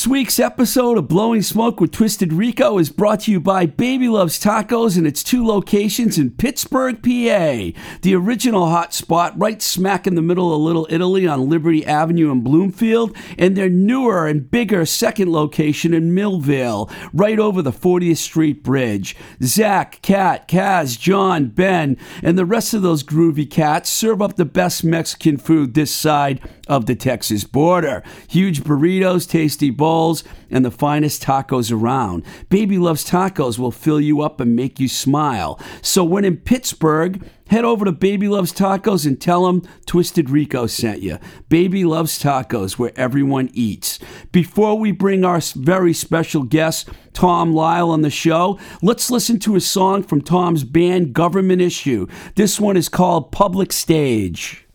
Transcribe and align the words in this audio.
This 0.00 0.06
week's 0.06 0.40
episode 0.40 0.96
of 0.96 1.08
Blowing 1.08 1.42
Smoke 1.42 1.78
with 1.78 1.90
Twisted 1.90 2.32
Rico 2.32 2.78
is 2.78 2.88
brought 2.88 3.20
to 3.20 3.32
you 3.32 3.38
by 3.38 3.66
Baby 3.66 4.08
Loves 4.08 4.40
Tacos 4.40 4.96
and 4.96 5.06
its 5.06 5.22
two 5.22 5.46
locations 5.46 6.16
in 6.16 6.30
Pittsburgh, 6.30 7.02
PA. 7.02 7.78
The 8.00 8.14
original 8.14 8.70
hot 8.70 8.94
spot 8.94 9.38
right 9.38 9.60
smack 9.60 10.06
in 10.06 10.14
the 10.14 10.22
middle 10.22 10.54
of 10.54 10.62
Little 10.62 10.86
Italy 10.88 11.26
on 11.26 11.50
Liberty 11.50 11.84
Avenue 11.84 12.32
in 12.32 12.40
Bloomfield, 12.40 13.14
and 13.36 13.54
their 13.54 13.68
newer 13.68 14.26
and 14.26 14.50
bigger 14.50 14.86
second 14.86 15.30
location 15.32 15.92
in 15.92 16.14
Millvale, 16.14 16.90
right 17.12 17.38
over 17.38 17.60
the 17.60 17.70
40th 17.70 18.16
Street 18.16 18.62
Bridge. 18.62 19.14
Zach, 19.42 20.00
Kat, 20.00 20.48
Kaz, 20.48 20.98
John, 20.98 21.48
Ben, 21.48 21.98
and 22.22 22.38
the 22.38 22.46
rest 22.46 22.72
of 22.72 22.80
those 22.80 23.02
groovy 23.02 23.50
cats 23.50 23.90
serve 23.90 24.22
up 24.22 24.36
the 24.36 24.46
best 24.46 24.82
Mexican 24.82 25.36
food 25.36 25.74
this 25.74 25.94
side 25.94 26.40
of 26.70 26.86
the 26.86 26.94
Texas 26.94 27.42
border. 27.42 28.00
Huge 28.28 28.62
burritos, 28.62 29.28
tasty 29.28 29.70
bowls, 29.70 30.22
and 30.48 30.64
the 30.64 30.70
finest 30.70 31.24
tacos 31.24 31.72
around. 31.72 32.24
Baby 32.48 32.78
Loves 32.78 33.04
Tacos 33.04 33.58
will 33.58 33.72
fill 33.72 34.00
you 34.00 34.22
up 34.22 34.40
and 34.40 34.54
make 34.54 34.78
you 34.78 34.86
smile. 34.86 35.60
So 35.82 36.04
when 36.04 36.24
in 36.24 36.36
Pittsburgh, 36.36 37.28
head 37.48 37.64
over 37.64 37.84
to 37.84 37.92
Baby 37.92 38.28
Loves 38.28 38.52
Tacos 38.52 39.04
and 39.04 39.20
tell 39.20 39.46
them 39.46 39.62
Twisted 39.84 40.30
Rico 40.30 40.68
sent 40.68 41.02
you. 41.02 41.18
Baby 41.48 41.84
Loves 41.84 42.22
Tacos, 42.22 42.78
where 42.78 42.92
everyone 42.94 43.50
eats. 43.52 43.98
Before 44.30 44.78
we 44.78 44.92
bring 44.92 45.24
our 45.24 45.40
very 45.56 45.92
special 45.92 46.44
guest, 46.44 46.88
Tom 47.12 47.52
Lyle, 47.52 47.90
on 47.90 48.02
the 48.02 48.10
show, 48.10 48.60
let's 48.80 49.10
listen 49.10 49.40
to 49.40 49.56
a 49.56 49.60
song 49.60 50.04
from 50.04 50.20
Tom's 50.20 50.62
band 50.62 51.14
Government 51.14 51.60
Issue. 51.60 52.06
This 52.36 52.60
one 52.60 52.76
is 52.76 52.88
called 52.88 53.32
Public 53.32 53.72
Stage. 53.72 54.68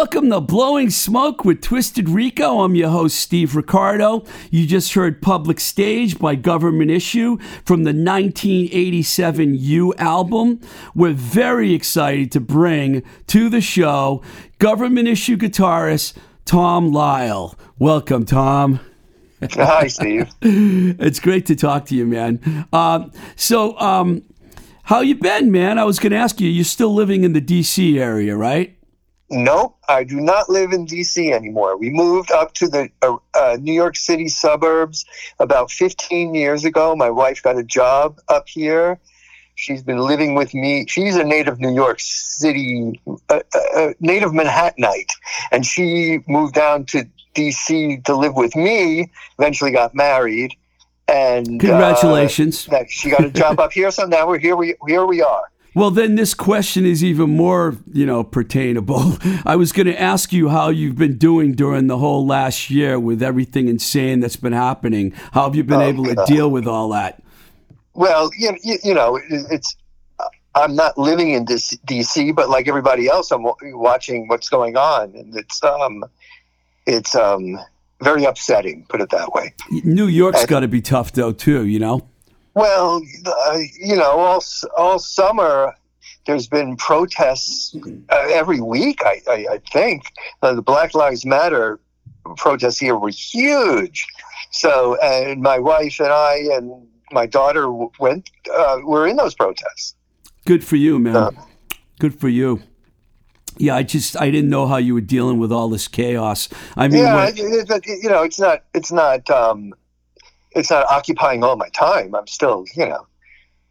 Welcome 0.00 0.30
to 0.30 0.40
Blowing 0.40 0.88
Smoke 0.88 1.44
with 1.44 1.60
Twisted 1.60 2.08
Rico. 2.08 2.62
I'm 2.62 2.74
your 2.74 2.88
host, 2.88 3.20
Steve 3.20 3.54
Ricardo. 3.54 4.24
You 4.50 4.66
just 4.66 4.94
heard 4.94 5.20
Public 5.20 5.60
Stage 5.60 6.18
by 6.18 6.36
Government 6.36 6.90
Issue 6.90 7.36
from 7.66 7.84
the 7.84 7.92
1987 7.92 9.56
You 9.56 9.92
album. 9.96 10.62
We're 10.94 11.12
very 11.12 11.74
excited 11.74 12.32
to 12.32 12.40
bring 12.40 13.02
to 13.26 13.50
the 13.50 13.60
show 13.60 14.22
Government 14.58 15.06
Issue 15.06 15.36
guitarist 15.36 16.16
Tom 16.46 16.92
Lyle. 16.92 17.54
Welcome, 17.78 18.24
Tom. 18.24 18.80
Hi, 19.52 19.86
Steve. 19.88 20.30
It's 20.40 21.20
great 21.20 21.44
to 21.44 21.54
talk 21.54 21.84
to 21.86 21.94
you, 21.94 22.06
man. 22.06 22.66
Um, 22.72 23.12
so, 23.36 23.78
um, 23.78 24.22
how 24.84 25.02
you 25.02 25.16
been, 25.16 25.52
man? 25.52 25.78
I 25.78 25.84
was 25.84 25.98
going 25.98 26.12
to 26.12 26.18
ask 26.18 26.40
you. 26.40 26.48
You're 26.48 26.64
still 26.64 26.94
living 26.94 27.22
in 27.22 27.34
the 27.34 27.40
D.C. 27.42 28.00
area, 28.00 28.34
right? 28.34 28.78
Nope, 29.30 29.76
I 29.88 30.02
do 30.02 30.20
not 30.20 30.48
live 30.48 30.72
in 30.72 30.86
DC 30.86 31.32
anymore. 31.32 31.76
We 31.76 31.90
moved 31.90 32.32
up 32.32 32.52
to 32.54 32.66
the 32.66 32.90
uh, 33.00 33.16
uh, 33.32 33.58
New 33.60 33.72
York 33.72 33.96
City 33.96 34.28
suburbs 34.28 35.04
about 35.38 35.70
15 35.70 36.34
years 36.34 36.64
ago. 36.64 36.96
My 36.96 37.10
wife 37.10 37.40
got 37.40 37.56
a 37.56 37.62
job 37.62 38.20
up 38.28 38.48
here. 38.48 38.98
She's 39.54 39.84
been 39.84 39.98
living 39.98 40.34
with 40.34 40.52
me. 40.52 40.84
She's 40.88 41.14
a 41.14 41.22
native 41.22 41.60
New 41.60 41.72
York 41.72 42.00
City, 42.00 43.00
uh, 43.28 43.40
uh, 43.76 43.92
native 44.00 44.32
Manhattanite, 44.32 45.12
and 45.52 45.64
she 45.64 46.20
moved 46.26 46.54
down 46.54 46.86
to 46.86 47.06
D.C. 47.34 47.98
to 48.06 48.16
live 48.16 48.34
with 48.34 48.56
me. 48.56 49.12
Eventually, 49.38 49.70
got 49.70 49.94
married, 49.94 50.56
and 51.06 51.46
uh, 51.46 51.66
Congratulations. 51.66 52.66
that 52.66 52.90
she 52.90 53.10
got 53.10 53.24
a 53.24 53.30
job 53.30 53.60
up 53.60 53.72
here. 53.72 53.92
So 53.92 54.06
now 54.06 54.26
we're 54.26 54.38
here. 54.38 54.56
We 54.56 54.74
here 54.88 55.06
we 55.06 55.22
are. 55.22 55.44
Well, 55.74 55.90
then 55.90 56.16
this 56.16 56.34
question 56.34 56.84
is 56.84 57.04
even 57.04 57.30
more, 57.36 57.76
you 57.92 58.04
know, 58.04 58.24
pertainable. 58.24 59.18
I 59.46 59.54
was 59.56 59.70
going 59.72 59.86
to 59.86 60.00
ask 60.00 60.32
you 60.32 60.48
how 60.48 60.68
you've 60.70 60.96
been 60.96 61.16
doing 61.16 61.52
during 61.52 61.86
the 61.86 61.98
whole 61.98 62.26
last 62.26 62.70
year 62.70 62.98
with 62.98 63.22
everything 63.22 63.68
insane 63.68 64.18
that's 64.20 64.36
been 64.36 64.52
happening. 64.52 65.12
How 65.32 65.44
have 65.44 65.54
you 65.54 65.62
been 65.62 65.80
Oh, 65.80 65.88
able 65.88 66.04
to 66.06 66.14
God. 66.16 66.26
deal 66.26 66.50
with 66.50 66.66
all 66.66 66.88
that? 66.90 67.22
Well, 67.94 68.30
you, 68.36 68.56
you, 68.62 68.78
you 68.82 68.94
know, 68.94 69.20
it's. 69.30 69.76
I'm 70.56 70.74
not 70.74 70.98
living 70.98 71.30
in 71.30 71.44
this 71.44 71.76
DC, 71.86 72.34
but 72.34 72.50
like 72.50 72.66
everybody 72.66 73.06
else, 73.08 73.30
I'm 73.30 73.44
watching 73.62 74.26
what's 74.26 74.48
going 74.48 74.76
on, 74.76 75.14
and 75.14 75.36
it's 75.36 75.62
um, 75.62 76.04
it's 76.86 77.14
um, 77.14 77.56
very 78.02 78.24
upsetting. 78.24 78.84
Put 78.88 79.00
it 79.00 79.10
that 79.10 79.32
way. 79.32 79.54
New 79.84 80.06
York's 80.08 80.46
got 80.46 80.60
to 80.60 80.68
be 80.68 80.80
tough, 80.80 81.12
though, 81.12 81.30
too, 81.30 81.66
you 81.66 81.78
know? 81.78 82.08
Well, 82.54 83.02
uh, 83.26 83.58
you 83.78 83.96
know, 83.96 84.18
all 84.18 84.42
all 84.76 84.98
summer 84.98 85.74
there's 86.26 86.48
been 86.48 86.76
protests 86.76 87.74
uh, 88.10 88.28
every 88.30 88.60
week. 88.60 89.00
I 89.04 89.20
I, 89.28 89.46
I 89.52 89.58
think 89.72 90.04
uh, 90.42 90.54
the 90.54 90.62
Black 90.62 90.94
Lives 90.94 91.24
Matter 91.24 91.80
protests 92.36 92.78
here 92.78 92.96
were 92.96 93.10
huge. 93.10 94.06
So, 94.50 94.96
and 95.00 95.40
my 95.40 95.58
wife 95.58 96.00
and 96.00 96.08
I 96.12 96.36
and 96.52 96.86
my 97.12 97.26
daughter 97.26 97.70
went. 97.98 98.30
Uh, 98.52 98.78
were 98.82 99.06
in 99.06 99.16
those 99.16 99.34
protests. 99.34 99.94
Good 100.44 100.64
for 100.64 100.76
you, 100.76 100.98
man. 100.98 101.16
Uh. 101.16 101.30
Good 101.98 102.18
for 102.18 102.28
you. 102.28 102.62
Yeah, 103.58 103.76
I 103.76 103.82
just 103.82 104.20
I 104.20 104.30
didn't 104.30 104.48
know 104.50 104.66
how 104.66 104.78
you 104.78 104.94
were 104.94 105.02
dealing 105.02 105.38
with 105.38 105.52
all 105.52 105.68
this 105.68 105.86
chaos. 105.86 106.48
I 106.76 106.88
mean, 106.88 107.02
yeah, 107.02 107.14
when- 107.26 107.34
it, 107.36 107.70
it, 107.70 108.02
you 108.02 108.08
know, 108.08 108.22
it's 108.22 108.40
not, 108.40 108.64
it's 108.74 108.90
not, 108.90 109.28
um, 109.30 109.74
it's 110.52 110.70
not 110.70 110.86
occupying 110.90 111.44
all 111.44 111.56
my 111.56 111.68
time. 111.70 112.14
I'm 112.14 112.26
still, 112.26 112.64
you 112.74 112.86
know, 112.86 113.06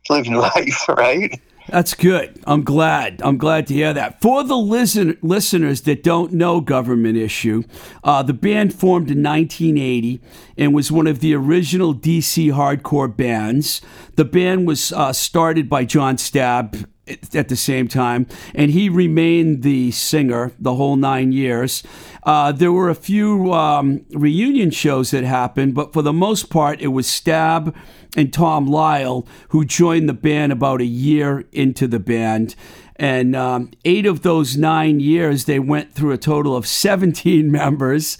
living 0.09 0.35
life, 0.55 0.87
right? 0.89 1.39
That's 1.69 1.93
good. 1.93 2.41
I'm 2.47 2.63
glad. 2.63 3.21
I'm 3.23 3.37
glad 3.37 3.67
to 3.67 3.75
hear 3.75 3.93
that. 3.93 4.21
For 4.21 4.43
the 4.43 4.57
listen- 4.57 5.17
listeners 5.21 5.81
that 5.81 6.01
don't 6.01 6.33
know 6.33 6.61
Government 6.61 7.17
Issue, 7.17 7.63
uh, 8.03 8.23
the 8.23 8.33
band 8.33 8.73
formed 8.73 9.11
in 9.11 9.21
1980 9.21 10.19
and 10.57 10.73
was 10.73 10.91
one 10.91 11.05
of 11.05 11.19
the 11.19 11.35
original 11.35 11.93
DC 11.93 12.51
hardcore 12.51 13.15
bands. 13.15 13.81
The 14.15 14.25
band 14.25 14.67
was 14.67 14.91
uh, 14.91 15.13
started 15.13 15.69
by 15.69 15.85
John 15.85 16.17
Stabb 16.17 16.85
at- 17.33 17.49
the 17.49 17.55
same 17.55 17.87
time, 17.87 18.27
and 18.53 18.71
he 18.71 18.89
remained 18.89 19.63
the 19.63 19.91
singer 19.91 20.51
the 20.59 20.75
whole 20.75 20.95
nine 20.95 21.31
years. 21.31 21.83
Uh, 22.23 22.51
there 22.51 22.71
were 22.71 22.89
a 22.89 22.95
few 22.95 23.53
um, 23.53 24.05
reunion 24.11 24.69
shows 24.71 25.11
that 25.11 25.23
happened, 25.23 25.73
but 25.73 25.93
for 25.93 26.01
the 26.01 26.13
most 26.13 26.49
part, 26.49 26.79
it 26.81 26.89
was 26.89 27.07
Stabb 27.07 27.73
and 28.15 28.31
Tom 28.33 28.67
Lyle 28.67 29.27
who 29.49 29.65
joined 29.65 30.09
the 30.09 30.13
band 30.13 30.51
about 30.51 30.81
a 30.81 30.85
year 30.85 31.45
into 31.51 31.87
the 31.87 31.99
band. 31.99 32.55
And 32.97 33.35
um, 33.35 33.71
eight 33.85 34.05
of 34.05 34.23
those 34.23 34.57
nine 34.57 34.99
years, 34.99 35.45
they 35.45 35.59
went 35.59 35.93
through 35.93 36.11
a 36.11 36.17
total 36.17 36.55
of 36.55 36.67
17 36.67 37.49
members. 37.51 38.17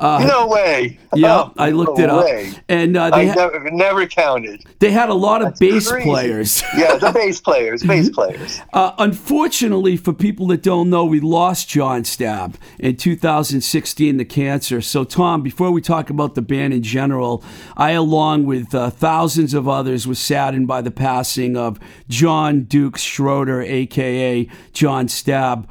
Uh, 0.00 0.24
no 0.26 0.46
way. 0.48 0.98
yeah, 1.14 1.36
Oh, 1.42 1.52
I 1.58 1.70
looked 1.70 1.98
no 1.98 2.04
it 2.04 2.10
up. 2.10 2.24
way. 2.24 2.52
And 2.68 2.96
uh, 2.96 3.10
I 3.12 3.24
they, 3.24 3.28
ha- 3.28 3.34
never, 3.34 3.70
never 3.70 4.06
counted. 4.06 4.64
they 4.78 4.90
had 4.90 5.08
a 5.10 5.14
lot 5.14 5.42
of 5.42 5.58
bass 5.58 5.90
crazy. 5.90 6.08
players. 6.08 6.62
Yeah, 6.76 6.96
the 6.96 7.12
bass 7.14 7.40
players, 7.40 7.82
bass 7.84 8.08
players. 8.08 8.60
Uh, 8.72 8.92
unfortunately, 8.98 9.96
for 9.96 10.12
people 10.12 10.46
that 10.48 10.62
don't 10.62 10.88
know, 10.90 11.04
we 11.04 11.20
lost 11.20 11.68
John 11.68 12.02
Stabb 12.04 12.54
in 12.78 12.96
2016 12.96 14.18
to 14.18 14.24
cancer. 14.24 14.80
So, 14.80 15.04
Tom, 15.04 15.42
before 15.42 15.70
we 15.70 15.80
talk 15.80 16.10
about 16.10 16.34
the 16.34 16.42
band 16.42 16.72
in 16.72 16.82
general, 16.82 17.44
I, 17.76 17.90
along 17.92 18.46
with 18.46 18.74
uh, 18.74 18.90
thousands 18.90 19.52
of 19.54 19.68
others, 19.68 20.06
was 20.06 20.18
saddened 20.18 20.66
by 20.66 20.80
the 20.80 20.90
passing 20.90 21.56
of 21.56 21.78
John 22.08 22.62
Dukes 22.62 23.02
Schroeder, 23.02 23.60
aka 23.62 24.48
John 24.72 25.06
Stabb. 25.08 25.66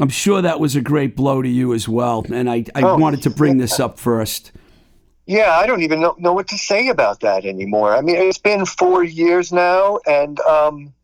I'm 0.00 0.08
sure 0.08 0.40
that 0.42 0.58
was 0.60 0.74
a 0.76 0.80
great 0.80 1.14
blow 1.16 1.42
to 1.42 1.48
you 1.48 1.74
as 1.74 1.88
well, 1.88 2.24
and 2.32 2.48
I, 2.48 2.64
I 2.74 2.82
Oh, 2.82 2.96
wanted 2.96 3.22
to 3.22 3.30
bring 3.30 3.58
this 3.58 3.78
up 3.78 3.98
first. 3.98 4.52
Yeah, 5.26 5.52
I 5.52 5.66
don't 5.66 5.82
even 5.82 6.00
know, 6.00 6.14
know 6.18 6.32
what 6.32 6.48
to 6.48 6.58
say 6.58 6.88
about 6.88 7.20
that 7.20 7.44
anymore. 7.44 7.94
I 7.94 8.00
mean, 8.00 8.16
it's 8.16 8.38
been 8.38 8.64
four 8.66 9.04
years 9.04 9.52
now, 9.52 9.98
and 10.06 10.40
um, 10.40 10.94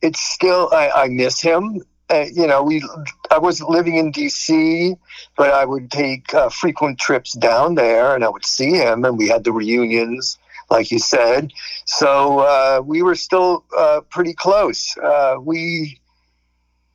it's 0.00 0.20
still, 0.20 0.70
I, 0.72 0.90
I 0.90 1.08
miss 1.08 1.40
him. 1.40 1.82
Uh, 2.08 2.26
you 2.32 2.46
know, 2.46 2.62
we, 2.62 2.82
I 3.30 3.38
wasn't 3.38 3.70
living 3.70 3.96
in 3.96 4.10
D.C., 4.10 4.96
but 5.36 5.50
I 5.50 5.64
would 5.64 5.90
take 5.90 6.32
uh, 6.34 6.48
frequent 6.48 6.98
trips 6.98 7.32
down 7.32 7.74
there, 7.74 8.14
and 8.14 8.24
I 8.24 8.28
would 8.28 8.44
see 8.46 8.72
him, 8.72 9.04
and 9.04 9.18
we 9.18 9.28
had 9.28 9.44
the 9.44 9.52
reunions, 9.52 10.38
like 10.70 10.90
you 10.90 10.98
said. 10.98 11.52
So 11.86 12.38
uh, 12.40 12.82
we 12.84 13.02
were 13.02 13.14
still 13.14 13.64
uh, 13.76 14.00
pretty 14.10 14.34
close. 14.34 14.94
Uh, 14.96 15.36
we, 15.40 16.00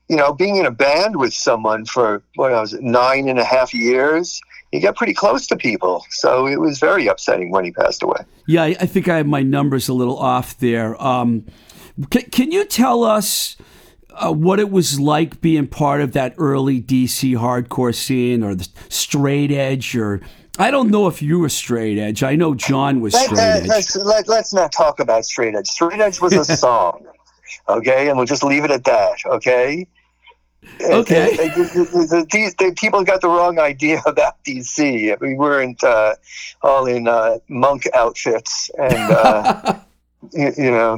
you 0.10 0.16
know, 0.16 0.34
being 0.34 0.56
in 0.56 0.66
a 0.66 0.72
band 0.72 1.18
with 1.18 1.34
someone 1.34 1.86
for 1.86 2.24
what 2.36 2.54
I 2.54 2.62
was 2.62 2.74
it, 2.74 2.82
nine 2.82 3.28
and 3.28 3.40
a 3.40 3.44
half 3.44 3.74
years, 3.74 4.40
you 4.72 4.80
get 4.80 4.96
pretty 4.96 5.14
close 5.14 5.48
to 5.48 5.58
people. 5.58 6.06
So 6.10 6.48
it 6.48 6.60
was 6.60 6.80
very 6.80 7.08
upsetting 7.08 7.52
when 7.52 7.66
he 7.66 7.72
passed 7.72 8.04
away. 8.04 8.24
Yeah, 8.46 8.64
I 8.64 8.76
I 8.80 8.86
think 8.86 9.08
I 9.08 9.18
have 9.18 9.28
my 9.28 9.42
numbers 9.42 9.90
a 9.90 9.94
little 9.94 10.18
off 10.18 10.58
there. 10.60 11.02
Um, 11.02 11.46
can, 12.10 12.24
can 12.24 12.52
you 12.52 12.66
tell 12.66 13.04
us 13.04 13.58
uh, 14.12 14.32
what 14.32 14.60
it 14.60 14.72
was 14.72 15.00
like 15.00 15.42
being 15.42 15.68
part 15.68 16.02
of 16.02 16.14
that 16.14 16.36
early 16.38 16.82
DC 16.82 17.36
hardcore 17.38 17.94
scene 17.94 18.44
or 18.44 18.56
the 18.56 18.68
straight 18.90 19.52
edge? 19.52 19.96
Or 19.96 20.22
I 20.58 20.72
don't 20.72 20.90
know 20.90 21.08
if 21.08 21.22
you 21.22 21.40
were 21.40 21.50
straight 21.50 21.98
edge. 21.98 22.24
I 22.24 22.36
know 22.36 22.56
John 22.56 23.02
was 23.02 23.14
straight 23.14 23.40
edge. 23.40 23.68
let's, 23.68 23.96
let, 23.96 24.28
let's 24.28 24.54
not 24.54 24.72
talk 24.72 25.00
about 25.00 25.26
straight 25.26 25.56
edge. 25.56 25.68
Straight 25.68 26.00
edge 26.00 26.22
was 26.22 26.34
a 26.34 26.46
song, 26.58 27.06
okay? 27.68 28.10
And 28.10 28.18
we'll 28.18 28.28
just 28.28 28.44
leave 28.44 28.64
it 28.64 28.72
at 28.72 28.84
that, 28.86 29.18
okay? 29.26 29.88
Okay. 30.82 31.36
The, 31.36 32.26
the, 32.30 32.56
the 32.58 32.74
people 32.76 33.04
got 33.04 33.22
the 33.22 33.30
wrong 33.30 33.60
idea 33.60 34.02
about 34.06 34.44
DC. 34.44 35.20
We 35.20 35.36
weren't 35.36 35.84
uh, 35.84 36.16
all 36.62 36.86
in 36.86 37.08
uh, 37.08 37.40
monk 37.48 37.88
outfits 37.94 38.70
and, 38.78 39.12
uh, 39.12 39.80
you, 40.34 40.54
you 40.58 40.72
know, 40.72 40.98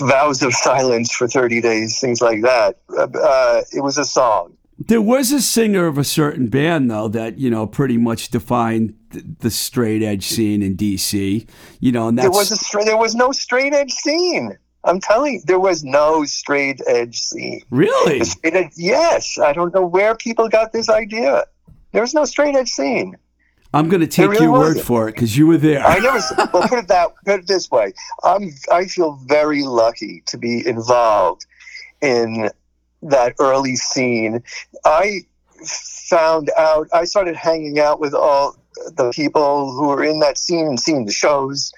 vows 0.00 0.42
of 0.42 0.54
silence 0.54 1.12
for 1.12 1.28
30 1.28 1.60
days, 1.60 2.00
things 2.00 2.20
like 2.20 2.42
that. 2.42 2.78
Uh, 2.96 3.08
uh, 3.14 3.62
it 3.72 3.82
was 3.82 3.98
a 3.98 4.04
song. 4.04 4.56
There 4.86 5.02
was 5.02 5.30
a 5.30 5.42
singer 5.42 5.86
of 5.86 5.98
a 5.98 6.04
certain 6.04 6.48
band, 6.48 6.90
though, 6.90 7.08
that 7.08 7.38
you 7.38 7.50
know 7.50 7.66
pretty 7.66 7.98
much 7.98 8.30
defined 8.30 8.94
the 9.10 9.50
straight 9.50 10.02
edge 10.02 10.26
scene 10.26 10.62
in 10.62 10.74
DC. 10.74 11.46
You 11.80 11.92
know, 11.92 12.08
and 12.08 12.16
that's 12.16 12.24
There 12.24 12.30
was 12.30 12.50
a 12.50 12.84
there 12.86 12.96
was 12.96 13.14
no 13.14 13.30
straight 13.30 13.74
edge 13.74 13.92
scene. 13.92 14.56
I'm 14.84 15.00
telling 15.00 15.34
you, 15.34 15.40
there 15.44 15.60
was 15.60 15.84
no 15.84 16.24
straight 16.24 16.80
edge 16.86 17.20
scene. 17.20 17.62
really 17.70 18.22
edge, 18.44 18.72
yes, 18.76 19.38
I 19.38 19.52
don't 19.52 19.74
know 19.74 19.84
where 19.84 20.14
people 20.14 20.48
got 20.48 20.72
this 20.72 20.88
idea. 20.88 21.44
There 21.92 22.02
was 22.02 22.14
no 22.14 22.24
straight 22.24 22.56
edge 22.56 22.70
scene. 22.70 23.16
I'm 23.72 23.88
going 23.88 24.00
to 24.00 24.06
take 24.06 24.30
really 24.30 24.44
your 24.44 24.52
word 24.52 24.58
wasn't. 24.58 24.86
for 24.86 25.08
it 25.08 25.14
because 25.14 25.36
you 25.36 25.46
were 25.46 25.58
there. 25.58 25.84
I 25.84 25.98
never. 25.98 26.20
well, 26.52 26.66
put 26.68 26.78
it 26.80 26.88
that. 26.88 27.10
Put 27.24 27.40
it 27.40 27.46
this 27.46 27.70
way. 27.70 27.92
I'm. 28.24 28.50
I 28.72 28.86
feel 28.86 29.12
very 29.26 29.62
lucky 29.62 30.22
to 30.26 30.38
be 30.38 30.66
involved 30.66 31.46
in 32.00 32.50
that 33.02 33.34
early 33.38 33.76
scene. 33.76 34.42
I 34.84 35.20
found 35.64 36.50
out. 36.56 36.88
I 36.92 37.04
started 37.04 37.36
hanging 37.36 37.78
out 37.78 38.00
with 38.00 38.12
all 38.12 38.56
the 38.96 39.12
people 39.12 39.72
who 39.72 39.86
were 39.86 40.02
in 40.02 40.18
that 40.18 40.36
scene 40.36 40.66
and 40.66 40.80
seeing 40.80 41.04
the 41.04 41.12
shows, 41.12 41.72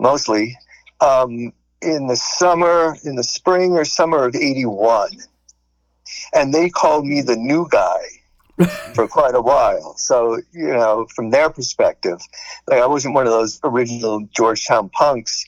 mostly 0.00 0.56
um, 1.00 1.52
in 1.86 2.08
the 2.08 2.16
summer, 2.16 2.96
in 3.04 3.16
the 3.16 3.24
spring 3.24 3.72
or 3.72 3.84
summer 3.84 4.24
of 4.24 4.34
'81, 4.34 5.10
and 6.34 6.52
they 6.52 6.68
called 6.68 7.06
me 7.06 7.20
the 7.20 7.36
new 7.36 7.66
guy 7.70 8.02
for 8.94 9.06
quite 9.06 9.34
a 9.34 9.40
while. 9.40 9.94
So, 9.96 10.40
you 10.52 10.68
know, 10.68 11.06
from 11.14 11.30
their 11.30 11.50
perspective, 11.50 12.18
like 12.66 12.80
I 12.80 12.86
wasn't 12.86 13.14
one 13.14 13.26
of 13.26 13.32
those 13.32 13.60
original 13.62 14.26
Georgetown 14.34 14.88
punks, 14.88 15.46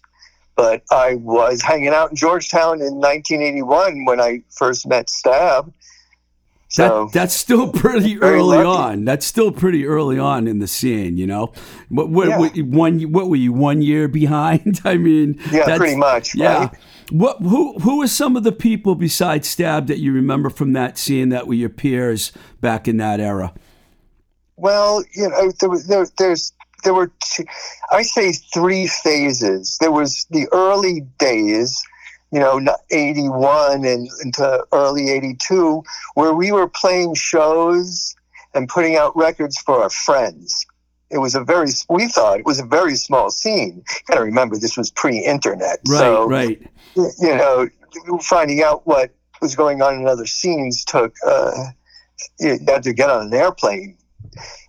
but 0.57 0.83
I 0.91 1.15
was 1.17 1.63
hanging 1.63 1.89
out 1.89 2.11
in 2.11 2.17
Georgetown 2.17 2.81
in 2.81 2.97
1981 2.97 4.05
when 4.05 4.21
I 4.21 4.43
first 4.51 4.87
met 4.87 5.09
Stabb. 5.11 5.73
So, 6.71 7.07
That, 7.07 7.13
that's 7.15 7.35
still 7.35 7.71
pretty 7.73 8.21
early 8.21 8.59
lucky. 8.59 8.67
on. 8.69 9.05
That's 9.07 9.25
still 9.25 9.51
pretty 9.53 9.87
early 9.87 10.19
on 10.19 10.47
in 10.47 10.59
the 10.59 10.67
scene, 10.67 11.17
you 11.17 11.27
know. 11.27 11.53
What 11.89 12.11
what, 12.11 12.29
Yeah. 12.29 12.39
what 12.39 12.59
one 12.59 13.01
what 13.13 13.29
were 13.31 13.37
you 13.37 13.53
one 13.55 13.81
year 13.83 14.07
behind? 14.21 14.81
I 14.85 14.97
mean, 14.99 15.39
yeah, 15.51 15.61
that's- 15.61 15.79
pretty 15.79 15.97
much. 15.97 16.35
Yeah. 16.35 16.59
Right? 16.59 16.71
What 17.11 17.39
who 17.41 17.79
who 17.79 17.99
were 18.01 18.07
some 18.07 18.37
of 18.37 18.43
the 18.45 18.53
people 18.53 18.95
besides 18.95 19.49
Stabb 19.49 19.87
that 19.87 19.97
you 19.99 20.13
remember 20.13 20.51
from 20.51 20.75
that 20.75 20.99
scene 20.99 21.31
that 21.31 21.47
were 21.47 21.55
your 21.55 21.71
peers 21.71 22.33
back 22.61 22.87
in 22.87 22.99
that 22.99 23.19
era? 23.19 23.55
Well, 24.57 25.03
you 25.15 25.29
know, 25.29 25.51
there, 25.61 25.71
was- 25.71 25.87
there, 25.87 26.07
there's 26.19 26.53
there 26.85 26.95
were 26.95 27.11
two, 27.21 27.45
I 27.91 28.03
say 28.03 28.33
three 28.33 28.87
phases. 28.89 29.79
There 29.81 29.91
was 29.91 30.27
the 30.31 30.47
early 30.53 31.01
days, 31.19 31.83
you 32.31 32.39
know, 32.39 32.61
81 32.91 33.85
and 33.85 34.09
into 34.23 34.67
early 34.73 35.11
82, 35.11 35.83
where 36.15 36.35
we 36.35 36.53
were 36.53 36.69
playing 36.69 37.15
shows 37.15 38.15
and 38.55 38.69
putting 38.69 38.97
out 38.97 39.17
records 39.17 39.59
for 39.59 39.83
our 39.83 39.91
friends. 39.91 40.67
It 41.11 41.19
was 41.19 41.35
a 41.35 41.43
very, 41.43 41.69
we 41.89 42.09
thought 42.09 42.41
it 42.41 42.45
was 42.45 42.61
a 42.61 42.67
very 42.67 42.97
small 42.97 43.31
scene. 43.31 43.83
Got 44.09 44.17
to 44.17 44.23
remember, 44.23 44.59
this 44.59 44.77
was 44.77 44.91
pre-internet, 44.91 45.81
Right, 45.89 45.99
so 45.99 46.29
right. 46.29 46.71
you 46.95 47.15
know, 47.21 47.69
finding 48.21 48.63
out 48.63 48.87
what 48.87 49.11
was 49.41 49.57
going 49.57 49.81
on 49.81 49.95
in 49.95 50.07
other 50.07 50.27
scenes 50.27 50.85
took. 50.85 51.15
Uh, 51.27 51.53
you 52.41 52.59
had 52.67 52.83
to 52.83 52.93
get 52.93 53.11
on 53.11 53.27
an 53.27 53.35
airplane 53.35 53.97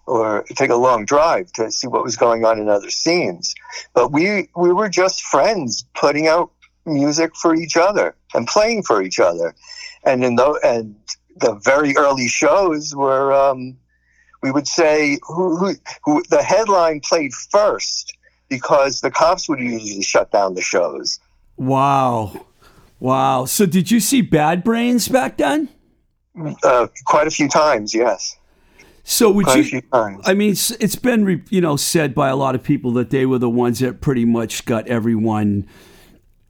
or 0.05 0.43
take 0.55 0.69
a 0.69 0.75
long 0.75 1.05
drive 1.05 1.51
to 1.53 1.71
see 1.71 1.87
what 1.87 2.03
was 2.03 2.15
going 2.15 2.45
on 2.45 2.59
in 2.59 2.69
other 2.69 2.89
scenes. 2.89 3.53
But 3.93 4.11
we 4.11 4.49
we 4.55 4.71
were 4.71 4.89
just 4.89 5.23
friends, 5.23 5.85
putting 5.93 6.27
out 6.27 6.51
music 6.93 7.35
for 7.35 7.55
each 7.55 7.77
other 7.77 8.15
and 8.33 8.47
playing 8.47 8.83
for 8.83 9.01
each 9.01 9.19
other. 9.19 9.55
And 10.03 10.23
in 10.23 10.35
the 10.35 10.59
and 10.63 10.95
the 11.37 11.55
very 11.63 11.95
early 11.97 12.27
shows 12.27 12.95
were 12.95 13.33
um, 13.33 13.77
we 14.41 14.51
would 14.51 14.67
say 14.67 15.17
who, 15.23 15.57
who 15.57 15.75
who 16.03 16.23
the 16.29 16.41
headline 16.43 17.01
played 17.01 17.33
first 17.33 18.15
because 18.49 19.01
the 19.01 19.11
cops 19.11 19.47
would 19.49 19.59
usually 19.59 20.01
shut 20.01 20.31
down 20.31 20.55
the 20.55 20.61
shows. 20.61 21.19
Wow. 21.57 22.45
Wow. 22.99 23.45
So 23.45 23.65
did 23.65 23.91
you 23.91 23.99
see 23.99 24.21
Bad 24.21 24.63
Brains 24.63 25.07
back 25.07 25.37
then? 25.37 25.69
Uh, 26.63 26.87
quite 27.05 27.27
a 27.27 27.31
few 27.31 27.49
times, 27.49 27.93
yes. 27.93 28.37
So 29.03 29.31
would 29.31 29.45
Quite 29.45 29.55
you 29.57 29.61
a 29.61 29.65
few 29.65 29.81
times. 29.81 30.21
I 30.25 30.33
mean, 30.33 30.51
it's- 30.51 30.71
it's 30.79 30.95
been 30.95 31.43
you 31.49 31.61
know 31.61 31.75
said 31.75 32.13
by 32.13 32.29
a 32.29 32.35
lot 32.35 32.55
of 32.55 32.63
people 32.63 32.91
that 32.93 33.09
they 33.09 33.25
were 33.25 33.39
the 33.39 33.49
ones 33.49 33.79
that 33.79 34.01
pretty 34.01 34.25
much 34.25 34.65
got 34.65 34.87
everyone 34.87 35.67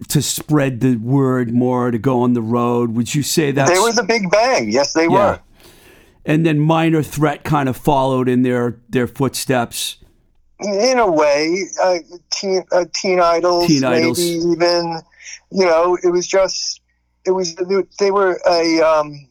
to 0.07 0.21
spread 0.21 0.79
the 0.79 0.95
word 0.95 1.53
more 1.53 1.91
to 1.91 1.97
go 1.99 2.21
on 2.21 2.33
the 2.33 2.41
road. 2.41 2.95
Would 2.95 3.13
you 3.13 3.23
say 3.23 3.51
that 3.51 3.67
They 3.67 3.79
were 3.79 3.91
the 3.91 4.03
Big 4.03 4.29
Bang. 4.31 4.71
Yes, 4.71 4.93
they 4.93 5.03
Yeah. 5.03 5.09
were. 5.09 5.39
and 6.25 6.45
then 6.45 6.59
Minor 6.59 7.01
Threat 7.03 7.43
kind 7.43 7.67
of 7.69 7.75
followed 7.77 8.27
in 8.29 8.43
their 8.43 8.77
their 8.89 9.07
footsteps? 9.07 9.97
In 10.61 10.99
a 10.99 11.09
way, 11.09 11.63
uh, 11.81 11.99
teen, 12.31 12.63
uh, 12.71 12.83
teen 12.93 13.19
Idles, 13.21 13.67
Teen 13.67 13.81
maybe 13.81 13.97
Idles. 14.03 14.19
even. 14.19 15.01
You 15.51 15.65
know, 15.65 15.97
it 16.03 16.09
was 16.09 16.27
just. 16.27 16.81
It 17.25 17.31
was. 17.31 17.55
They 17.99 18.11
were 18.11 18.39
a. 18.49 18.81
Um, 18.81 19.27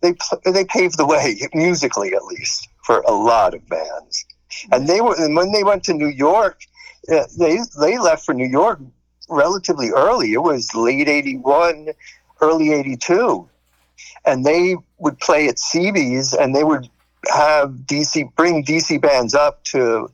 they 0.00 0.14
they 0.44 0.64
paved 0.64 0.96
the 0.96 1.06
way 1.06 1.38
musically, 1.54 2.14
at 2.14 2.24
least, 2.24 2.66
for 2.84 3.00
a 3.00 3.12
lot 3.12 3.52
of 3.54 3.66
bands. 3.68 4.24
And 4.72 4.88
they 4.88 5.00
were. 5.02 5.14
And 5.18 5.36
when 5.36 5.52
they 5.52 5.62
went 5.64 5.84
to 5.84 5.92
New 5.94 6.08
York, 6.08 6.60
uh, 7.12 7.24
they 7.38 7.58
they 7.80 7.98
left 7.98 8.24
for 8.24 8.32
New 8.34 8.48
York 8.48 8.80
relatively 9.28 9.90
early. 9.90 10.32
It 10.32 10.42
was 10.42 10.74
late 10.74 11.08
'81, 11.08 11.88
early 12.40 12.72
'82, 12.72 13.48
and 14.24 14.44
they 14.44 14.76
would 14.98 15.18
play 15.20 15.48
at 15.48 15.56
CB's, 15.56 16.34
and 16.34 16.54
they 16.54 16.64
would 16.64 16.88
have 17.28 17.70
DC 17.86 18.34
bring 18.36 18.64
DC 18.64 19.00
bands 19.00 19.34
up 19.34 19.62
to 19.64 20.10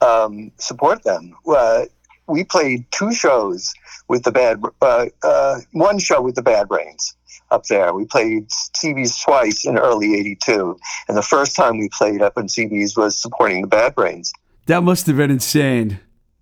um, 0.00 0.52
support 0.58 1.02
them. 1.04 1.34
Uh, 1.46 1.84
we 2.26 2.44
played 2.44 2.84
two 2.90 3.12
shows 3.12 3.74
with 4.08 4.22
the 4.24 4.32
bad, 4.32 4.62
uh, 4.82 5.06
uh, 5.22 5.60
one 5.72 5.98
show 5.98 6.20
with 6.20 6.34
the 6.34 6.42
Bad 6.42 6.68
Brains 6.68 7.14
up 7.50 7.64
there. 7.64 7.92
We 7.94 8.04
played 8.04 8.48
CB's 8.48 9.20
twice 9.22 9.64
in 9.64 9.78
early 9.78 10.18
'82, 10.18 10.78
and 11.08 11.16
the 11.16 11.22
first 11.22 11.56
time 11.56 11.78
we 11.78 11.88
played 11.88 12.22
up 12.22 12.36
in 12.36 12.46
CB's 12.46 12.96
was 12.96 13.16
supporting 13.16 13.62
the 13.62 13.68
Bad 13.68 13.94
Brains. 13.94 14.32
That 14.66 14.82
must 14.82 15.06
have 15.06 15.16
been 15.16 15.30
insane. 15.30 16.00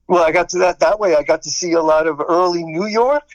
Well, 0.09 0.23
I 0.23 0.33
got 0.33 0.51
to 0.51 0.59
that 0.59 0.81
that 0.81 1.01
way. 1.01 1.17
I 1.17 1.23
got 1.23 1.43
to 1.43 1.51
see 1.51 1.73
a 1.73 1.83
lot 1.83 2.07
of 2.07 2.21
early 2.21 2.65
New 2.65 2.87
York 2.87 3.29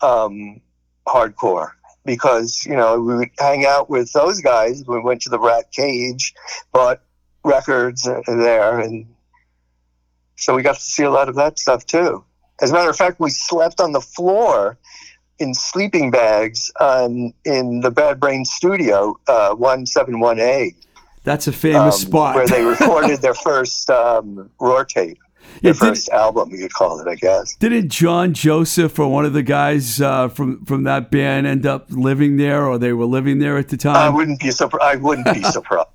um, 0.00 0.60
hardcore 1.06 1.70
because 2.04 2.64
you 2.64 2.76
know 2.76 3.00
we 3.00 3.16
would 3.16 3.30
hang 3.38 3.66
out 3.66 3.90
with 3.90 4.12
those 4.12 4.40
guys. 4.40 4.84
We 4.86 5.00
went 5.00 5.22
to 5.22 5.30
the 5.30 5.38
Rat 5.38 5.72
Cage, 5.72 6.34
bought 6.72 7.00
records 7.44 8.06
uh, 8.06 8.20
there, 8.26 8.78
and 8.78 9.06
so 10.36 10.54
we 10.54 10.62
got 10.62 10.76
to 10.76 10.82
see 10.82 11.02
a 11.02 11.10
lot 11.10 11.28
of 11.28 11.34
that 11.36 11.58
stuff 11.58 11.84
too. 11.86 12.24
As 12.60 12.70
a 12.70 12.72
matter 12.72 12.90
of 12.90 12.96
fact, 12.96 13.20
we 13.20 13.30
slept 13.30 13.80
on 13.80 13.92
the 13.92 14.00
floor 14.00 14.78
in 15.38 15.52
sleeping 15.54 16.10
bags 16.10 16.72
um, 16.80 17.34
in 17.44 17.80
the 17.80 17.90
Bad 17.90 18.20
Brain 18.20 18.44
Studio, 18.44 19.18
uh, 19.26 19.54
one 19.54 19.86
seven 19.86 20.20
one 20.20 20.38
A, 20.38 20.74
That's 21.24 21.46
a 21.46 21.52
famous 21.52 21.96
um, 21.96 22.08
spot. 22.08 22.36
where 22.36 22.46
they 22.46 22.64
recorded 22.64 23.20
their 23.20 23.34
first 23.34 23.90
um, 23.90 24.50
ROIR 24.60 24.84
tape. 24.84 25.18
Yeah, 25.62 25.72
first 25.72 26.08
album, 26.10 26.50
you 26.50 26.58
could 26.58 26.72
call 26.72 27.00
it, 27.00 27.08
I 27.08 27.14
guess. 27.14 27.54
Didn't 27.56 27.88
John 27.88 28.34
Joseph 28.34 28.98
or 28.98 29.10
one 29.10 29.24
of 29.24 29.32
the 29.32 29.42
guys 29.42 30.00
uh, 30.00 30.28
from 30.28 30.64
from 30.64 30.84
that 30.84 31.10
band 31.10 31.46
end 31.46 31.66
up 31.66 31.86
living 31.90 32.36
there, 32.36 32.66
or 32.66 32.78
they 32.78 32.92
were 32.92 33.06
living 33.06 33.38
there 33.38 33.56
at 33.56 33.68
the 33.68 33.76
time? 33.76 33.96
I 33.96 34.08
wouldn't 34.08 34.40
be 34.40 34.50
surprised. 34.52 34.84
I 34.84 34.96
wouldn't 34.96 35.32
be 35.34 35.42
surprised. 35.42 35.88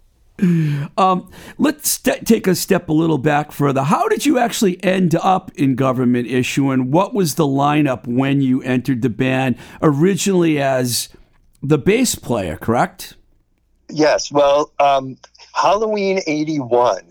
Um, 0.98 1.30
let's 1.60 1.92
st- 1.92 2.26
take 2.26 2.48
a 2.48 2.56
step 2.56 2.90
a 2.90 2.94
little 2.94 3.20
back 3.20 3.52
further. 3.52 3.84
How 3.84 4.08
did 4.08 4.26
you 4.26 4.40
actually 4.40 4.84
end 4.84 5.14
up 5.16 5.52
in 5.56 5.76
government 5.76 6.28
issue, 6.28 6.72
and 6.72 6.92
what 6.92 7.14
was 7.14 7.36
the 7.36 7.46
lineup 7.46 8.08
when 8.08 8.42
you 8.42 8.62
entered 8.64 9.04
the 9.04 9.10
band? 9.10 9.56
Originally 9.84 10.60
as 10.60 11.10
the 11.62 11.78
bass 11.78 12.16
player, 12.16 12.58
correct? 12.58 13.16
Yes. 13.90 14.32
Well, 14.32 14.72
um, 14.80 15.18
Halloween 15.54 16.22
'81. 16.26 17.02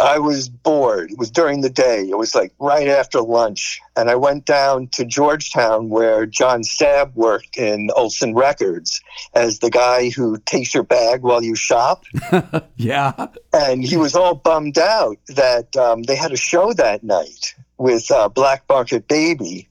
I 0.00 0.18
was 0.18 0.48
bored. 0.48 1.12
It 1.12 1.18
was 1.18 1.30
during 1.30 1.60
the 1.60 1.70
day. 1.70 2.08
It 2.08 2.18
was 2.18 2.34
like 2.34 2.52
right 2.58 2.88
after 2.88 3.20
lunch, 3.20 3.80
and 3.96 4.10
I 4.10 4.16
went 4.16 4.44
down 4.44 4.88
to 4.88 5.04
Georgetown 5.04 5.88
where 5.88 6.26
John 6.26 6.62
Stabb 6.62 7.14
worked 7.14 7.56
in 7.56 7.90
Olsson 7.96 8.34
Records 8.36 9.00
as 9.34 9.60
the 9.60 9.70
guy 9.70 10.10
who 10.10 10.38
takes 10.38 10.74
your 10.74 10.82
bag 10.82 11.22
while 11.22 11.42
you 11.42 11.54
shop. 11.54 12.04
Yeah. 12.76 13.28
and 13.52 13.82
he 13.82 13.96
was 13.96 14.14
all 14.14 14.34
bummed 14.34 14.78
out 14.78 15.16
that 15.28 15.74
um, 15.76 16.02
they 16.02 16.16
had 16.16 16.32
a 16.32 16.36
show 16.36 16.72
that 16.74 17.02
night 17.02 17.54
with 17.78 18.10
uh, 18.10 18.28
Black 18.28 18.64
Market 18.68 19.08
Baby, 19.08 19.68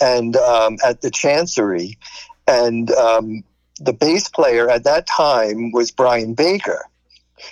and 0.00 0.36
um, 0.36 0.78
at 0.84 1.02
the 1.02 1.10
Chancery, 1.10 1.98
and 2.46 2.90
um, 2.92 3.44
the 3.80 3.92
bass 3.92 4.28
player 4.28 4.68
at 4.68 4.84
that 4.84 5.06
time 5.06 5.72
was 5.72 5.90
Brian 5.90 6.34
Baker, 6.34 6.84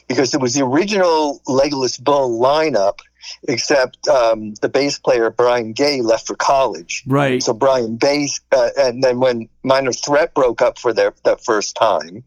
because 0.09 0.35
it 0.35 0.41
was 0.41 0.55
the 0.55 0.65
original 0.65 1.41
Legless 1.47 1.97
Bull 1.99 2.41
lineup, 2.41 3.01
except 3.49 4.07
um, 4.09 4.55
the 4.55 4.69
bass 4.69 4.99
player 4.99 5.31
Brian 5.31 5.73
Gay 5.73 6.01
left 6.01 6.27
for 6.27 6.37
college. 6.37 7.03
Right. 7.07 7.43
So 7.43 7.53
Brian 7.53 7.97
Bass, 7.97 8.41
uh, 8.53 8.71
and 8.77 9.03
then 9.03 9.21
when 9.21 9.49
Minor 9.63 9.93
Threat 9.93 10.35
broke 10.35 10.63
up 10.63 10.79
for 10.79 10.93
their 10.93 11.15
that 11.25 11.45
first 11.45 11.77
time, 11.77 12.25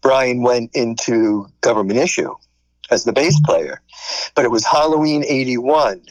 Brian 0.00 0.42
went 0.42 0.70
into 0.74 1.46
Government 1.60 1.98
Issue 1.98 2.34
as 2.90 3.04
the 3.04 3.12
bass 3.12 3.38
player. 3.40 3.80
But 4.34 4.44
it 4.44 4.50
was 4.50 4.64
Halloween 4.64 5.24
'81, 5.26 6.02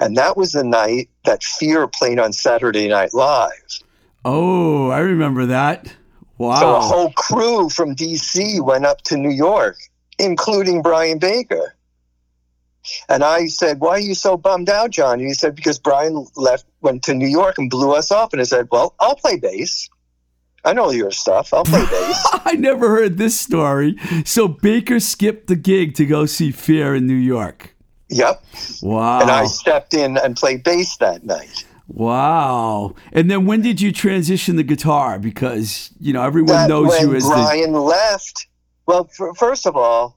and 0.00 0.16
that 0.16 0.36
was 0.36 0.52
the 0.52 0.64
night 0.64 1.10
that 1.24 1.42
Fear 1.42 1.88
played 1.88 2.18
on 2.18 2.32
Saturday 2.32 2.88
Night 2.88 3.14
Live. 3.14 3.82
Oh, 4.24 4.90
I 4.90 4.98
remember 5.00 5.46
that. 5.46 5.94
Wow. 6.38 6.60
So 6.60 6.76
a 6.76 6.80
whole 6.80 7.12
crew 7.12 7.68
from 7.68 7.94
DC 7.94 8.60
went 8.60 8.84
up 8.84 9.02
to 9.02 9.16
New 9.16 9.30
York, 9.30 9.76
including 10.18 10.82
Brian 10.82 11.18
Baker. 11.18 11.74
And 13.08 13.24
I 13.24 13.46
said, 13.46 13.80
"Why 13.80 13.90
are 13.90 14.00
you 14.00 14.14
so 14.14 14.36
bummed 14.36 14.70
out, 14.70 14.90
John?" 14.90 15.18
And 15.18 15.28
he 15.28 15.34
said, 15.34 15.56
"Because 15.56 15.78
Brian 15.78 16.26
left, 16.36 16.66
went 16.82 17.02
to 17.04 17.14
New 17.14 17.26
York, 17.26 17.58
and 17.58 17.68
blew 17.68 17.92
us 17.92 18.12
off." 18.12 18.32
And 18.32 18.40
I 18.40 18.44
said, 18.44 18.68
"Well, 18.70 18.94
I'll 19.00 19.16
play 19.16 19.36
bass. 19.38 19.88
I 20.64 20.72
know 20.72 20.90
your 20.90 21.10
stuff. 21.10 21.52
I'll 21.52 21.64
play 21.64 21.84
bass." 21.84 22.26
I 22.44 22.52
never 22.52 22.88
heard 22.90 23.18
this 23.18 23.38
story. 23.38 23.96
So 24.24 24.46
Baker 24.46 25.00
skipped 25.00 25.48
the 25.48 25.56
gig 25.56 25.94
to 25.96 26.06
go 26.06 26.26
see 26.26 26.52
Fear 26.52 26.94
in 26.94 27.06
New 27.06 27.14
York. 27.14 27.74
yep. 28.08 28.42
Wow. 28.82 29.20
And 29.20 29.30
I 29.32 29.46
stepped 29.46 29.92
in 29.92 30.16
and 30.16 30.36
played 30.36 30.62
bass 30.62 30.96
that 30.98 31.24
night. 31.24 31.64
Wow. 31.88 32.94
And 33.12 33.30
then 33.30 33.46
when 33.46 33.62
did 33.62 33.80
you 33.80 33.92
transition 33.92 34.56
the 34.56 34.62
guitar? 34.62 35.18
Because, 35.18 35.90
you 36.00 36.12
know, 36.12 36.22
everyone 36.22 36.54
that 36.54 36.68
knows 36.68 37.00
you 37.00 37.14
as 37.14 37.24
the. 37.24 37.30
Brian 37.30 37.72
left. 37.72 38.46
Well, 38.86 39.08
f- 39.10 39.36
first 39.36 39.66
of 39.66 39.76
all, 39.76 40.16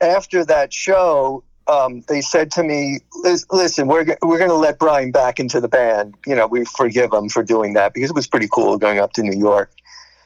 after 0.00 0.44
that 0.44 0.72
show, 0.72 1.44
um, 1.66 2.02
they 2.08 2.20
said 2.20 2.50
to 2.52 2.62
me, 2.62 3.00
"Listen, 3.22 3.86
we're 3.86 4.04
g- 4.04 4.16
we're 4.22 4.38
going 4.38 4.50
to 4.50 4.56
let 4.56 4.78
Brian 4.78 5.12
back 5.12 5.38
into 5.38 5.60
the 5.60 5.68
band. 5.68 6.14
You 6.26 6.34
know, 6.34 6.46
we 6.46 6.64
forgive 6.64 7.12
him 7.12 7.28
for 7.28 7.42
doing 7.42 7.74
that 7.74 7.94
because 7.94 8.10
it 8.10 8.16
was 8.16 8.26
pretty 8.26 8.48
cool 8.50 8.76
going 8.78 8.98
up 8.98 9.12
to 9.14 9.22
New 9.22 9.38
York 9.38 9.70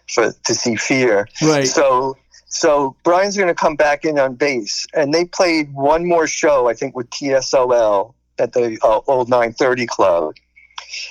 for 0.09 0.33
to 0.33 0.55
see 0.55 0.77
Fear. 0.77 1.29
Right. 1.43 1.67
So." 1.67 2.17
So 2.47 2.95
Brian's 3.03 3.37
going 3.37 3.49
to 3.49 3.55
come 3.55 3.75
back 3.75 4.05
in 4.05 4.17
on 4.17 4.37
bass, 4.37 4.87
and 4.95 5.13
they 5.13 5.25
played 5.25 5.75
one 5.75 6.07
more 6.07 6.29
show, 6.29 6.69
I 6.69 6.75
think, 6.75 6.95
with 6.95 7.11
TSOL 7.11 8.15
at 8.39 8.53
the 8.53 8.79
uh, 8.81 9.01
old 9.09 9.29
930 9.29 9.87
Club, 9.87 10.35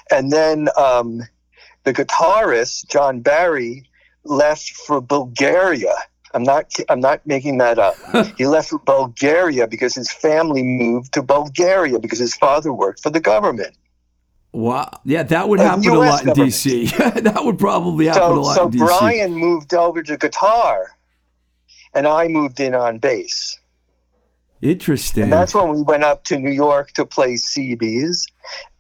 and 0.09 0.31
then 0.31 0.69
um, 0.77 1.21
the 1.83 1.93
guitarist 1.93 2.89
John 2.89 3.19
Barry 3.19 3.83
left 4.23 4.69
for 4.69 5.01
Bulgaria 5.01 5.93
I'm 6.33 6.43
not. 6.43 6.73
I'm 6.89 6.99
not 6.99 7.25
making 7.25 7.57
that 7.59 7.77
up. 7.79 7.95
he 8.37 8.47
left 8.47 8.73
Bulgaria 8.85 9.67
because 9.67 9.93
his 9.95 10.11
family 10.11 10.63
moved 10.63 11.13
to 11.13 11.21
Bulgaria 11.21 11.99
because 11.99 12.19
his 12.19 12.35
father 12.35 12.73
worked 12.73 13.01
for 13.01 13.09
the 13.09 13.19
government. 13.19 13.77
Wow. 14.51 14.89
Yeah, 15.03 15.23
that 15.23 15.49
would 15.49 15.59
happen 15.69 15.87
a 15.89 15.93
lot 15.99 16.25
in. 16.25 16.33
D.C. 16.33 16.85
that 16.85 17.41
would 17.43 17.59
probably 17.59 18.05
happen 18.05 18.21
a 18.21 18.27
So, 18.27 18.41
lot 18.41 18.55
so 18.55 18.65
in 18.65 18.71
D.C. 18.71 18.85
So 18.85 18.99
Brian 18.99 19.33
moved 19.33 19.73
over 19.73 20.03
to 20.03 20.17
guitar, 20.17 20.95
and 21.93 22.07
I 22.07 22.27
moved 22.27 22.59
in 22.59 22.75
on 22.75 22.99
bass. 22.99 23.59
Interesting. 24.61 25.23
And 25.23 25.33
that's 25.33 25.53
when 25.53 25.69
we 25.69 25.81
went 25.81 26.03
up 26.03 26.23
to 26.25 26.39
New 26.39 26.51
York 26.51 26.91
to 26.93 27.05
play 27.05 27.33
CBs, 27.33 28.25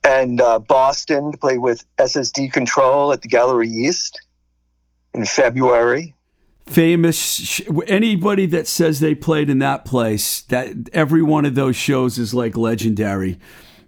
and 0.03 0.39
uh, 0.39 0.59
Boston 0.59 1.31
to 1.33 1.37
play 1.37 1.57
with 1.57 1.85
SSD 1.97 2.53
Control 2.53 3.11
at 3.11 3.21
the 3.21 3.27
Gallery 3.27 3.67
East 3.69 4.21
in 5.13 5.25
February. 5.25 6.15
Famous 6.65 7.17
sh- 7.17 7.61
anybody 7.87 8.45
that 8.45 8.67
says 8.67 8.99
they 8.99 9.13
played 9.13 9.49
in 9.49 9.59
that 9.59 9.85
place 9.85 10.41
that 10.43 10.69
every 10.93 11.21
one 11.21 11.45
of 11.45 11.55
those 11.55 11.75
shows 11.75 12.17
is 12.17 12.33
like 12.33 12.55
legendary 12.55 13.37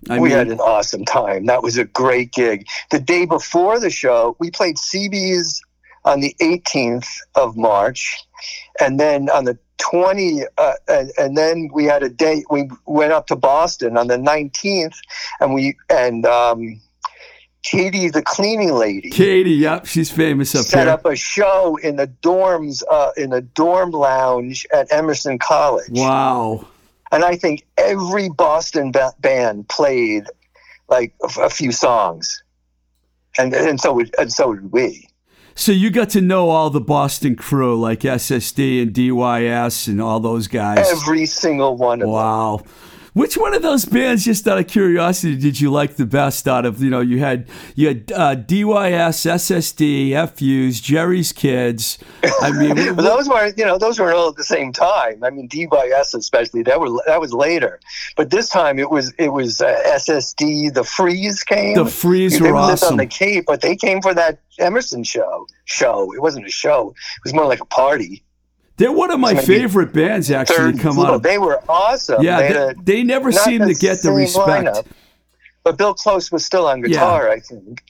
I 0.09 0.19
we 0.19 0.29
mean, 0.29 0.37
had 0.37 0.47
an 0.49 0.59
awesome 0.59 1.03
time. 1.05 1.45
That 1.47 1.63
was 1.63 1.77
a 1.77 1.85
great 1.85 2.31
gig. 2.31 2.67
The 2.91 2.99
day 2.99 3.25
before 3.25 3.79
the 3.79 3.89
show, 3.89 4.35
we 4.39 4.51
played 4.51 4.75
CB's 4.75 5.61
on 6.03 6.19
the 6.19 6.35
18th 6.41 7.07
of 7.33 7.57
March, 7.57 8.15
and 8.79 8.99
then 8.99 9.29
on 9.29 9.45
the 9.45 9.57
20, 9.79 10.43
uh, 10.57 10.73
and, 10.87 11.11
and 11.17 11.37
then 11.37 11.69
we 11.73 11.85
had 11.85 12.03
a 12.03 12.09
date. 12.09 12.45
We 12.49 12.69
went 12.85 13.11
up 13.11 13.27
to 13.27 13.35
Boston 13.35 13.97
on 13.97 14.07
the 14.07 14.17
19th, 14.17 14.97
and 15.39 15.53
we 15.53 15.75
and 15.89 16.25
um, 16.25 16.79
Katie, 17.65 18.09
the 18.09 18.21
cleaning 18.21 18.73
lady, 18.73 19.09
Katie, 19.09 19.49
yep, 19.51 19.87
she's 19.87 20.11
famous 20.11 20.53
up 20.53 20.65
set 20.65 20.83
here. 20.83 20.89
up 20.93 21.05
a 21.05 21.15
show 21.15 21.77
in 21.77 21.95
the 21.95 22.07
dorms, 22.21 22.83
uh, 22.91 23.09
in 23.17 23.31
the 23.31 23.41
dorm 23.41 23.89
lounge 23.89 24.67
at 24.71 24.91
Emerson 24.93 25.39
College. 25.39 25.89
Wow. 25.89 26.67
and 27.11 27.25
I 27.25 27.35
think 27.35 27.65
every 27.77 28.29
Boston 28.29 28.91
ba- 28.91 29.13
band 29.19 29.67
played 29.67 30.25
like 30.89 31.15
a, 31.23 31.41
a 31.41 31.49
few 31.49 31.71
songs, 31.71 32.43
and 33.37 33.51
and 33.53 33.81
so 33.81 33.93
would 33.93 34.13
and 34.19 34.31
so 34.31 34.53
did 34.53 34.71
we. 34.71 35.09
So 35.55 35.71
you 35.71 35.89
got 35.89 36.09
to 36.11 36.21
know 36.21 36.49
all 36.49 36.69
the 36.69 36.81
Boston 36.81 37.35
crew 37.35 37.79
like 37.79 38.01
SSD 38.01 38.81
and 38.83 38.93
DYS 38.93 39.87
and 39.87 40.01
all 40.01 40.19
those 40.19 40.47
guys. 40.47 40.85
Every 40.91 41.25
single 41.25 41.77
one 41.77 42.01
of 42.01 42.07
them. 42.07 42.11
Wow. 42.11 42.61
Which 43.15 43.37
one 43.37 43.53
of 43.53 43.61
those 43.61 43.85
bands, 43.85 44.25
just 44.25 44.45
out 44.45 44.57
of 44.57 44.67
curiosity, 44.67 45.37
did 45.37 45.61
you 45.61 45.71
like 45.71 45.95
the 45.95 46.05
best 46.05 46.49
out 46.49 46.65
of? 46.65 46.83
You 46.83 46.89
know, 46.89 46.99
you 46.99 47.19
had 47.19 47.47
you 47.73 47.87
had 47.87 48.11
uh, 48.11 48.35
DYS, 48.35 49.25
SSD, 49.25 50.11
FUs, 50.35 50.81
Jerry's 50.81 51.31
Kids. 51.31 51.97
I 52.41 52.51
mean, 52.51 52.75
those 52.97 53.29
weren't, 53.29 53.57
you 53.57 53.63
know, 53.63 53.77
those 53.77 54.01
weren't 54.01 54.17
all 54.17 54.27
at 54.27 54.35
the 54.35 54.43
same 54.43 54.73
time. 54.73 55.23
I 55.23 55.29
mean, 55.29 55.47
DYS 55.47 56.13
especially 56.13 56.63
that 56.63 56.81
were 56.81 56.89
that 57.07 57.21
was 57.21 57.31
later, 57.31 57.79
but 58.17 58.31
this 58.31 58.49
time 58.49 58.79
it 58.79 58.91
was 58.91 59.13
it 59.17 59.29
was 59.29 59.61
uh, 59.61 59.81
SSD. 59.85 60.73
The 60.73 60.83
Freeze 60.83 61.41
came. 61.45 61.75
the 61.77 61.85
Freeze 61.85 62.37
they 62.37 62.51
were 62.51 62.59
lived 62.59 62.83
on 62.83 62.97
the 62.97 63.07
Cape, 63.07 63.45
but 63.47 63.61
they 63.61 63.77
came 63.77 64.01
for 64.01 64.13
that 64.13 64.39
Emerson 64.59 65.05
show. 65.05 65.47
Show. 65.63 66.13
It 66.13 66.21
wasn't 66.21 66.47
a 66.47 66.51
show. 66.51 66.89
It 66.89 67.23
was 67.23 67.33
more 67.33 67.45
like 67.45 67.61
a 67.61 67.65
party. 67.65 68.24
They're 68.77 68.91
one 68.91 69.09
of 69.11 69.19
my 69.19 69.33
Maybe 69.33 69.45
favorite 69.45 69.93
bands 69.93 70.29
actually 70.31 70.73
Third 70.73 70.79
come 70.79 70.99
out. 70.99 71.13
of 71.15 71.23
They 71.23 71.37
were 71.37 71.61
awesome. 71.69 72.21
Yeah, 72.21 72.41
They 72.41 72.53
they, 72.53 72.59
a- 72.59 72.73
they 72.83 73.03
never 73.03 73.31
seem 73.31 73.61
to 73.65 73.73
get 73.73 74.01
the 74.01 74.11
respect. 74.11 74.65
lineup. 74.67 74.85
But 75.63 75.77
Bill 75.77 75.93
Close 75.93 76.31
was 76.31 76.45
still 76.45 76.67
on 76.67 76.81
guitar, 76.81 77.29
I 77.29 77.39
think. 77.39 77.83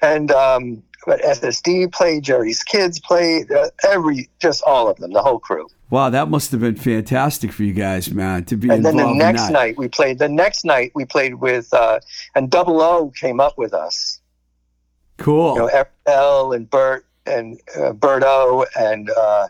And 0.00 0.30
um, 0.30 0.82
but 1.06 1.20
SSD 1.20 1.92
played, 1.92 2.22
Jerry's 2.24 2.62
Kids 2.62 2.98
played, 3.00 3.50
uh, 3.50 3.70
every 3.82 4.28
just 4.40 4.62
all 4.66 4.88
of 4.88 4.96
them, 4.98 5.12
the 5.12 5.22
whole 5.22 5.38
crew. 5.38 5.66
Wow, 5.90 6.10
that 6.10 6.28
must 6.28 6.50
have 6.52 6.60
been 6.60 6.76
fantastic 6.76 7.52
for 7.52 7.62
you 7.62 7.72
guys, 7.74 8.10
man, 8.10 8.44
to 8.46 8.56
be 8.56 8.70
And 8.70 8.84
then 8.84 8.96
the 8.96 9.12
next 9.12 9.50
night 9.50 9.76
we 9.76 9.88
played. 9.88 10.18
The 10.18 10.28
next 10.28 10.64
night 10.64 10.92
we 10.94 11.04
played 11.04 11.34
with, 11.36 11.72
uh, 11.74 12.00
and 12.34 12.50
Double 12.50 12.80
O 12.80 13.10
came 13.10 13.38
up 13.40 13.58
with 13.58 13.74
us. 13.74 14.20
Cool. 15.18 15.54
You 15.54 15.58
know, 15.60 15.84
L 16.06 16.52
and 16.52 16.68
Bert 16.68 17.04
and 17.26 17.60
uh, 17.78 17.92
O. 18.02 18.66
and 18.76 19.10
uh, 19.10 19.48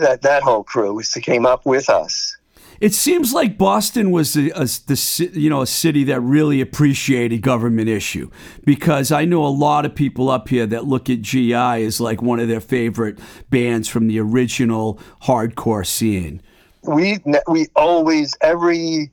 that 0.00 0.22
that 0.22 0.42
whole 0.42 0.64
crew 0.64 0.94
was- 0.94 1.12
came 1.14 1.46
up 1.46 1.64
with 1.66 1.88
us. 1.88 2.36
It 2.80 2.92
seems 2.92 3.32
like 3.32 3.56
Boston 3.56 4.10
was 4.10 4.36
a, 4.36 4.50
a, 4.50 4.64
the 4.64 5.30
you 5.32 5.48
know 5.48 5.62
a 5.62 5.66
city 5.66 6.04
that 6.04 6.20
really 6.20 6.60
appreciated 6.60 7.40
government 7.40 7.88
issue 7.88 8.30
because 8.64 9.12
I 9.12 9.24
know 9.24 9.46
a 9.46 9.48
lot 9.48 9.86
of 9.86 9.94
people 9.94 10.28
up 10.28 10.48
here 10.48 10.66
that 10.66 10.84
look 10.84 11.08
at 11.08 11.22
GI 11.22 11.54
as 11.54 12.00
like 12.00 12.20
one 12.20 12.40
of 12.40 12.48
their 12.48 12.60
favorite 12.60 13.18
bands 13.48 13.88
from 13.88 14.08
the 14.08 14.18
original 14.18 14.98
hardcore 15.22 15.86
scene. 15.86 16.42
we 16.82 17.18
we 17.48 17.68
always 17.76 18.36
every 18.40 19.12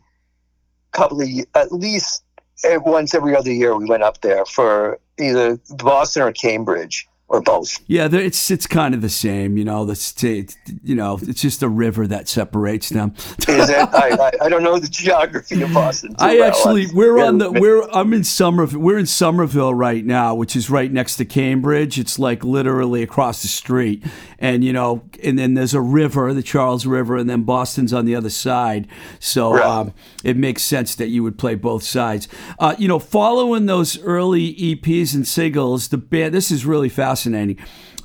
couple 0.92 1.22
of 1.22 1.30
at 1.56 1.72
least 1.72 2.24
eh, 2.64 2.78
once 2.78 3.14
every 3.14 3.36
other 3.36 3.52
year 3.52 3.76
we 3.78 3.86
went 3.86 4.04
up 4.04 4.22
there 4.22 4.44
for 4.46 5.00
either 5.20 5.60
Boston 5.78 6.24
or 6.24 6.32
Cambridge 6.32 7.08
or 7.32 7.42
both. 7.42 7.80
Yeah, 7.88 8.10
it's 8.12 8.52
it's 8.52 8.68
kind 8.68 8.94
of 8.94 9.02
the 9.02 9.10
same, 9.10 9.58
you 9.58 9.64
know. 9.64 9.86
The 9.86 9.96
state, 9.96 10.58
you 10.84 10.96
know, 10.96 11.18
it's 11.22 11.42
just 11.42 11.64
a 11.64 11.70
river 11.70 12.06
that 12.08 12.28
separates 12.28 12.90
them. 12.90 13.14
Is 13.48 13.70
it? 13.70 13.78
I, 13.94 14.10
I, 14.20 14.32
I 14.46 14.50
don't 14.50 14.64
know 14.64 14.78
the 14.78 14.90
geography 14.90 15.62
of 15.62 15.74
Boston. 15.74 16.14
I 16.20 16.36
well. 16.36 16.50
actually, 16.50 16.88
we're 16.94 17.18
yeah, 17.18 17.26
on 17.26 17.38
the, 17.38 17.52
we're, 17.52 17.84
I'm 17.92 18.14
in 18.14 18.26
Somerville, 18.26 18.82
we're 18.82 18.98
in 18.98 19.06
Somerville 19.06 19.74
right 19.74 20.06
now, 20.06 20.36
which 20.36 20.58
is 20.58 20.70
right 20.70 20.92
next 20.92 21.16
to 21.18 21.26
Cambridge. 21.26 21.98
It's 21.98 22.20
like 22.20 22.44
literally 22.44 23.02
across 23.02 23.42
the 23.42 23.48
street. 23.48 24.04
And, 24.42 24.64
you 24.64 24.74
know, 24.74 25.04
and 25.24 25.38
then 25.40 25.54
there's 25.54 25.74
a 25.76 25.80
river, 25.82 26.34
the 26.34 26.42
Charles 26.44 26.86
River, 26.86 27.16
and 27.16 27.30
then 27.30 27.44
Boston's 27.44 27.94
on 27.94 28.06
the 28.06 28.16
other 28.16 28.30
side. 28.32 28.88
So 29.20 29.54
Right. 29.54 29.64
um, 29.64 29.94
it 30.24 30.36
makes 30.36 30.64
sense 30.64 30.96
that 30.96 31.10
you 31.10 31.22
would 31.24 31.38
play 31.38 31.54
both 31.56 31.84
sides. 31.84 32.28
Uh, 32.60 32.76
you 32.78 32.88
know, 32.88 32.98
following 33.00 33.68
those 33.68 34.02
early 34.02 34.54
EPs 34.56 35.14
and 35.14 35.28
singles, 35.28 35.90
the 35.90 35.98
band, 35.98 36.34
this 36.34 36.50
is 36.52 36.66
really 36.66 36.90
fascinating. 36.90 37.58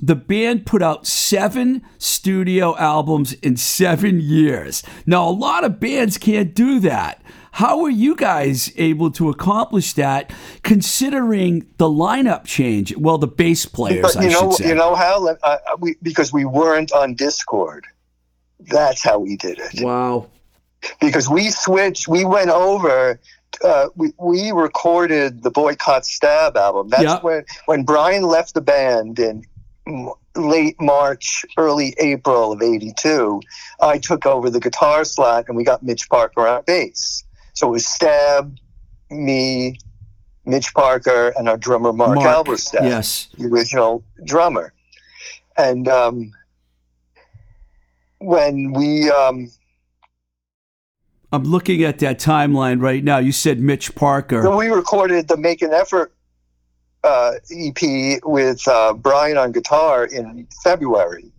The 0.02 0.14
band 0.14 0.66
put 0.66 0.82
out 0.82 1.06
seven 1.06 1.80
studio 1.96 2.76
albums 2.76 3.32
in 3.32 3.56
seven 3.56 4.20
years. 4.20 4.82
Now, 5.06 5.26
a 5.26 5.30
lot 5.30 5.64
of 5.64 5.80
bands 5.80 6.18
can't 6.18 6.54
do 6.54 6.80
that. 6.80 7.22
How 7.56 7.82
are 7.84 7.90
you 7.90 8.14
guys 8.16 8.70
able 8.76 9.10
to 9.12 9.30
accomplish 9.30 9.94
that 9.94 10.30
considering 10.62 11.66
the 11.78 11.86
lineup 11.86 12.44
change? 12.44 12.94
Well, 12.98 13.16
the 13.16 13.26
bass 13.26 13.64
players, 13.64 14.02
But 14.02 14.18
I 14.18 14.24
you 14.24 14.30
know, 14.30 14.50
should 14.50 14.58
say. 14.62 14.68
you 14.68 14.74
know 14.74 14.94
how 14.94 15.26
uh, 15.26 15.36
uh, 15.42 15.56
we 15.78 15.96
because 16.02 16.34
we 16.34 16.44
weren't 16.44 16.92
on 16.92 17.16
Dischord. 17.16 17.80
That's 18.60 19.02
how 19.02 19.18
we 19.20 19.36
did 19.36 19.58
it. 19.58 19.82
wow. 19.82 20.26
because 21.00 21.30
we 21.30 21.48
switched 21.50 22.06
we 22.08 22.26
went 22.26 22.50
over 22.50 23.18
uh, 23.64 23.86
we, 23.96 24.12
we 24.20 24.50
recorded 24.52 25.42
the 25.42 25.50
boycott 25.50 26.02
stabb 26.02 26.56
album 26.56 26.88
that's 26.90 27.02
Yeah. 27.04 27.20
when 27.20 27.44
when 27.64 27.82
brian 27.84 28.22
left 28.22 28.52
the 28.54 28.60
band 28.60 29.18
in 29.18 29.42
late 30.36 30.78
march 30.80 31.44
early 31.56 31.94
april 31.98 32.52
of 32.52 32.60
82 32.62 33.40
i 33.80 33.98
took 33.98 34.26
over 34.26 34.50
the 34.50 34.60
guitar 34.60 35.04
slot 35.04 35.46
and 35.48 35.56
we 35.56 35.64
got 35.64 35.82
mitch 35.82 36.08
parker 36.10 36.46
on 36.46 36.62
bass 36.66 37.24
so 37.56 37.68
it 37.68 37.70
was 37.70 37.86
stabb 37.86 38.54
me 39.10 39.78
mitch 40.44 40.74
parker 40.74 41.32
and 41.36 41.48
our 41.48 41.56
drummer 41.56 41.92
mark, 41.92 42.16
Mark, 42.16 42.46
Alberstadt 42.46 42.82
Yes. 42.82 43.28
the 43.38 43.46
original 43.46 44.04
drummer. 44.24 44.72
And 45.56 45.88
um, 45.88 46.32
when 48.18 48.72
we, 48.72 49.10
um, 49.10 49.50
I'm 51.32 51.44
looking 51.44 51.82
at 51.82 51.98
that 52.00 52.18
timeline 52.20 52.80
right 52.80 53.02
now. 53.02 53.18
You 53.18 53.32
said 53.32 53.58
Mitch 53.58 53.94
Parker. 53.94 54.54
we 54.54 54.68
recorded 54.68 55.26
the 55.28 55.36
Make 55.36 55.62
an 55.62 55.72
Effort 55.72 56.12
uh, 57.02 57.32
EP 57.50 58.20
with 58.22 58.66
uh, 58.68 58.92
Brian 58.92 59.36
on 59.38 59.52
guitar 59.52 60.04
in 60.04 60.46
February. 60.62 61.32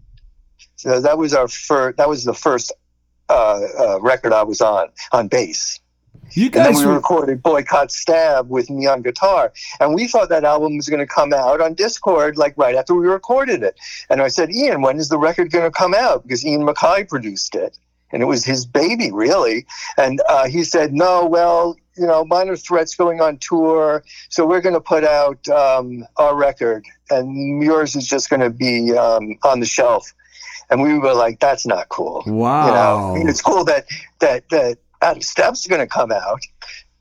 So 0.75 0.99
that 0.99 1.17
was 1.17 1.33
our 1.33 1.47
first. 1.47 1.97
That 1.97 2.09
was 2.09 2.25
the 2.25 2.33
first 2.33 2.71
uh, 3.29 3.61
uh, 3.79 4.01
record 4.01 4.33
I 4.33 4.43
was 4.43 4.61
on 4.61 4.89
on 5.11 5.27
bass. 5.27 5.79
You 6.31 6.45
And 6.45 6.53
then 6.53 6.75
we 6.75 6.85
were. 6.85 6.93
recorded 6.93 7.41
Boycott 7.41 7.89
Stabb 7.89 8.47
with 8.47 8.69
me 8.69 8.85
on 8.87 9.01
guitar. 9.01 9.53
And 9.79 9.93
we 9.93 10.07
thought 10.07 10.29
that 10.29 10.43
album 10.43 10.77
was 10.77 10.87
going 10.89 10.99
to 10.99 11.07
come 11.07 11.33
out 11.33 11.61
on 11.61 11.75
Dischord 11.75 12.37
like 12.37 12.53
right 12.57 12.75
after 12.75 12.93
we 12.93 13.07
recorded 13.07 13.63
it. 13.63 13.79
And 14.09 14.21
I 14.21 14.27
said, 14.27 14.51
Ian, 14.51 14.81
when 14.81 14.97
is 14.97 15.09
the 15.09 15.17
record 15.17 15.51
going 15.51 15.65
to 15.65 15.71
come 15.71 15.93
out? 15.93 16.23
Because 16.23 16.45
Ian 16.45 16.61
MacKaye 16.61 17.07
produced 17.07 17.55
it. 17.55 17.77
And 18.11 18.21
it 18.21 18.25
was 18.25 18.45
his 18.45 18.65
baby, 18.65 19.11
really. 19.11 19.65
And 19.97 20.21
uh, 20.29 20.47
he 20.47 20.63
said, 20.63 20.93
no, 20.93 21.25
well, 21.25 21.75
you 21.97 22.07
know, 22.07 22.23
Minor 22.23 22.55
Threat's 22.55 22.95
going 22.95 23.19
on 23.19 23.37
tour. 23.39 24.03
So 24.29 24.45
we're 24.45 24.61
going 24.61 24.75
to 24.75 24.81
put 24.81 25.03
out 25.03 25.45
um, 25.49 26.05
our 26.15 26.35
record. 26.35 26.85
And 27.09 27.61
yours 27.61 27.95
is 27.95 28.07
just 28.07 28.29
going 28.29 28.39
to 28.39 28.49
be 28.49 28.95
um, 28.95 29.37
on 29.43 29.59
the 29.59 29.65
shelf. 29.65 30.13
And 30.69 30.81
we 30.81 30.97
were 30.99 31.13
like, 31.13 31.39
that's 31.39 31.65
not 31.65 31.89
cool. 31.89 32.23
Wow. 32.27 33.15
You 33.15 33.23
know, 33.23 33.29
it's 33.29 33.41
cool 33.41 33.63
that 33.65 33.85
that 34.19 34.49
that 34.49 34.77
Of 35.01 35.23
Steps 35.23 35.67
going 35.67 35.81
to 35.81 35.87
come 35.87 36.11
out. 36.11 36.41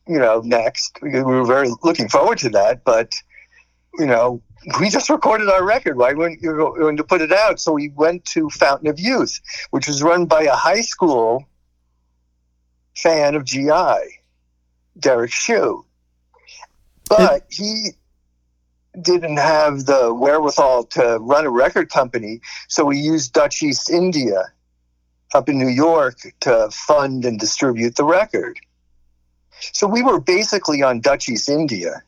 You 0.06 0.18
know, 0.18 0.40
next 0.44 0.98
we 1.02 1.10
we 1.10 1.22
were 1.22 1.44
very 1.44 1.68
looking 1.82 2.08
forward 2.08 2.38
to 2.38 2.50
that, 2.50 2.84
but 2.84 3.12
you 3.98 4.06
know, 4.06 4.42
we 4.80 4.88
just 4.88 5.08
recorded 5.08 5.48
our 5.48 5.64
record. 5.64 5.96
Why 5.96 6.12
wouldn't 6.12 6.42
you 6.42 6.54
go- 6.54 6.74
going 6.74 6.96
to 6.96 7.04
put 7.04 7.20
it 7.20 7.32
out? 7.32 7.60
So 7.60 7.72
we 7.72 7.88
went 7.88 8.24
to 8.26 8.48
Fountain 8.50 8.88
of 8.88 9.00
Youth, 9.00 9.40
which 9.70 9.88
was 9.88 10.02
run 10.02 10.26
by 10.26 10.42
a 10.42 10.54
high 10.54 10.80
school 10.80 11.44
fan 12.94 13.34
of 13.34 13.44
GI, 13.44 13.96
Derek 14.98 15.32
Hsu. 15.32 15.84
But 17.08 17.46
he 17.50 17.90
didn't 19.00 19.36
have 19.36 19.86
the 19.86 20.12
wherewithal 20.12 20.84
to 20.84 21.18
run 21.20 21.46
a 21.46 21.50
record 21.50 21.90
company, 21.90 22.40
so 22.68 22.84
we 22.84 22.98
used 22.98 23.32
Dutch 23.32 23.62
East 23.62 23.90
India 23.90 24.52
up 25.36 25.48
in 25.48 25.58
New 25.58 25.68
York 25.68 26.18
to 26.40 26.68
fund 26.72 27.24
and 27.24 27.38
distribute 27.38 27.94
the 27.94 28.04
record. 28.04 28.58
So 29.72 29.86
we 29.86 30.02
were 30.02 30.20
basically 30.20 30.82
on 30.82 31.00
Dutch 31.00 31.28
East 31.28 31.48
India. 31.48 32.02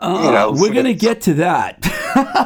You 0.00 0.08
ah, 0.08 0.30
know, 0.32 0.52
we're 0.52 0.72
going 0.72 0.86
to 0.86 0.94
get 0.94 1.22
to 1.22 1.34
that. 1.34 1.88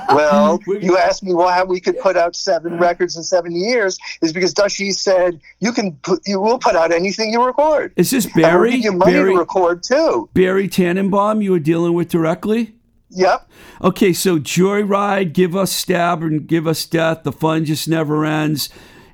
Well, 0.08 0.60
you 0.68 0.96
asked 0.96 1.24
me 1.24 1.34
why 1.34 1.64
we 1.64 1.80
could 1.80 1.98
put 1.98 2.16
out 2.16 2.36
seven 2.36 2.78
records 2.78 3.16
in 3.16 3.24
seven 3.24 3.50
years 3.50 3.98
is 4.22 4.32
because 4.32 4.54
Dutch 4.54 4.78
East 4.80 5.02
said 5.02 5.40
you 5.58 5.72
can 5.72 5.92
put 5.96 6.20
you 6.24 6.40
will 6.40 6.60
put 6.60 6.76
out 6.76 6.92
anything 6.92 7.32
you 7.32 7.44
record. 7.44 7.92
Is 7.96 8.12
this 8.12 8.26
And 8.26 8.34
we'll 8.36 8.44
Barry? 8.44 8.76
you 8.76 8.92
money 8.92 9.12
Barry, 9.12 9.32
to 9.32 9.38
record 9.38 9.82
too. 9.82 10.30
Barry 10.34 10.68
Tannenbaum 10.68 11.42
you 11.42 11.50
were 11.50 11.58
dealing 11.58 11.94
with 11.94 12.08
directly? 12.08 12.76
Yep. 13.10 13.50
Okay, 13.82 14.12
so 14.12 14.38
Joyride, 14.38 15.32
Give 15.32 15.56
Us 15.56 15.84
Stabb, 15.84 16.22
and 16.22 16.46
Give 16.46 16.66
Us 16.66 16.86
Death, 16.86 17.24
The 17.24 17.32
Fun 17.32 17.64
Just 17.64 17.88
Never 17.88 18.24
Ends, 18.24 18.68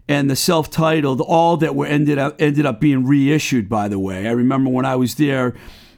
and 0.08 0.30
the 0.30 0.36
self-titled, 0.36 1.20
all 1.20 1.56
that 1.58 1.74
were 1.74 1.86
ended 1.86 2.18
up 2.18 2.40
ended 2.40 2.66
up 2.66 2.80
being 2.80 3.04
reissued. 3.04 3.68
By 3.68 3.88
the 3.88 3.98
way, 3.98 4.26
I 4.26 4.32
remember 4.32 4.70
when 4.70 4.84
I 4.84 4.96
was 4.96 5.14
there, 5.16 5.54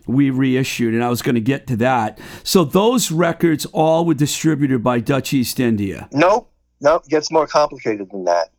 we 0.07 0.31
reissued, 0.31 0.95
and 0.95 1.03
I 1.03 1.09
was 1.09 1.23
going 1.23 1.35
to 1.35 1.41
get 1.41 1.67
to 1.69 1.77
that. 1.77 2.19
So 2.43 2.65
those 2.65 3.11
records 3.11 3.67
all 3.67 4.05
were 4.05 4.15
distributed 4.15 4.83
by 4.83 5.01
Dutch 5.01 5.33
East 5.33 5.61
India. 5.61 6.09
Nope. 6.13 6.51
Nope. 6.81 7.05
It 7.07 7.11
gets 7.11 7.31
more 7.31 7.47
complicated 7.47 8.11
than 8.11 8.25
that. 8.25 8.51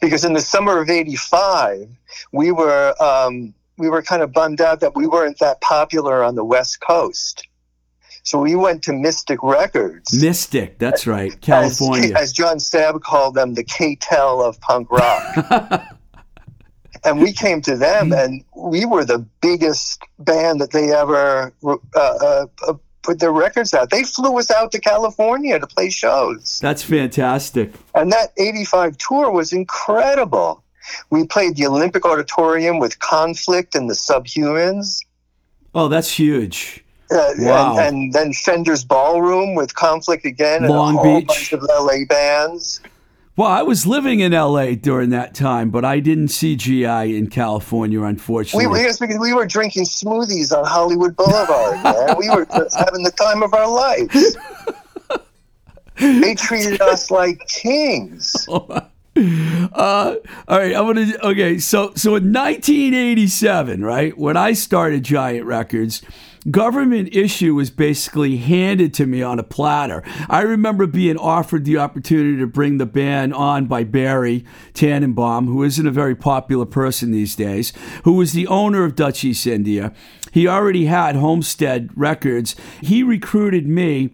Because 0.00 0.24
in 0.24 0.32
the 0.32 0.40
summer 0.40 0.80
of 0.80 0.88
'85, 0.88 1.88
we 2.32 2.50
were 2.50 2.94
um, 3.02 3.54
we 3.76 3.88
were 3.88 4.02
kind 4.02 4.22
of 4.22 4.32
bummed 4.32 4.60
out 4.60 4.80
that 4.80 4.94
we 4.94 5.06
weren't 5.06 5.38
that 5.38 5.60
popular 5.60 6.22
on 6.22 6.34
the 6.34 6.44
West 6.44 6.80
Coast. 6.80 7.47
So 8.28 8.38
we 8.40 8.56
went 8.56 8.82
to 8.82 8.92
Mystic 8.92 9.42
Records. 9.42 10.22
Mystic, 10.22 10.78
that's 10.78 11.06
right, 11.06 11.40
California. 11.40 12.14
as 12.14 12.30
John 12.30 12.58
Stabb 12.58 13.00
called 13.00 13.34
them, 13.34 13.54
the 13.54 13.64
K-Tel 13.64 14.42
of 14.42 14.60
punk 14.60 14.90
rock. 14.90 15.82
and 17.04 17.22
we 17.22 17.32
came 17.32 17.62
to 17.62 17.74
them, 17.74 18.12
and 18.12 18.44
we 18.54 18.84
were 18.84 19.06
the 19.06 19.24
biggest 19.40 20.02
band 20.18 20.60
that 20.60 20.72
they 20.72 20.92
ever 20.92 21.54
uh, 21.64 21.76
uh, 21.96 22.46
uh, 22.66 22.74
put 23.00 23.18
their 23.18 23.32
records 23.32 23.72
out. 23.72 23.88
They 23.88 24.04
flew 24.04 24.38
us 24.38 24.50
out 24.50 24.72
to 24.72 24.78
California 24.78 25.58
to 25.58 25.66
play 25.66 25.88
shows, 25.88 26.58
That's 26.60 26.82
fantastic. 26.82 27.72
and 27.94 28.12
that 28.12 28.34
'85 28.36 28.98
tour 28.98 29.30
was 29.30 29.54
incredible. 29.54 30.62
We 31.08 31.26
played 31.26 31.56
the 31.56 31.64
Olympic 31.64 32.04
Auditorium 32.04 32.78
with 32.78 32.98
Conflict 32.98 33.74
and 33.74 33.88
the 33.88 33.94
Subhumans. 33.94 35.02
Oh, 35.74 35.88
that's 35.88 36.10
huge. 36.10 36.84
Uh, 37.10 37.32
Wow. 37.38 37.78
and, 37.78 37.86
and 37.96 38.12
then 38.12 38.32
Fender's 38.32 38.84
Ballroom 38.84 39.54
with 39.54 39.74
Conflict 39.74 40.24
again, 40.26 40.64
and 40.64 40.72
Long 40.72 40.94
a 40.96 40.98
whole 40.98 41.20
Beach. 41.20 41.26
bunch 41.28 41.52
of 41.54 41.62
LA 41.62 42.04
bands. 42.08 42.80
Well, 43.36 43.48
I 43.48 43.62
was 43.62 43.86
living 43.86 44.18
in 44.20 44.32
LA 44.32 44.72
during 44.74 45.10
that 45.10 45.32
time, 45.32 45.70
but 45.70 45.84
I 45.84 46.00
didn't 46.00 46.28
see 46.28 46.56
GI 46.56 47.16
in 47.16 47.28
California, 47.30 48.02
unfortunately. 48.02 48.66
were 48.66 48.78
yes, 48.78 48.98
because 48.98 49.18
we 49.20 49.32
were 49.32 49.46
drinking 49.46 49.84
smoothies 49.84 50.52
on 50.52 50.64
Hollywood 50.64 51.14
Boulevard, 51.16 51.76
man. 51.84 52.16
We 52.18 52.28
were 52.30 52.44
just 52.46 52.76
having 52.76 53.04
the 53.04 53.12
time 53.12 53.42
of 53.44 53.54
our 53.54 53.68
lives. 53.70 54.36
They 56.00 56.34
treated 56.34 56.80
us 56.80 57.10
like 57.10 57.46
kings. 57.48 58.46
Uh, 59.20 60.14
all 60.46 60.58
right, 60.60 60.76
I'm 60.76 60.86
gonna. 60.86 61.12
Okay, 61.24 61.58
so 61.58 61.92
so 61.96 62.14
in 62.14 62.32
1987, 62.32 63.84
right 63.84 64.16
when 64.16 64.36
I 64.36 64.52
started 64.52 65.02
Giant 65.02 65.44
Records, 65.44 66.02
government 66.50 67.14
issue 67.14 67.54
was 67.54 67.70
basically 67.70 68.36
handed 68.36 68.94
to 68.94 69.06
me 69.06 69.22
on 69.22 69.38
a 69.38 69.42
platter. 69.42 70.02
I 70.28 70.42
remember 70.42 70.86
being 70.86 71.16
offered 71.16 71.64
the 71.64 71.78
opportunity 71.78 72.38
to 72.38 72.46
bring 72.46 72.78
the 72.78 72.86
band 72.86 73.34
on 73.34 73.66
by 73.66 73.84
Barry 73.84 74.44
Tannenbaum, 74.74 75.46
who 75.46 75.62
isn't 75.62 75.86
a 75.86 75.92
very 75.92 76.14
popular 76.14 76.66
person 76.66 77.10
these 77.10 77.36
days, 77.36 77.72
who 78.04 78.14
was 78.14 78.32
the 78.32 78.46
owner 78.46 78.84
of 78.84 78.96
Dutch 78.96 79.24
East 79.24 79.46
India. 79.46 79.92
He 80.32 80.46
already 80.46 80.86
had 80.86 81.16
Homestead 81.16 81.90
Records. 81.96 82.54
He 82.80 83.02
recruited 83.02 83.66
me 83.66 84.10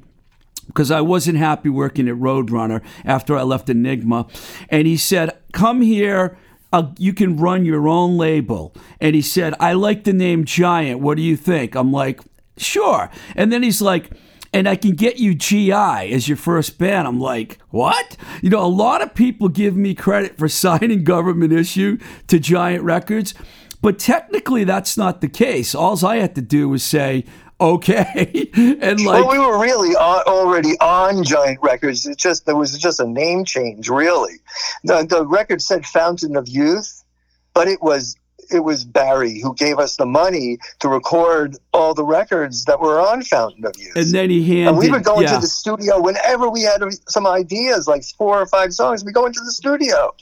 because 0.66 0.90
I 0.90 1.00
wasn't 1.00 1.38
happy 1.38 1.68
working 1.68 2.08
at 2.08 2.14
Roadrunner 2.14 2.82
after 3.04 3.36
I 3.36 3.42
left 3.42 3.68
Enigma. 3.68 4.26
And 4.68 4.86
he 4.86 4.96
said, 4.96 5.38
Come 5.52 5.82
here. 5.82 6.38
Uh, 6.74 6.92
you 6.98 7.14
can 7.14 7.36
run 7.36 7.64
your 7.64 7.88
own 7.88 8.16
label. 8.16 8.74
And 9.00 9.14
he 9.14 9.22
said, 9.22 9.54
I 9.60 9.74
like 9.74 10.04
the 10.04 10.12
name 10.12 10.44
Giant. 10.44 11.00
What 11.00 11.16
do 11.16 11.22
you 11.22 11.36
think? 11.36 11.74
I'm 11.74 11.92
like, 11.92 12.20
Sure. 12.56 13.10
And 13.34 13.52
then 13.52 13.62
he's 13.62 13.82
like, 13.82 14.10
and 14.52 14.68
I 14.68 14.76
can 14.76 14.92
get 14.92 15.18
you 15.18 15.34
GI 15.34 15.72
as 15.72 16.28
your 16.28 16.36
first 16.36 16.78
band. 16.78 17.08
I'm 17.08 17.18
like, 17.18 17.58
what? 17.70 18.16
You 18.40 18.50
know, 18.50 18.64
a 18.64 18.66
lot 18.68 19.02
of 19.02 19.14
people 19.14 19.48
give 19.48 19.76
me 19.76 19.94
credit 19.94 20.38
for 20.38 20.48
signing 20.48 21.04
government 21.04 21.52
issue 21.52 21.98
to 22.28 22.38
Giant 22.38 22.84
Records, 22.84 23.34
but 23.82 23.98
technically 23.98 24.64
that's 24.64 24.96
not 24.96 25.20
the 25.20 25.28
case. 25.28 25.74
All 25.74 26.04
I 26.06 26.16
had 26.16 26.34
to 26.36 26.42
do 26.42 26.68
was 26.68 26.84
say, 26.84 27.24
okay. 27.60 28.50
and 28.54 29.04
like, 29.04 29.24
well, 29.24 29.30
we 29.30 29.38
were 29.38 29.58
really 29.58 29.94
on, 29.94 30.22
already 30.26 30.78
on 30.80 31.24
Giant 31.24 31.58
Records. 31.62 32.06
It 32.06 32.18
just 32.18 32.46
there 32.46 32.56
was 32.56 32.76
just 32.78 33.00
a 33.00 33.06
name 33.06 33.44
change, 33.44 33.88
really. 33.88 34.36
The 34.84 35.04
the 35.04 35.26
record 35.26 35.62
said 35.62 35.86
Fountain 35.86 36.36
of 36.36 36.48
Youth, 36.48 37.04
but 37.52 37.68
it 37.68 37.82
was 37.82 38.16
it 38.50 38.60
was 38.60 38.84
Barry 38.84 39.40
who 39.40 39.54
gave 39.54 39.78
us 39.78 39.96
the 39.96 40.06
money 40.06 40.58
to 40.80 40.88
record 40.88 41.56
all 41.72 41.94
the 41.94 42.04
records 42.04 42.64
that 42.64 42.80
were 42.80 43.00
on 43.00 43.22
Fountain 43.22 43.64
of 43.64 43.74
Youth. 43.78 43.96
and 43.96 44.12
then 44.12 44.30
he 44.30 44.42
handed. 44.44 44.68
And 44.68 44.78
we 44.78 44.90
would 44.90 45.04
go 45.04 45.20
yeah. 45.20 45.28
into 45.28 45.40
the 45.40 45.46
studio 45.46 46.00
whenever 46.00 46.50
we 46.50 46.62
had 46.62 46.82
some 47.08 47.26
ideas, 47.26 47.88
like 47.88 48.04
four 48.18 48.40
or 48.40 48.46
five 48.46 48.72
songs. 48.72 49.04
We 49.04 49.12
go 49.12 49.26
into 49.26 49.40
the 49.40 49.52
studio. 49.52 50.14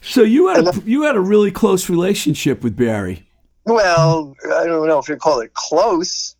So 0.00 0.22
you 0.22 0.48
had 0.48 0.58
and 0.58 0.68
a, 0.68 0.82
you 0.88 1.02
had 1.02 1.16
a 1.16 1.20
really 1.20 1.50
close 1.50 1.88
relationship 1.88 2.62
with 2.62 2.76
Barry. 2.76 3.26
Well, 3.64 4.34
I 4.44 4.64
don't 4.64 4.86
know 4.86 4.98
if 4.98 5.08
you 5.08 5.16
call 5.16 5.40
it 5.40 5.52
close, 5.54 6.36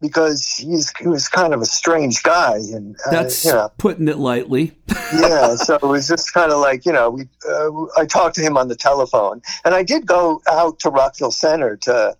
because 0.00 0.46
he's 0.46 0.92
he 0.98 1.06
was 1.06 1.28
kind 1.28 1.52
of 1.52 1.60
a 1.60 1.66
strange 1.66 2.22
guy, 2.22 2.56
and 2.56 2.96
uh, 3.06 3.10
That's 3.10 3.44
you 3.44 3.52
know, 3.52 3.70
putting 3.78 4.08
it 4.08 4.18
lightly. 4.18 4.72
yeah. 5.14 5.54
So 5.56 5.76
it 5.76 5.82
was 5.82 6.08
just 6.08 6.32
kind 6.32 6.52
of 6.52 6.60
like 6.60 6.86
you 6.86 6.92
know, 6.92 7.10
we 7.10 7.28
uh, 7.48 7.70
I 7.96 8.06
talked 8.06 8.34
to 8.36 8.42
him 8.42 8.56
on 8.56 8.68
the 8.68 8.76
telephone, 8.76 9.42
and 9.64 9.74
I 9.74 9.82
did 9.82 10.06
go 10.06 10.42
out 10.48 10.78
to 10.80 10.90
Rockville 10.90 11.32
Center 11.32 11.76
to 11.82 12.16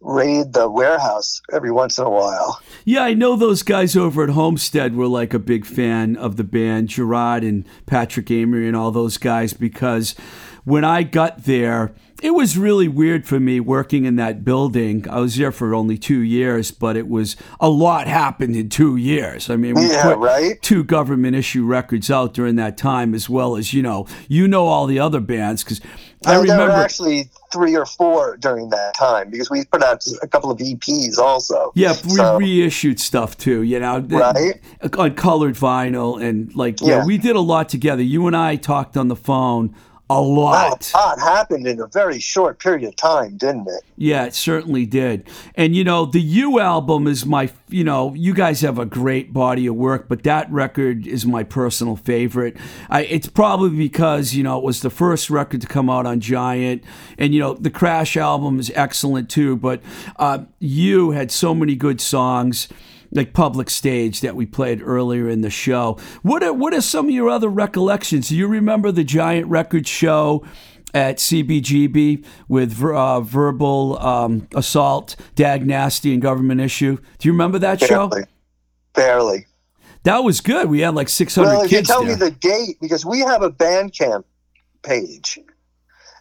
raid 0.00 0.54
the 0.54 0.68
warehouse 0.68 1.42
every 1.52 1.70
once 1.70 1.98
in 1.98 2.04
a 2.04 2.10
while. 2.10 2.60
Yeah, 2.84 3.02
I 3.02 3.14
know 3.14 3.36
those 3.36 3.62
guys 3.62 3.96
over 3.96 4.24
at 4.24 4.30
Homestead 4.30 4.96
were 4.96 5.06
like 5.06 5.34
a 5.34 5.38
big 5.38 5.66
fan 5.66 6.16
of 6.16 6.36
the 6.36 6.44
band, 6.44 6.88
Gerard 6.88 7.44
and 7.44 7.66
Patrick 7.86 8.30
Amory 8.30 8.66
and 8.66 8.76
all 8.76 8.90
those 8.90 9.18
guys, 9.18 9.52
because 9.52 10.14
when 10.64 10.84
I 10.84 11.02
got 11.02 11.44
there, 11.44 11.92
it 12.22 12.34
was 12.34 12.58
really 12.58 12.86
weird 12.86 13.26
for 13.26 13.40
me 13.40 13.60
working 13.60 14.04
in 14.04 14.16
that 14.16 14.44
building. 14.44 15.08
I 15.08 15.20
was 15.20 15.36
there 15.36 15.50
for 15.52 15.74
only 15.74 15.96
two 15.96 16.20
years, 16.20 16.70
but 16.70 16.94
it 16.96 17.08
was 17.08 17.34
a 17.60 17.70
lot 17.70 18.06
happened 18.06 18.54
in 18.56 18.68
two 18.68 18.96
years. 18.96 19.48
I 19.48 19.56
mean, 19.56 19.74
we 19.74 19.88
Yeah, 19.90 20.02
put 20.02 20.18
right? 20.18 20.60
two 20.60 20.84
government 20.84 21.34
issue 21.34 21.64
records 21.64 22.10
out 22.10 22.34
during 22.34 22.56
that 22.56 22.76
time, 22.76 23.14
as 23.14 23.30
well 23.30 23.56
as 23.56 23.72
you 23.72 23.82
know, 23.82 24.06
you 24.28 24.46
know 24.48 24.66
all 24.66 24.86
the 24.86 24.98
other 24.98 25.20
bands 25.20 25.64
because 25.64 25.80
I 26.26 26.34
And 26.38 26.46
there 26.46 26.58
were 26.58 26.64
remember. 26.64 26.84
actually 26.84 27.30
three 27.50 27.74
or 27.74 27.86
four 27.86 28.36
during 28.36 28.68
that 28.68 28.94
time 28.94 29.30
because 29.30 29.48
we 29.48 29.64
put 29.64 29.82
out 29.82 30.04
a 30.22 30.28
couple 30.28 30.50
of 30.50 30.58
EPs 30.58 31.16
also. 31.16 31.72
Yeah, 31.74 31.94
we 32.04 32.16
So- 32.16 32.36
reissued 32.36 33.00
stuff 33.00 33.38
too, 33.38 33.62
you 33.62 33.80
know, 33.80 34.04
Right. 34.10 34.60
on 34.98 35.14
colored 35.14 35.54
vinyl 35.54 36.22
and 36.22 36.54
like 36.54 36.82
yeah. 36.82 36.98
Yeah. 36.98 37.06
we 37.06 37.16
did 37.16 37.34
a 37.34 37.40
lot 37.40 37.70
together. 37.70 38.02
You 38.02 38.26
and 38.26 38.36
I 38.36 38.56
talked 38.56 38.98
on 38.98 39.08
the 39.08 39.16
phone 39.16 39.74
a 40.10 40.22
Wow, 40.50 40.70
lot. 40.74 40.92
a 40.94 40.98
lot 40.98 41.20
happened 41.20 41.66
in 41.66 41.80
a 41.80 41.88
very 41.88 42.20
short 42.20 42.60
period 42.60 42.88
of 42.88 42.96
time, 42.96 43.38
didn't 43.38 43.68
it? 43.68 43.84
Yeah, 43.96 44.24
it 44.26 44.34
certainly 44.34 44.86
did. 44.86 45.28
And 45.54 45.76
you 45.76 45.84
know, 45.84 46.06
the 46.06 46.20
You 46.20 46.60
album 46.60 47.06
is 47.06 47.26
my, 47.26 47.50
you 47.68 47.84
know, 47.84 48.14
you 48.14 48.34
guys 48.34 48.60
have 48.62 48.78
a 48.78 48.86
great 48.86 49.32
body 49.32 49.66
of 49.66 49.76
work, 49.76 50.08
but 50.08 50.24
that 50.24 50.50
record 50.52 51.06
is 51.06 51.26
my 51.26 51.44
personal 51.44 51.96
favorite. 51.96 52.56
I, 52.90 53.04
it's 53.04 53.28
probably 53.28 53.76
because 53.76 54.34
you 54.34 54.42
know 54.42 54.58
it 54.58 54.64
was 54.64 54.80
the 54.82 54.90
first 54.90 55.30
record 55.30 55.60
to 55.62 55.68
come 55.68 55.90
out 55.90 56.06
on 56.06 56.20
Giant, 56.20 56.84
and 57.18 57.34
you 57.34 57.40
know 57.40 57.54
the 57.54 57.70
Crash 57.70 58.16
album 58.16 58.58
is 58.58 58.72
excellent 58.74 59.30
too. 59.30 59.56
But 59.56 59.82
uh, 60.16 60.44
you 60.58 61.12
had 61.12 61.30
so 61.30 61.54
many 61.54 61.76
good 61.76 62.00
songs. 62.00 62.68
Like 63.12 63.32
public 63.32 63.70
stage 63.70 64.20
that 64.20 64.36
we 64.36 64.46
played 64.46 64.80
earlier 64.82 65.28
in 65.28 65.40
the 65.40 65.50
show. 65.50 65.98
What 66.22 66.44
are 66.44 66.52
what 66.52 66.72
are 66.74 66.80
some 66.80 67.06
of 67.06 67.10
your 67.10 67.28
other 67.28 67.48
recollections? 67.48 68.28
Do 68.28 68.36
you 68.36 68.46
remember 68.46 68.92
the 68.92 69.02
Giant 69.02 69.48
Record 69.48 69.88
show 69.88 70.44
at 70.94 71.18
CBGB 71.18 72.24
with 72.48 72.82
uh, 72.82 73.20
verbal 73.20 73.98
um, 73.98 74.48
assault, 74.54 75.16
Dag 75.34 75.66
Nasty, 75.66 76.12
and 76.12 76.22
government 76.22 76.60
issue. 76.60 76.96
Do 77.18 77.28
you 77.28 77.32
remember 77.32 77.58
that 77.60 77.80
show? 77.80 78.08
Barely. 78.08 78.26
Barely. 78.92 79.46
That 80.04 80.24
was 80.24 80.40
good. 80.40 80.70
We 80.70 80.80
had 80.80 80.94
like 80.94 81.08
600 81.08 81.46
Well, 81.46 81.62
if 81.62 81.72
you 81.72 81.82
tell 81.82 82.04
there. 82.04 82.12
me 82.12 82.18
the 82.18 82.30
date, 82.30 82.78
because 82.80 83.04
we 83.04 83.20
have 83.20 83.42
a 83.42 83.50
Bandcamp 83.50 84.24
page, 84.82 85.38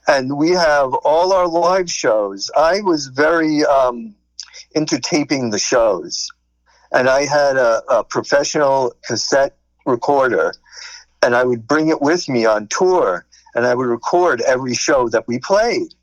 and 0.08 0.38
we 0.38 0.52
have 0.52 0.94
all 0.94 1.32
our 1.34 1.48
live 1.48 1.90
shows. 1.90 2.52
I 2.58 2.82
was 2.82 3.08
very 3.08 3.64
um, 3.66 4.16
into 4.72 5.00
taping 5.00 5.52
the 5.52 5.60
shows, 5.60 6.30
and 6.92 7.10
I 7.10 7.26
had 7.26 7.58
a, 7.58 7.82
a 7.90 8.04
professional 8.04 8.94
cassette 9.06 9.58
recorder, 9.86 10.54
and 11.22 11.36
I 11.36 11.44
would 11.44 11.68
bring 11.68 11.90
it 11.90 12.02
with 12.02 12.28
me 12.30 12.46
on 12.46 12.68
tour, 12.68 13.26
and 13.56 13.66
I 13.66 13.76
would 13.76 13.88
record 13.88 14.42
every 14.42 14.74
show 14.74 15.10
that 15.10 15.28
we 15.28 15.40
played, 15.40 15.94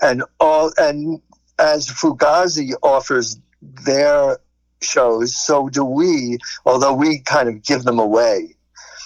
and 0.00 0.24
all 0.40 0.72
and 0.76 1.20
as 1.58 1.88
Fugazi 1.88 2.72
offers 2.82 3.38
their 3.84 4.38
shows, 4.80 5.36
so 5.36 5.68
do 5.68 5.84
we. 5.84 6.38
Although 6.66 6.94
we 6.94 7.20
kind 7.20 7.48
of 7.48 7.62
give 7.62 7.84
them 7.84 7.98
away, 7.98 8.56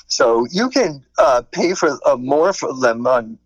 so 0.08 0.46
you 0.50 0.70
can 0.70 1.04
uh, 1.18 1.42
pay 1.50 1.74
for 1.74 1.98
uh, 2.06 2.16
more 2.16 2.52
for 2.52 2.74
them 2.80 3.06
on 3.06 3.38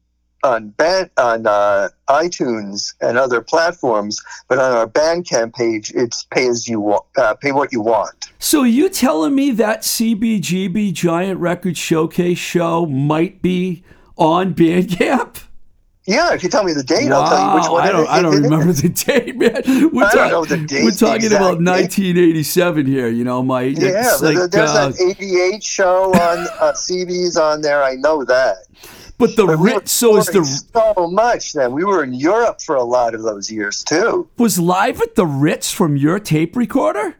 on 0.42 0.70
band, 0.70 1.10
on 1.16 1.46
uh, 1.46 1.88
iTunes 2.08 2.94
and 3.00 3.18
other 3.18 3.40
platforms, 3.40 4.20
but 4.48 4.58
on 4.58 4.72
our 4.72 4.86
Bandcamp 4.86 5.54
page, 5.54 5.92
it's 5.94 6.24
pay 6.24 6.48
as 6.48 6.68
you 6.68 6.80
want, 6.80 7.04
uh, 7.16 7.34
pay 7.34 7.52
what 7.52 7.72
you 7.72 7.80
want. 7.80 8.30
so 8.38 8.62
you 8.62 8.88
telling 8.88 9.34
me 9.34 9.50
that 9.52 9.82
CBGB 9.82 10.92
Giant 10.92 11.40
Record 11.40 11.76
Showcase 11.76 12.38
show 12.38 12.86
might 12.86 13.42
be 13.42 13.84
on 14.16 14.54
Bandcamp? 14.54 15.44
Yeah, 16.06 16.32
if 16.34 16.42
you 16.42 16.48
tell 16.48 16.64
me 16.64 16.72
the 16.72 16.82
date, 16.82 17.12
I'll 17.12 17.28
tell 17.28 17.38
you 17.38 17.54
which 17.54 17.64
Wow, 17.64 17.72
one. 17.74 17.82
I 17.82 17.92
don't. 17.92 18.08
I 18.08 18.22
don't 18.22 18.34
is. 18.34 18.40
remember 18.40 18.72
the 18.72 18.88
date, 19.06 19.36
man. 19.36 19.90
We're, 19.92 20.04
I 20.04 20.14
don't 20.14 20.30
know 20.30 20.44
the 20.44 20.56
date, 20.56 20.82
we're 20.82 20.90
talking 20.90 21.26
exact 21.26 21.34
about 21.34 21.62
1987 21.62 22.86
here. 22.86 23.08
You 23.08 23.22
know, 23.22 23.42
my 23.42 23.62
Yeah, 23.62 24.16
like, 24.20 24.50
there's 24.50 24.70
uh, 24.70 24.92
an 24.98 25.10
'88 25.10 25.62
show 25.62 26.06
on 26.06 26.48
uh, 26.58 26.72
CDs 26.72 27.40
on 27.40 27.60
there. 27.60 27.82
I 27.84 27.94
know 27.94 28.24
that. 28.24 28.56
But 29.20 29.36
the 29.36 29.46
But 29.46 29.58
we 29.58 29.70
were 29.70 29.76
Ritz. 29.76 29.92
So 29.92 30.16
is 30.16 30.26
the 30.26 30.44
so 30.44 31.06
much 31.08 31.52
then. 31.52 31.72
We 31.72 31.84
were 31.84 32.02
in 32.02 32.12
Europe 32.12 32.60
for 32.60 32.74
a 32.74 32.82
lot 32.82 33.14
of 33.14 33.22
those 33.22 33.50
years 33.50 33.84
too. 33.84 34.28
was 34.36 34.58
live 34.58 35.00
at 35.00 35.14
the 35.14 35.26
Ritz 35.26 35.72
from 35.72 35.96
your 35.96 36.18
tape 36.18 36.56
recorder? 36.56 37.16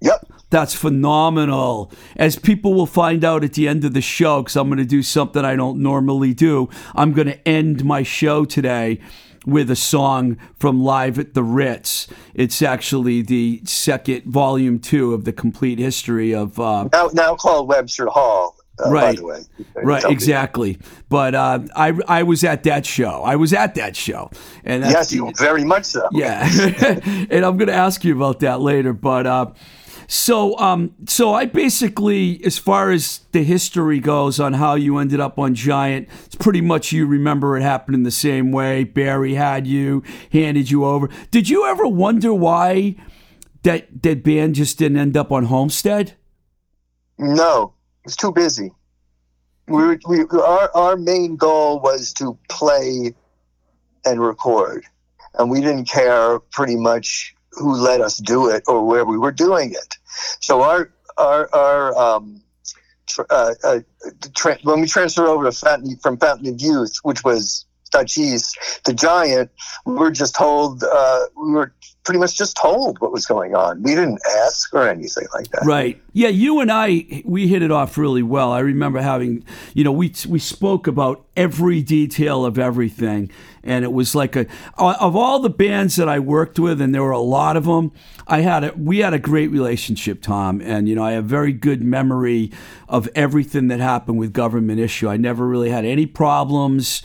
Yep. 0.00 0.26
That's 0.50 0.74
phenomenal. 0.74 1.90
As 2.16 2.38
people 2.38 2.74
will 2.74 2.86
find 2.86 3.24
out 3.24 3.42
at 3.42 3.54
the 3.54 3.66
end 3.66 3.84
of 3.84 3.94
the 3.94 4.02
show, 4.02 4.42
because 4.42 4.54
I'm 4.56 4.68
going 4.68 4.78
to 4.78 4.84
do 4.84 5.02
something 5.02 5.44
I 5.44 5.56
don't 5.56 5.78
normally 5.78 6.34
do. 6.34 6.68
I'm 6.94 7.12
going 7.12 7.28
to 7.28 7.48
end 7.48 7.84
my 7.84 8.02
show 8.02 8.44
today 8.44 9.00
with 9.46 9.70
a 9.70 9.76
song 9.76 10.36
from 10.58 10.82
Live 10.82 11.18
at 11.18 11.34
the 11.34 11.42
Ritz. 11.42 12.06
It's 12.34 12.60
actually 12.62 13.22
the 13.22 13.62
second 13.64 14.24
volume 14.24 14.78
two 14.78 15.14
of 15.14 15.24
the 15.24 15.32
complete 15.32 15.78
history 15.78 16.34
of. 16.34 16.60
Uh, 16.60 16.88
Now, 16.92 17.08
now 17.14 17.34
called 17.34 17.68
Webster 17.68 18.06
Hall. 18.06 18.56
Uh, 18.78 18.84
By 18.84 18.90
Right. 18.90 19.16
the 19.16 19.24
way. 19.24 19.40
Right, 19.76 20.04
exactly. 20.04 20.78
But 21.08 21.34
uh, 21.34 21.60
I, 21.76 21.92
I 22.08 22.22
was 22.22 22.42
at 22.42 22.62
that 22.64 22.86
show. 22.86 23.22
I 23.22 23.36
was 23.36 23.52
at 23.52 23.74
that 23.74 23.94
show, 23.96 24.30
and 24.64 24.82
Yes, 24.82 25.12
you 25.12 25.30
very 25.38 25.62
much 25.64 25.84
so. 25.84 26.08
yeah, 26.12 26.48
and 27.30 27.44
I'm 27.44 27.56
going 27.58 27.68
to 27.68 27.74
ask 27.74 28.02
you 28.04 28.16
about 28.16 28.40
that 28.40 28.60
later. 28.60 28.92
But 28.94 29.26
uh, 29.26 29.46
so, 30.08 30.58
um, 30.58 30.94
so 31.06 31.34
I 31.34 31.44
basically, 31.44 32.40
as 32.44 32.56
far 32.58 32.90
as 32.90 33.20
the 33.32 33.44
history 33.44 34.00
goes 34.00 34.40
on 34.40 34.54
how 34.54 34.74
you 34.74 34.96
ended 34.98 35.20
up 35.20 35.38
on 35.38 35.54
Giant, 35.54 36.08
it's 36.24 36.34
pretty 36.34 36.60
much 36.62 36.92
you 36.92 37.06
remember 37.06 37.56
it 37.58 37.62
happened 37.62 37.94
in 37.94 38.02
the 38.04 38.10
same 38.10 38.52
way. 38.52 38.84
Barry 38.84 39.34
had 39.34 39.66
you, 39.66 40.02
handed 40.32 40.70
you 40.70 40.84
over. 40.86 41.08
Did 41.30 41.48
you 41.50 41.66
ever 41.66 41.86
wonder 41.86 42.32
why 42.32 42.96
that 43.64 44.02
that 44.02 44.24
band 44.24 44.54
just 44.54 44.78
didn't 44.78 44.96
end 44.98 45.16
up 45.16 45.30
on 45.30 45.44
Homestead? 45.44 46.14
No, 47.18 47.74
was 48.04 48.16
too 48.16 48.32
busy. 48.32 48.72
We, 49.68 49.82
were, 49.82 50.00
we 50.08 50.24
our 50.32 50.70
our 50.74 50.96
main 50.96 51.36
goal 51.36 51.80
was 51.80 52.12
to 52.14 52.36
play 52.48 53.14
and 54.04 54.20
record, 54.20 54.84
and 55.38 55.50
we 55.50 55.60
didn't 55.60 55.84
care 55.84 56.40
pretty 56.40 56.76
much 56.76 57.34
who 57.52 57.74
let 57.74 58.00
us 58.00 58.18
do 58.18 58.48
it 58.48 58.64
or 58.66 58.84
where 58.84 59.04
we 59.04 59.18
were 59.18 59.32
doing 59.32 59.70
it. 59.70 59.96
So 60.40 60.62
our 60.62 60.90
our 61.16 61.48
our 61.54 61.96
um, 61.96 62.42
uh, 63.30 63.54
uh, 63.62 63.80
tra- 64.34 64.58
when 64.62 64.80
we 64.80 64.86
transferred 64.86 65.28
over 65.28 65.44
to 65.44 65.52
Fountain, 65.52 65.96
from 66.02 66.18
Fountain 66.18 66.48
of 66.48 66.60
Youth, 66.60 66.96
which 67.02 67.22
was 67.24 67.66
Dutch 67.90 68.18
East, 68.18 68.58
to 68.84 68.92
Giant, 68.92 69.50
we 69.84 69.94
were 69.94 70.10
just 70.10 70.34
told 70.34 70.82
uh, 70.82 71.20
we 71.36 71.52
were 71.52 71.74
pretty 72.04 72.18
much 72.18 72.36
just 72.36 72.56
told 72.56 73.00
what 73.00 73.12
was 73.12 73.26
going 73.26 73.54
on. 73.54 73.82
We 73.82 73.94
didn't 73.94 74.20
ask 74.44 74.72
or 74.74 74.88
anything 74.88 75.26
like 75.34 75.48
that. 75.50 75.64
Right. 75.64 76.00
Yeah, 76.12 76.28
you 76.28 76.60
and 76.60 76.70
I 76.70 77.22
we 77.24 77.48
hit 77.48 77.62
it 77.62 77.70
off 77.70 77.96
really 77.96 78.22
well. 78.22 78.52
I 78.52 78.60
remember 78.60 79.00
having, 79.00 79.44
you 79.74 79.84
know, 79.84 79.92
we 79.92 80.12
we 80.28 80.38
spoke 80.38 80.86
about 80.86 81.24
every 81.36 81.82
detail 81.82 82.44
of 82.44 82.58
everything 82.58 83.30
and 83.62 83.84
it 83.84 83.92
was 83.92 84.14
like 84.14 84.34
a 84.36 84.46
of 84.76 85.14
all 85.14 85.38
the 85.38 85.50
bands 85.50 85.96
that 85.96 86.08
I 86.08 86.18
worked 86.18 86.58
with 86.58 86.80
and 86.80 86.94
there 86.94 87.02
were 87.02 87.12
a 87.12 87.20
lot 87.20 87.56
of 87.56 87.64
them, 87.64 87.92
I 88.26 88.40
had 88.40 88.64
a 88.64 88.72
we 88.76 88.98
had 88.98 89.14
a 89.14 89.18
great 89.18 89.50
relationship, 89.50 90.22
Tom, 90.22 90.60
and 90.60 90.88
you 90.88 90.94
know, 90.94 91.04
I 91.04 91.12
have 91.12 91.24
very 91.24 91.52
good 91.52 91.82
memory 91.82 92.50
of 92.88 93.08
everything 93.14 93.68
that 93.68 93.80
happened 93.80 94.18
with 94.18 94.32
government 94.32 94.80
issue. 94.80 95.08
I 95.08 95.16
never 95.16 95.46
really 95.46 95.70
had 95.70 95.84
any 95.84 96.06
problems. 96.06 97.02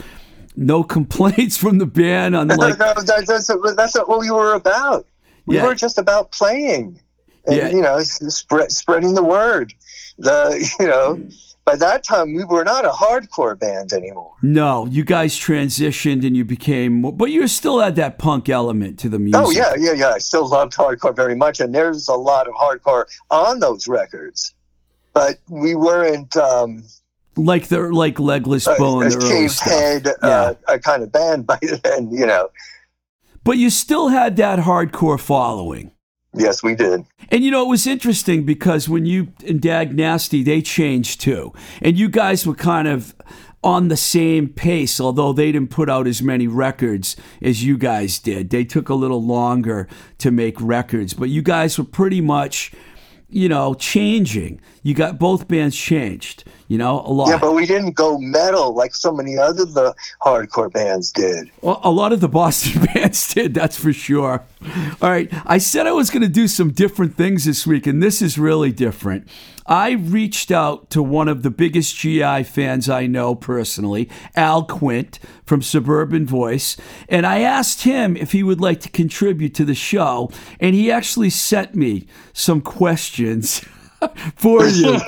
No 0.57 0.83
complaints 0.83 1.55
from 1.55 1.77
the 1.77 1.85
band, 1.85 2.35
unlike 2.35 2.57
no, 2.79 2.93
that, 2.95 3.05
that's, 3.27 3.47
that's 3.75 3.95
not 3.95 4.09
what 4.09 4.19
we 4.19 4.31
were 4.31 4.53
about. 4.55 5.05
We 5.45 5.55
Yeah. 5.55 5.65
were 5.65 5.75
just 5.75 5.97
about 5.97 6.31
playing, 6.31 6.99
and 7.45 7.55
Yeah. 7.55 7.69
you 7.69 7.81
know, 7.81 7.99
spread, 8.01 8.71
spreading 8.71 9.13
the 9.13 9.23
word. 9.23 9.71
The 10.17 10.67
you 10.79 10.87
know, 10.87 11.21
by 11.63 11.75
that 11.75 12.03
time 12.03 12.33
we 12.33 12.43
were 12.43 12.63
not 12.63 12.85
a 12.85 12.89
hardcore 12.89 13.57
band 13.57 13.93
anymore. 13.93 14.33
no, 14.41 14.87
you 14.87 15.03
guys 15.03 15.37
transitioned 15.37 16.25
and 16.25 16.35
you 16.35 16.43
became, 16.43 17.01
but 17.03 17.29
you 17.29 17.47
still 17.47 17.79
had 17.79 17.95
that 17.97 18.17
punk 18.17 18.49
element 18.49 18.97
to 18.99 19.09
the 19.09 19.19
music. 19.19 19.41
Oh 19.45 19.51
yeah, 19.51 19.73
yeah, 19.77 19.93
yeah. 19.93 20.09
I 20.09 20.17
still 20.17 20.47
loved 20.49 20.73
hardcore 20.73 21.15
very 21.15 21.35
much, 21.35 21.59
and 21.59 21.73
there's 21.75 22.07
a 22.07 22.15
lot 22.15 22.47
of 22.47 22.55
hardcore 22.55 23.05
on 23.29 23.59
those 23.59 23.87
records, 23.87 24.53
but 25.13 25.37
we 25.49 25.75
weren't 25.75 26.35
um, 26.35 26.83
like 27.37 27.67
the 27.67 27.79
like 27.89 28.19
legless 28.19 28.65
bone, 28.77 29.05
early 29.05 29.27
shaved 29.29 29.53
stuff. 29.53 29.67
head 29.69 30.07
uh, 30.21 30.53
a 30.67 30.79
kind 30.79 31.03
of 31.03 31.11
band 31.11 31.45
by 31.47 31.59
then. 31.83 32.11
You 32.11 32.25
know, 32.25 32.49
But 33.43 33.57
you 33.57 33.69
still 33.69 34.09
had 34.09 34.35
that 34.37 34.59
hardcore 34.59 35.19
following. 35.19 35.91
yes, 36.33 36.61
we 36.63 36.75
did. 36.75 37.05
And 37.29 37.43
you 37.43 37.51
know, 37.51 37.63
it 37.63 37.69
was 37.69 37.87
interesting 37.87 38.45
because 38.45 38.87
when 38.89 39.05
you 39.05 39.33
and 39.45 39.61
Dag 39.61 39.95
Nasty, 39.95 40.43
they 40.43 40.61
changed 40.61 41.21
too. 41.21 41.53
And 41.81 41.97
you 41.97 42.09
guys 42.09 42.45
were 42.45 42.55
kind 42.55 42.87
of 42.87 43.15
on 43.63 43.87
the 43.87 43.97
same 43.97 44.47
pace, 44.47 44.99
although 45.01 45.33
they 45.33 45.51
didn't 45.51 45.71
put 45.71 45.89
out 45.89 46.07
as 46.07 46.21
many 46.21 46.47
records 46.47 47.15
as 47.41 47.63
you 47.63 47.77
guys 47.77 48.19
did. 48.19 48.49
They 48.49 48.63
took 48.63 48.87
a 48.87 48.93
little 48.93 49.21
longer 49.23 49.87
to 50.19 50.31
make 50.31 50.55
records, 50.61 51.13
but 51.13 51.29
you 51.29 51.41
guys 51.41 51.77
were 51.77 51.83
pretty 51.83 52.21
much, 52.21 52.71
you 53.27 53.49
know, 53.49 53.73
changing. 53.73 54.61
You 54.83 54.93
got 54.93 55.17
both 55.19 55.47
bands 55.47 55.75
changed, 55.75 56.43
you 56.67 56.77
know, 56.77 57.01
a 57.01 57.11
lot. 57.11 57.29
Yeah, 57.29 57.37
but 57.37 57.53
we 57.53 57.65
didn't 57.65 57.93
go 57.93 58.17
metal 58.17 58.73
like 58.73 58.93
so 58.93 59.11
many 59.11 59.37
other 59.37 59.65
the 59.65 59.95
hardcore 60.21 60.71
bands 60.71 61.11
did. 61.11 61.49
Well, 61.61 61.79
a 61.83 61.91
lot 61.91 62.11
of 62.11 62.19
the 62.19 62.27
Boston 62.27 62.85
bands 62.93 63.33
did, 63.33 63.53
that's 63.53 63.77
for 63.77 63.93
sure. 63.93 64.43
All 65.01 65.09
right. 65.09 65.29
I 65.45 65.59
said 65.59 65.87
I 65.87 65.91
was 65.91 66.09
going 66.09 66.23
to 66.23 66.27
do 66.27 66.47
some 66.47 66.71
different 66.71 67.15
things 67.15 67.45
this 67.45 67.65
week, 67.65 67.87
and 67.87 68.01
this 68.03 68.21
is 68.21 68.37
really 68.37 68.71
different. 68.71 69.27
I 69.67 69.91
reached 69.91 70.49
out 70.49 70.89
to 70.91 71.03
one 71.03 71.27
of 71.27 71.43
the 71.43 71.49
biggest 71.49 71.97
GI 71.97 72.43
fans 72.43 72.89
I 72.89 73.05
know 73.05 73.35
personally, 73.35 74.09
Al 74.35 74.63
Quint 74.63 75.19
from 75.45 75.61
Suburban 75.61 76.25
Voice, 76.25 76.77
and 77.09 77.25
I 77.25 77.41
asked 77.41 77.83
him 77.83 78.15
if 78.15 78.31
he 78.31 78.43
would 78.43 78.61
like 78.61 78.79
to 78.81 78.89
contribute 78.89 79.53
to 79.55 79.65
the 79.65 79.75
show, 79.75 80.31
and 80.59 80.73
he 80.73 80.89
actually 80.89 81.29
sent 81.29 81.75
me 81.75 82.07
some 82.33 82.61
questions. 82.61 83.63
for 84.35 84.65
you. 84.67 84.99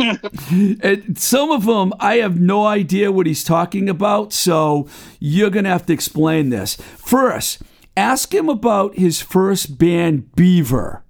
and 0.81 1.17
some 1.17 1.51
of 1.51 1.65
them, 1.65 1.93
I 1.99 2.15
have 2.15 2.39
no 2.39 2.65
idea 2.65 3.11
what 3.11 3.27
he's 3.27 3.43
talking 3.43 3.89
about, 3.89 4.33
so 4.33 4.87
you're 5.19 5.49
going 5.49 5.65
to 5.65 5.71
have 5.71 5.85
to 5.87 5.93
explain 5.93 6.49
this. 6.49 6.75
First, 6.75 7.61
ask 7.95 8.33
him 8.33 8.49
about 8.49 8.95
his 8.95 9.21
first 9.21 9.77
band, 9.77 10.35
Beaver. 10.35 11.03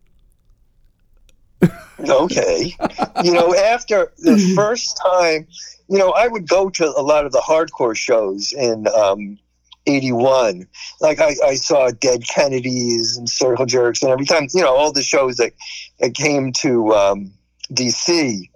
Okay. 1.99 2.75
you 3.23 3.33
know, 3.33 3.53
after 3.55 4.11
the 4.19 4.53
first 4.55 4.99
time, 5.03 5.47
you 5.89 5.97
know, 5.97 6.11
I 6.11 6.27
would 6.27 6.47
go 6.47 6.69
to 6.69 6.85
a 6.85 7.01
lot 7.01 7.25
of 7.25 7.31
the 7.31 7.39
hardcore 7.39 7.95
shows 7.95 8.53
in 8.53 8.87
um, 8.87 9.37
81. 9.85 10.67
Like 11.01 11.19
I, 11.19 11.35
I 11.45 11.55
saw 11.55 11.89
Dead 11.89 12.23
Kennedys 12.27 13.17
and 13.17 13.27
Circle 13.29 13.65
Jerks, 13.65 14.01
and 14.01 14.11
every 14.11 14.25
time, 14.25 14.47
you 14.53 14.61
know, 14.61 14.75
all 14.75 14.91
the 14.91 15.03
shows 15.03 15.37
that, 15.37 15.53
that 15.99 16.13
came 16.13 16.53
to 16.53 16.93
um, 16.93 17.31
DC. 17.73 18.49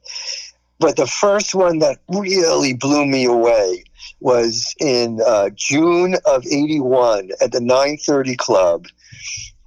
But 0.80 0.97
the 0.97 1.08
first 1.08 1.56
one 1.56 1.80
that 1.80 1.99
really 2.10 2.73
blew 2.73 3.06
me 3.06 3.26
away 3.26 3.84
was 4.19 4.73
in 4.80 5.21
uh, 5.26 5.49
June 5.56 6.15
of 6.26 6.45
81 6.45 7.30
at 7.41 7.52
the 7.52 7.62
930 7.62 8.36
Club. 8.36 8.88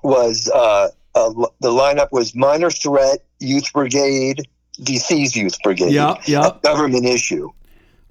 Was 0.03 0.51
uh, 0.55 0.89
uh, 1.15 1.31
the 1.61 1.71
lineup 1.71 2.13
was 2.13 2.35
Minor 2.35 2.71
Threat, 2.71 3.25
Youth 3.41 3.73
Brigade, 3.73 4.43
DC's 4.81 5.35
Youth 5.35 5.57
Brigade. 5.63 5.93
Yeah, 5.93 6.15
yeah. 6.27 6.49
A 6.49 6.61
government 6.63 7.07
issue. 7.07 7.51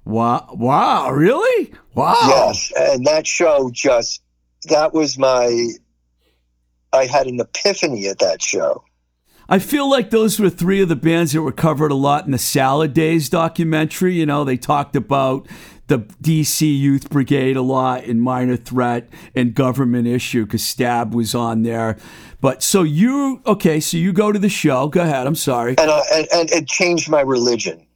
Wow! 0.04 0.48
Wow! 0.52 1.10
Really? 1.10 1.72
Wow! 1.94 2.16
Yes, 2.28 2.72
and 2.76 3.06
that 3.06 3.26
show 3.26 3.70
just 3.72 4.22
that 4.68 4.92
was 4.92 5.18
my. 5.18 5.70
I 6.92 7.06
had 7.06 7.26
an 7.26 7.40
epiphany 7.40 8.06
at 8.08 8.18
that 8.20 8.42
show. 8.42 8.84
I 9.48 9.58
feel 9.60 9.88
like 9.88 10.10
those 10.10 10.40
were 10.40 10.50
three 10.50 10.80
of 10.82 10.88
the 10.88 10.96
bands 10.96 11.32
that 11.32 11.42
were 11.42 11.52
covered 11.52 11.92
a 11.92 11.96
lot 11.96 12.24
in 12.24 12.32
the 12.32 12.38
Salad 12.38 12.92
Days 12.92 13.28
documentary. 13.28 14.14
You 14.14 14.26
know, 14.26 14.44
they 14.44 14.56
talked 14.56 14.96
about 14.96 15.46
the 15.86 16.00
DC 16.00 16.78
Youth 16.78 17.10
Brigade 17.10 17.56
a 17.56 17.62
lot 17.62 18.04
in 18.04 18.18
Minor 18.18 18.56
Threat 18.56 19.08
and 19.34 19.54
Government 19.54 20.08
Issue 20.08 20.44
because 20.44 20.62
Stabb 20.62 21.12
was 21.12 21.34
on 21.34 21.62
there. 21.62 21.96
But 22.40 22.62
so 22.62 22.82
you, 22.82 23.40
okay, 23.46 23.78
so 23.78 23.96
you 23.96 24.12
go 24.12 24.32
to 24.32 24.38
the 24.38 24.48
show. 24.48 24.88
Go 24.88 25.02
ahead. 25.02 25.26
I'm 25.26 25.36
sorry. 25.36 25.76
and, 25.78 25.90
I, 25.90 26.02
and 26.12 26.26
and 26.32 26.50
it 26.50 26.66
changed 26.66 27.08
my 27.08 27.20
religion. 27.20 27.86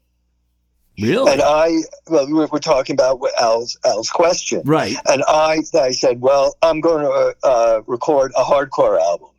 Really? 1.00 1.32
And 1.32 1.42
I, 1.42 1.78
well, 2.08 2.26
we 2.26 2.34
we're, 2.34 2.48
we're 2.52 2.58
talking 2.58 2.94
about 2.94 3.20
Al's 3.40 3.78
Al's 3.84 4.10
question, 4.10 4.62
right. 4.64 4.96
and 5.08 5.22
I, 5.26 5.60
I 5.74 5.92
said, 5.92 6.20
well, 6.20 6.56
I'm 6.62 6.80
going 6.80 7.04
to 7.04 7.34
uh, 7.42 7.82
record 7.86 8.32
a 8.36 8.42
hardcore 8.42 9.00
album. 9.00 9.29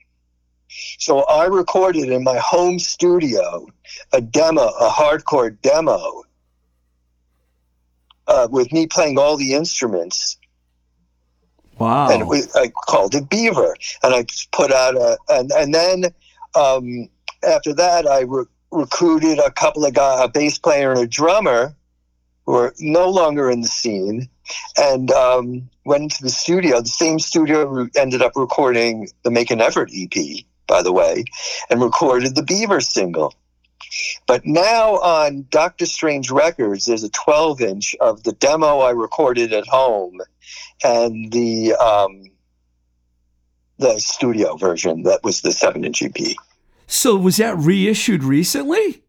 So 1.00 1.24
I 1.24 1.46
recorded 1.46 2.10
in 2.10 2.24
my 2.24 2.38
home 2.38 2.80
studio 2.80 3.68
a 4.14 4.22
demo, 4.22 4.68
a 4.68 4.90
hardcore 4.90 5.60
demo, 5.62 6.24
uh, 8.28 8.48
with 8.50 8.72
me 8.72 8.88
playing 8.88 9.18
all 9.18 9.38
the 9.38 9.54
instruments, 9.54 10.38
Wow. 11.78 12.10
and 12.12 12.28
we, 12.28 12.44
I 12.56 12.72
called 12.86 13.16
it 13.16 13.30
Beaver, 13.30 13.76
and 14.04 14.14
I 14.14 14.26
put 14.52 14.72
out 14.72 14.96
a, 14.96 15.18
and 15.30 15.52
and 15.52 15.74
then 15.74 16.06
um, 16.56 17.10
after 17.44 17.74
that, 17.74 18.08
I 18.08 18.22
re- 18.22 18.46
recruited 18.72 19.40
a 19.40 19.52
couple 19.52 19.86
of 19.86 19.94
guys, 19.94 20.24
a 20.24 20.28
bass 20.28 20.58
player 20.60 20.92
and 20.92 21.02
a 21.02 21.08
drummer, 21.08 21.76
who 22.46 22.54
are 22.54 22.74
no 22.80 23.10
longer 23.10 23.50
in 23.50 23.62
the 23.62 23.68
scene, 23.68 24.30
and 24.78 25.12
um, 25.12 25.70
went 25.86 26.04
into 26.04 26.24
the 26.24 26.30
studio. 26.30 26.82
The 26.82 26.88
same 26.88 27.20
studio 27.20 27.88
ended 27.98 28.22
up 28.22 28.34
recording 28.36 29.10
the 29.24 29.32
Make 29.32 29.52
an 29.52 29.60
Effort 29.62 29.90
EP, 29.94 30.46
by 30.72 30.82
the 30.82 30.94
way, 30.94 31.26
and 31.70 31.82
recorded 31.82 32.34
the 32.34 32.44
Beaver 32.44 32.80
single. 32.80 33.36
But 34.26 34.46
now 34.46 34.94
on 35.00 35.46
Doctor 35.50 35.86
Strange 35.86 36.32
Records, 36.32 36.86
there's 36.86 37.04
a 37.04 37.10
12 37.10 37.62
inch 37.62 37.94
of 38.00 38.24
the 38.24 38.32
demo 38.32 38.80
I 38.80 38.92
recorded 38.92 39.52
at 39.52 39.68
home 39.68 40.18
and 40.82 41.30
the 41.34 41.74
um, 41.74 42.24
the 43.80 44.00
studio 44.00 44.56
version 44.56 45.04
that 45.04 45.20
was 45.24 45.42
the 45.42 45.52
seven 45.52 45.84
inch 45.84 46.02
EP. 46.02 46.16
so 46.88 47.18
was 47.18 47.36
that 47.38 47.58
reissued 47.58 48.24
recently? 48.24 49.04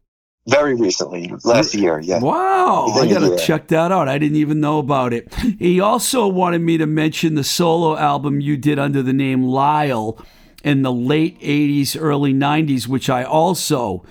Very 0.45 0.75
recently, 0.75 1.31
last 1.45 1.73
year, 1.73 2.01
yeah. 2.01 2.19
Wow, 2.19 2.87
I 2.87 3.07
gotta 3.07 3.27
year. 3.27 3.37
check 3.37 3.69
that 3.69 3.93
out. 3.93 4.09
I 4.09 4.17
didn't 4.17 4.35
even 4.35 4.59
know 4.59 4.79
about 4.79 5.13
it. 5.13 5.33
He 5.57 5.79
also 5.79 6.27
wanted 6.27 6.59
me 6.59 6.77
to 6.77 6.85
mention 6.85 7.35
the 7.35 7.45
solo 7.45 7.95
album 7.95 8.41
you 8.41 8.57
did 8.57 8.77
under 8.77 9.01
the 9.01 9.13
name 9.13 9.43
Lyle 9.43 10.19
in 10.63 10.81
the 10.81 10.91
late 10.91 11.39
'80s, 11.41 11.97
early 11.99 12.33
'90s, 12.33 12.87
which 12.87 13.09
I 13.09 13.23
also 13.23 14.05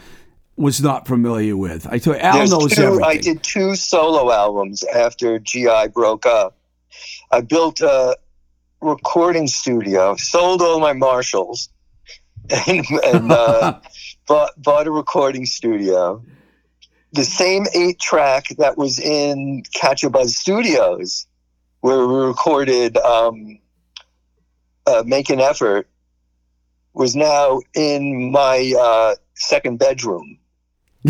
was 0.57 0.81
not 0.81 1.07
familiar 1.07 1.57
with. 1.57 1.87
I 1.91 1.99
told 1.99 2.17
Al 2.19 2.35
There's 2.35 2.51
knows 2.51 2.73
two, 2.73 2.83
everything. 2.83 3.05
I 3.05 3.17
did 3.17 3.43
two 3.43 3.75
solo 3.75 4.31
albums 4.33 4.85
after 4.85 5.39
GI 5.39 5.89
broke 5.93 6.27
up. 6.27 6.57
I 7.31 7.41
built 7.41 7.81
a 7.81 8.17
recording 8.81 9.47
studio, 9.49 10.17
sold 10.17 10.61
all 10.61 10.81
my 10.81 10.93
Marshalls, 10.93 11.69
and, 12.69 12.85
and 13.05 13.33
uh, 13.33 13.81
bought, 14.29 14.51
bought 14.63 14.87
a 14.87 14.91
recording 14.91 15.47
studio. 15.47 16.23
The 17.13 17.25
same 17.25 17.67
eight 17.75 17.99
track 17.99 18.49
that 18.59 18.79
was 18.79 18.99
in 18.99 19.63
Catch 19.75 20.05
a 20.05 20.11
Buzz 20.11 20.37
Studios, 20.37 21.27
where 21.81 22.07
we 22.07 22.15
recorded 22.15 22.97
um, 22.99 23.59
uh, 24.87 25.03
Make 25.07 25.31
an 25.31 25.41
Effort, 25.41 25.89
was 26.95 27.17
now 27.17 27.61
in 27.75 28.31
my 28.31 28.75
uh, 28.79 29.15
second 29.35 29.79
bedroom. 29.79 30.39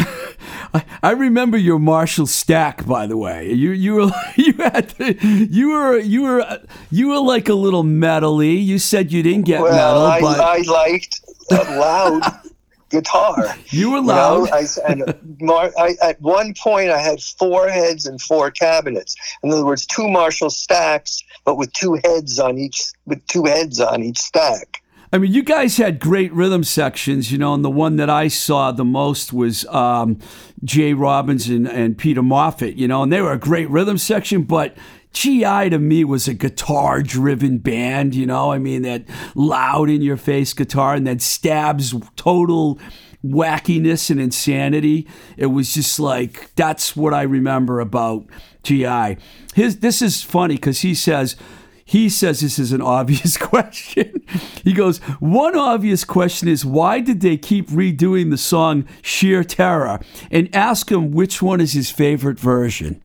I, 0.74 0.84
I 1.02 1.10
remember 1.10 1.58
your 1.58 1.78
Marshall 1.78 2.26
stack, 2.26 2.86
by 2.86 3.06
the 3.06 3.16
way. 3.16 3.52
You 3.52 3.72
you 3.72 3.94
were 3.94 4.10
you 4.36 4.52
had 4.54 4.88
to, 4.90 5.14
you 5.26 5.70
were 5.72 5.98
you 5.98 6.22
were 6.22 6.60
you 6.90 7.08
were 7.08 7.18
like 7.20 7.48
a 7.48 7.54
little 7.54 7.84
metally. 7.84 8.62
You 8.64 8.78
said 8.78 9.12
you 9.12 9.22
didn't 9.22 9.44
get 9.44 9.60
Well, 9.60 9.72
metal, 9.72 10.06
I, 10.06 10.20
but 10.20 10.40
I 10.40 10.58
liked 10.70 11.20
a 11.50 11.78
loud 11.78 12.22
guitar. 12.90 13.54
you 13.66 13.90
were 13.90 13.98
You 13.98 14.02
loud. 14.06 14.48
know, 14.50 14.56
I, 14.56 14.66
and 14.88 15.38
Mar- 15.42 15.72
I, 15.78 15.94
at 16.02 16.20
one 16.22 16.54
point, 16.54 16.88
I 16.90 17.00
had 17.00 17.20
four 17.22 17.68
heads 17.68 18.06
and 18.06 18.20
four 18.20 18.50
cabinets. 18.50 19.14
In 19.42 19.50
other 19.52 19.64
words, 19.66 19.84
two 19.84 20.08
Marshall 20.08 20.50
stacks, 20.50 21.22
but 21.44 21.56
with 21.56 21.72
two 21.74 21.98
heads 22.04 22.38
on 22.38 22.56
each, 22.58 22.82
with 23.04 23.26
two 23.26 23.44
heads 23.44 23.78
on 23.80 24.02
each 24.02 24.18
stack. 24.18 24.81
I 25.14 25.18
mean, 25.18 25.30
you 25.30 25.42
guys 25.42 25.76
had 25.76 26.00
great 26.00 26.32
rhythm 26.32 26.64
sections, 26.64 27.30
you 27.30 27.36
know, 27.36 27.52
and 27.52 27.62
the 27.62 27.70
one 27.70 27.96
that 27.96 28.08
I 28.08 28.28
saw 28.28 28.72
the 28.72 28.84
most 28.84 29.30
was 29.30 29.66
um, 29.66 30.18
Jay 30.64 30.94
Robbins 30.94 31.48
and, 31.48 31.68
and 31.68 31.98
Peter 31.98 32.22
Moffett, 32.22 32.76
you 32.76 32.88
know, 32.88 33.02
and 33.02 33.12
they 33.12 33.20
were 33.20 33.32
a 33.32 33.38
great 33.38 33.68
rhythm 33.68 33.98
section, 33.98 34.44
but 34.44 34.74
GI 35.12 35.68
to 35.68 35.78
me 35.78 36.04
was 36.04 36.28
a 36.28 36.34
guitar 36.34 37.02
driven 37.02 37.58
band, 37.58 38.14
you 38.14 38.24
know, 38.24 38.52
I 38.52 38.58
mean, 38.58 38.82
that 38.82 39.04
loud 39.34 39.90
in 39.90 40.00
your 40.00 40.16
face 40.16 40.54
guitar 40.54 40.94
and 40.94 41.06
then 41.06 41.18
Stabb's 41.18 41.94
total 42.16 42.78
wackiness 43.22 44.10
and 44.10 44.18
insanity. 44.18 45.06
It 45.36 45.46
was 45.46 45.74
just 45.74 46.00
like, 46.00 46.54
that's 46.54 46.96
what 46.96 47.12
I 47.12 47.22
remember 47.22 47.80
about 47.80 48.24
GI. 48.62 49.18
His, 49.54 49.80
this 49.80 50.00
is 50.00 50.22
funny 50.22 50.54
because 50.54 50.80
he 50.80 50.94
says, 50.94 51.36
he 51.84 52.08
says 52.08 52.40
this 52.40 52.58
is 52.58 52.72
an 52.72 52.80
obvious 52.98 53.36
question. 53.36 54.22
he 54.64 54.72
goes, 54.72 54.98
One 55.20 55.56
obvious 55.56 56.04
question 56.04 56.48
is 56.48 56.64
why 56.64 57.00
did 57.00 57.20
they 57.20 57.36
keep 57.36 57.68
redoing 57.68 58.30
the 58.30 58.38
song 58.38 58.86
Sheer 59.02 59.44
Terror? 59.44 60.00
And 60.30 60.54
ask 60.54 60.90
him 60.90 61.10
which 61.12 61.42
one 61.42 61.60
is 61.60 61.72
his 61.72 61.90
favorite 61.90 62.38
version. 62.40 63.02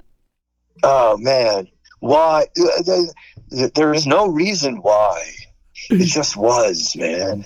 Oh 0.84 1.18
man, 1.18 1.68
why? 2.00 2.46
There- 2.86 3.94
is 3.94 4.06
no 4.08 4.28
reason 4.28 4.78
why. 4.78 5.24
It 5.90 6.06
just 6.06 6.36
was, 6.36 6.96
man. 6.96 7.46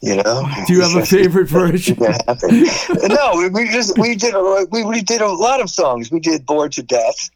You 0.00 0.16
know. 0.16 0.48
Do 0.66 0.72
you 0.74 0.80
have 0.82 0.94
a 0.94 1.04
favorite 1.06 1.48
version? 1.48 1.98
No, 1.98 3.50
we- 3.52 3.68
just 3.68 3.98
we 3.98 4.14
did 4.14 4.34
a, 4.34 4.66
we 4.70 4.84
we 4.84 5.02
did 5.02 5.20
a 5.20 5.28
lot 5.28 5.60
of 5.60 5.68
songs. 5.70 6.10
We 6.10 6.20
did 6.20 6.46
"Bored 6.46 6.72
to 6.72 6.82
Death." 6.82 7.30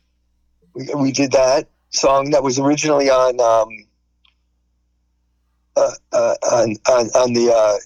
We, 0.74 0.88
we 0.94 1.12
did 1.12 1.32
that 1.32 1.68
song 1.97 2.30
that 2.30 2.42
was 2.42 2.59
originally 2.59 3.11
on 3.11 3.40
um, 3.40 3.86
uh, 5.76 5.90
uh, 6.12 6.34
on, 6.53 6.76
on 6.88 7.07
on 7.09 7.32
the 7.32 7.53
uh, 7.53 7.76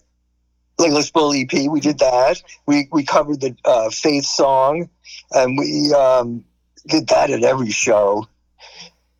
Legless 0.79 1.11
Bull 1.11 1.33
EP. 1.35 1.53
We 1.71 1.81
did 1.81 1.99
that. 1.99 2.43
We 2.67 2.89
we 2.93 3.05
covered 3.05 3.41
the 3.41 3.57
uh, 3.65 3.91
Faith 3.91 4.25
song, 4.25 4.89
and 5.33 5.59
we 5.59 5.93
um, 5.95 6.45
did 6.87 7.09
that 7.09 7.31
at 7.31 7.43
every 7.43 7.71
show. 7.71 8.27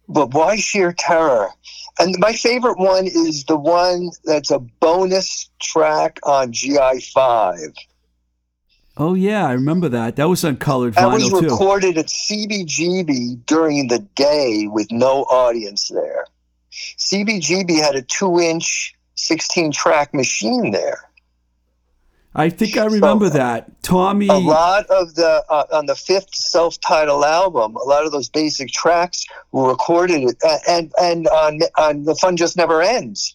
But 0.09 0.35
why 0.35 0.57
sheer 0.57 0.93
terror? 0.93 1.51
And 1.99 2.17
my 2.19 2.33
favorite 2.33 2.79
one 2.79 3.07
is 3.07 3.45
the 3.45 3.57
one 3.57 4.11
that's 4.25 4.51
a 4.51 4.59
bonus 4.59 5.51
track 5.61 6.19
on 6.25 6.53
GI 6.53 7.01
Five. 7.13 7.75
Oh, 9.03 9.15
yeah, 9.15 9.47
I 9.47 9.53
remember 9.53 9.89
that. 9.89 10.17
That 10.17 10.29
was 10.29 10.45
on 10.45 10.59
colored 10.59 10.93
That 10.95 11.07
was 11.11 11.25
vinyl, 11.25 11.41
too. 11.41 11.49
recorded 11.49 11.97
at 11.97 12.07
CBGB 12.09 13.47
during 13.47 13.89
the 13.89 14.01
day 14.15 14.67
with 14.71 14.93
no 14.93 15.23
audience 15.23 15.89
there. 15.89 16.27
CBGB 16.71 17.81
had 17.81 17.97
a 17.97 18.03
two-inch, 18.03 18.95
sixteen-track 19.15 20.13
machine 20.13 20.71
there. 20.71 20.99
I 22.35 22.51
think 22.51 22.77
I 22.77 22.85
remember 22.85 23.29
So, 23.29 23.39
that. 23.39 23.83
Tommy. 23.83 24.29
a 24.29 24.35
lot 24.35 24.85
of 24.87 25.15
the 25.15 25.43
uh, 25.49 25.65
on 25.73 25.87
the 25.87 25.97
fifth 25.97 26.33
self-titled 26.35 27.25
album 27.25 27.75
a 27.77 27.83
lot 27.83 28.07
of 28.07 28.13
those 28.13 28.29
basic 28.29 28.69
tracks 28.71 29.27
were 29.51 29.69
recorded 29.69 30.37
uh, 30.47 30.59
and 30.69 30.93
and 31.03 31.27
on 31.27 31.59
on 31.77 32.05
the 32.05 32.15
fun 32.15 32.37
just 32.37 32.57
never 32.57 32.83
ends 32.83 33.35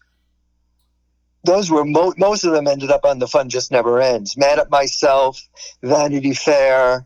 those 1.45 1.69
were 1.71 1.85
mo- 1.85 2.13
most 2.17 2.43
of 2.43 2.51
them 2.51 2.67
ended 2.67 2.91
up 2.91 3.05
on 3.05 3.19
the 3.19 3.27
fun 3.27 3.49
just 3.49 3.71
never 3.71 4.01
ends 4.01 4.35
mad 4.37 4.59
at 4.59 4.69
myself 4.69 5.41
vanity 5.81 6.33
fair 6.33 7.05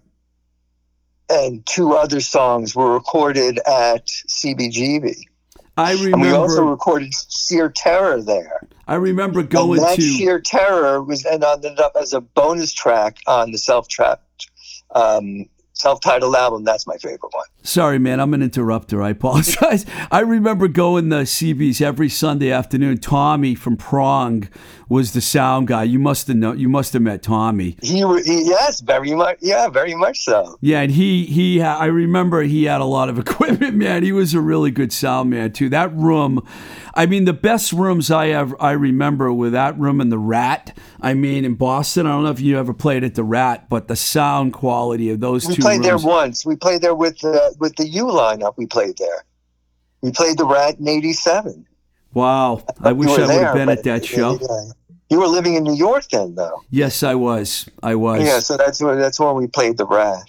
and 1.30 1.66
two 1.66 1.94
other 1.94 2.20
songs 2.22 2.76
were 2.76 2.94
recorded 2.94 3.60
at 3.60 4.08
cbgb 4.08 5.16
I 5.78 5.94
and 5.94 6.22
we 6.22 6.32
also 6.32 6.64
recorded 6.64 7.14
sheer 7.30 7.70
terror 7.70 8.22
there 8.22 8.68
I 8.88 8.96
remember 8.96 9.42
and 9.42 9.50
going 9.50 9.82
that 9.82 9.96
to. 9.98 10.02
sheer 10.02 10.40
terror 10.42 11.02
was 11.04 11.24
and 11.26 11.44
ended 11.44 11.80
up 11.80 11.96
as 12.00 12.14
a 12.14 12.22
bonus 12.22 12.74
track 12.74 13.18
on 13.28 13.52
the 13.52 13.58
self 13.58 13.88
track 13.88 14.20
um, 14.96 15.46
self-titled 15.80 16.36
album. 16.36 16.64
That's 16.64 16.86
my 16.86 16.98
favorite 16.98 17.32
one. 17.32 17.46
Sorry, 17.64 18.00
man, 18.00 18.20
I'm 18.20 18.34
an 18.34 18.42
interrupter. 18.42 19.02
I 19.02 19.10
apologize. 19.10 19.86
I 20.12 20.20
remember 20.20 20.68
going 20.68 21.10
to 21.10 21.18
CB's 21.18 21.82
every 21.82 22.10
Sunday 22.10 22.52
afternoon. 22.52 22.98
Tommy 22.98 23.56
from 23.56 23.78
Prong 23.78 24.48
was 24.90 25.14
the 25.14 25.22
sound 25.22 25.68
guy. 25.68 25.84
You 25.84 26.00
must 26.00 26.28
have 26.28 26.36
know. 26.36 26.54
You 26.54 26.68
must 26.68 26.94
have 26.94 27.02
met 27.02 27.22
Tommy. 27.22 27.78
He, 27.82 28.00
he 28.24 28.50
yes, 28.50 28.82
very 28.82 29.14
much. 29.14 29.38
Yeah, 29.42 29.70
very 29.70 29.96
much 29.96 30.24
so. 30.24 30.58
Yeah, 30.62 30.82
and 30.82 30.92
he 30.92 31.26
he. 31.26 31.62
I 31.62 31.86
remember 31.86 32.42
he 32.44 32.66
had 32.66 32.82
a 32.82 32.86
lot 32.86 33.08
of 33.10 33.20
equipment, 33.30 33.76
man. 33.76 34.04
He 34.04 34.12
was 34.12 34.34
a 34.34 34.42
really 34.42 34.72
good 34.72 34.92
sound 34.92 35.30
man 35.30 35.52
too. 35.52 35.70
That 35.70 35.94
room, 35.94 36.46
I 36.94 37.06
mean, 37.06 37.26
the 37.26 37.34
best 37.34 37.74
rooms 37.74 38.12
I 38.12 38.30
ever 38.30 38.56
I 38.62 38.72
remember 38.72 39.32
were 39.32 39.50
that 39.52 39.78
room 39.78 40.02
and 40.02 40.12
the 40.12 40.18
Rat. 40.18 40.78
I 41.02 41.14
mean, 41.14 41.46
in 41.46 41.56
Boston. 41.56 42.06
I 42.06 42.12
don't 42.12 42.24
know 42.24 42.32
if 42.32 42.40
you 42.40 42.58
ever 42.58 42.74
played 42.74 43.04
at 43.04 43.16
the 43.16 43.24
Rat, 43.24 43.70
but 43.70 43.88
the 43.88 43.96
sound 43.96 44.54
quality 44.54 45.10
of 45.10 45.20
those 45.20 45.48
We 45.48 45.56
two 45.56 45.62
played 45.62 45.84
there 45.84 45.98
once. 45.98 46.46
We 46.46 46.56
played 46.56 46.82
there 46.82 46.96
with 46.96 47.20
the 47.20 47.56
with 47.60 47.76
the 47.76 47.88
U 47.88 48.06
lineup. 48.06 48.56
We 48.58 48.66
played 48.66 48.98
there. 48.98 49.26
We 50.02 50.12
played 50.12 50.38
the 50.38 50.46
Rat 50.46 50.80
in 50.80 50.88
'87. 50.88 51.66
Wow, 52.14 52.64
I 52.82 52.92
wish 52.94 53.10
I 53.10 53.28
would 53.28 53.44
have 53.44 53.56
been 53.56 53.70
at 53.70 53.84
that 53.84 54.06
show. 54.06 54.40
Yeah. 54.42 54.72
You 55.10 55.20
were 55.20 55.28
living 55.28 55.56
in 55.56 55.64
New 55.64 55.74
York 55.74 56.08
then, 56.12 56.36
though. 56.36 56.62
Yes, 56.70 57.02
I 57.02 57.16
was. 57.16 57.68
I 57.82 57.96
was. 57.96 58.24
Yeah, 58.24 58.40
so 58.40 58.58
that's 58.58 58.82
when 58.82 59.00
that's 59.00 59.20
when 59.20 59.36
we 59.36 59.48
played 59.48 59.78
the 59.78 59.86
Rat. 59.86 60.24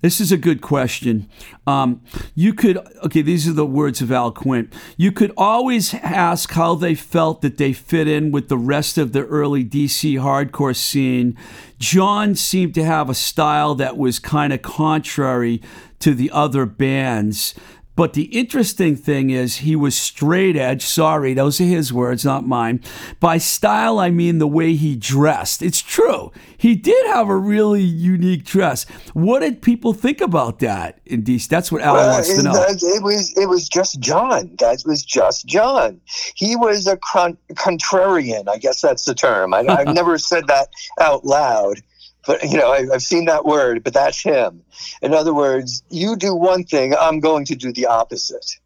This 0.00 0.20
is 0.20 0.32
a 0.32 0.38
good 0.38 0.62
question. 0.62 1.28
Um, 1.66 2.00
you 2.34 2.54
could, 2.54 2.78
okay, 3.04 3.20
these 3.20 3.46
are 3.46 3.52
the 3.52 3.66
words 3.66 4.00
of 4.00 4.10
Al 4.10 4.32
Quint. 4.32 4.72
You 4.96 5.12
could 5.12 5.32
always 5.36 5.92
ask 5.94 6.50
how 6.52 6.74
they 6.74 6.94
felt 6.94 7.42
that 7.42 7.58
they 7.58 7.74
fit 7.74 8.08
in 8.08 8.30
with 8.30 8.48
the 8.48 8.56
rest 8.56 8.96
of 8.96 9.12
the 9.12 9.26
early 9.26 9.62
DC 9.62 10.14
hardcore 10.14 10.74
scene. 10.74 11.36
John 11.78 12.34
seemed 12.34 12.74
to 12.76 12.84
have 12.84 13.10
a 13.10 13.14
style 13.14 13.74
that 13.74 13.98
was 13.98 14.18
kind 14.18 14.52
of 14.52 14.62
contrary 14.62 15.60
to 15.98 16.14
the 16.14 16.30
other 16.30 16.64
bands. 16.64 17.54
But 18.00 18.14
the 18.14 18.34
interesting 18.34 18.96
thing 18.96 19.28
is, 19.28 19.56
he 19.56 19.76
was 19.76 19.94
straight 19.94 20.56
edge. 20.56 20.80
Sorry, 20.86 21.34
those 21.34 21.60
are 21.60 21.64
his 21.64 21.92
words, 21.92 22.24
not 22.24 22.46
mine. 22.46 22.80
By 23.20 23.36
style, 23.36 23.98
I 23.98 24.08
mean 24.08 24.38
the 24.38 24.46
way 24.46 24.74
he 24.74 24.96
dressed. 24.96 25.60
It's 25.60 25.82
true. 25.82 26.32
He 26.56 26.76
did 26.76 27.06
have 27.08 27.28
a 27.28 27.36
really 27.36 27.82
unique 27.82 28.44
dress. 28.46 28.84
What 29.12 29.40
did 29.40 29.60
people 29.60 29.92
think 29.92 30.22
about 30.22 30.60
that 30.60 30.98
in 31.04 31.22
DC? 31.22 31.46
That's 31.48 31.70
what 31.70 31.82
Al 31.82 31.92
Well, 31.92 32.14
wants 32.14 32.34
to 32.34 32.42
know. 32.42 32.54
it 32.54 33.02
was 33.02 33.36
it 33.36 33.50
was 33.50 33.68
just 33.68 34.00
John. 34.00 34.56
That 34.60 34.82
was 34.86 35.04
just 35.04 35.44
John. 35.46 36.00
He 36.36 36.56
was 36.56 36.86
a 36.86 36.96
con- 36.96 37.36
contrarian. 37.52 38.48
I 38.48 38.56
guess 38.56 38.80
that's 38.80 39.04
the 39.04 39.14
term. 39.14 39.52
I, 39.52 39.58
I've 39.68 39.94
never 39.94 40.16
said 40.16 40.46
that 40.46 40.68
out 40.98 41.26
loud, 41.26 41.82
but 42.26 42.42
you 42.44 42.56
know 42.58 42.72
I, 42.72 42.86
I've 42.92 43.02
seen 43.02 43.26
that 43.26 43.44
word. 43.44 43.82
But 43.82 43.94
that's 43.94 44.22
him. 44.22 44.62
In 45.02 45.14
other 45.14 45.34
words, 45.34 45.82
you 45.90 46.16
do 46.16 46.34
one 46.34 46.64
thing, 46.64 46.94
I'm 46.94 47.20
going 47.20 47.44
to 47.46 47.54
do 47.54 47.72
the 47.72 47.86
opposite. 47.86 48.58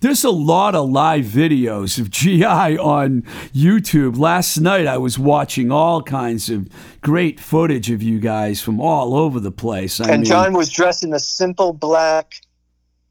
There's 0.00 0.24
a 0.24 0.30
lot 0.30 0.74
of 0.74 0.88
live 0.88 1.26
videos 1.26 1.98
of 1.98 2.10
GI 2.10 2.44
on 2.44 3.20
YouTube. 3.52 4.18
Last 4.18 4.58
night 4.58 4.86
I 4.86 4.96
was 4.96 5.18
watching 5.18 5.70
all 5.70 6.02
kinds 6.02 6.48
of 6.48 6.68
great 7.02 7.38
footage 7.38 7.90
of 7.90 8.02
you 8.02 8.18
guys 8.18 8.62
from 8.62 8.80
all 8.80 9.14
over 9.14 9.38
the 9.38 9.52
place. 9.52 10.00
I 10.00 10.04
and 10.04 10.22
mean, 10.22 10.24
John 10.24 10.54
was 10.54 10.70
dressed 10.70 11.04
in 11.04 11.12
a 11.12 11.18
simple 11.18 11.74
black 11.74 12.32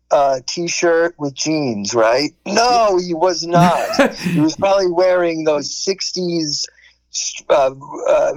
uh, 0.10 0.40
t-shirt 0.48 1.14
with 1.20 1.36
jeans, 1.36 1.94
right? 1.94 2.32
No, 2.48 2.98
he 2.98 3.14
was 3.14 3.46
not. 3.46 4.16
he 4.16 4.40
was 4.40 4.56
probably 4.56 4.88
wearing 4.88 5.44
those 5.44 5.70
'60s 5.70 6.66
uh, 7.50 7.76
uh, 8.08 8.34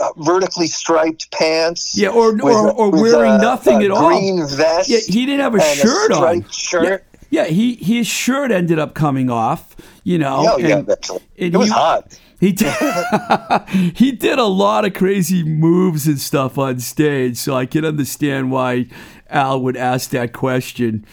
uh, 0.00 0.08
vertically 0.16 0.66
striped 0.66 1.30
pants. 1.30 1.96
yeah, 1.96 2.08
or 2.08 2.32
with- 2.32 2.42
or, 2.44 2.72
or 2.72 2.90
with 2.90 3.02
wearing 3.02 3.32
a- 3.34 3.38
nothing 3.38 3.82
a 3.82 3.84
at 3.86 3.90
all. 3.90 4.08
Green 4.08 4.46
vest. 4.48 4.88
Yeah, 4.88 4.98
he 5.06 5.26
didn't 5.26 5.40
have 5.40 5.54
a 5.54 5.60
shirt 5.60 6.10
a 6.12 6.16
on. 6.16 6.48
shirt. 6.50 7.04
Yeah, 7.30 7.44
he 7.44 7.74
his 7.76 8.06
shirt 8.08 8.50
ended 8.50 8.78
up 8.78 8.94
coming 8.94 9.30
off. 9.30 9.76
You 10.02 10.18
know, 10.18 10.44
Oh, 10.48 10.56
yeah, 10.58 10.78
and 10.78 10.80
eventually. 10.88 11.20
and 11.38 11.54
It 11.54 11.58
was 11.58 11.68
he- 11.68 11.74
hot. 11.74 12.18
He 12.40 12.52
did, 12.52 12.72
he 13.96 14.12
did 14.12 14.38
a 14.38 14.46
lot 14.46 14.86
of 14.86 14.94
crazy 14.94 15.44
moves 15.44 16.06
and 16.06 16.18
stuff 16.18 16.56
on 16.56 16.80
stage, 16.80 17.36
so 17.36 17.54
I 17.54 17.66
can 17.66 17.84
understand 17.84 18.50
why 18.50 18.86
Al 19.28 19.60
would 19.60 19.76
ask 19.76 20.08
that 20.10 20.32
question. 20.32 21.04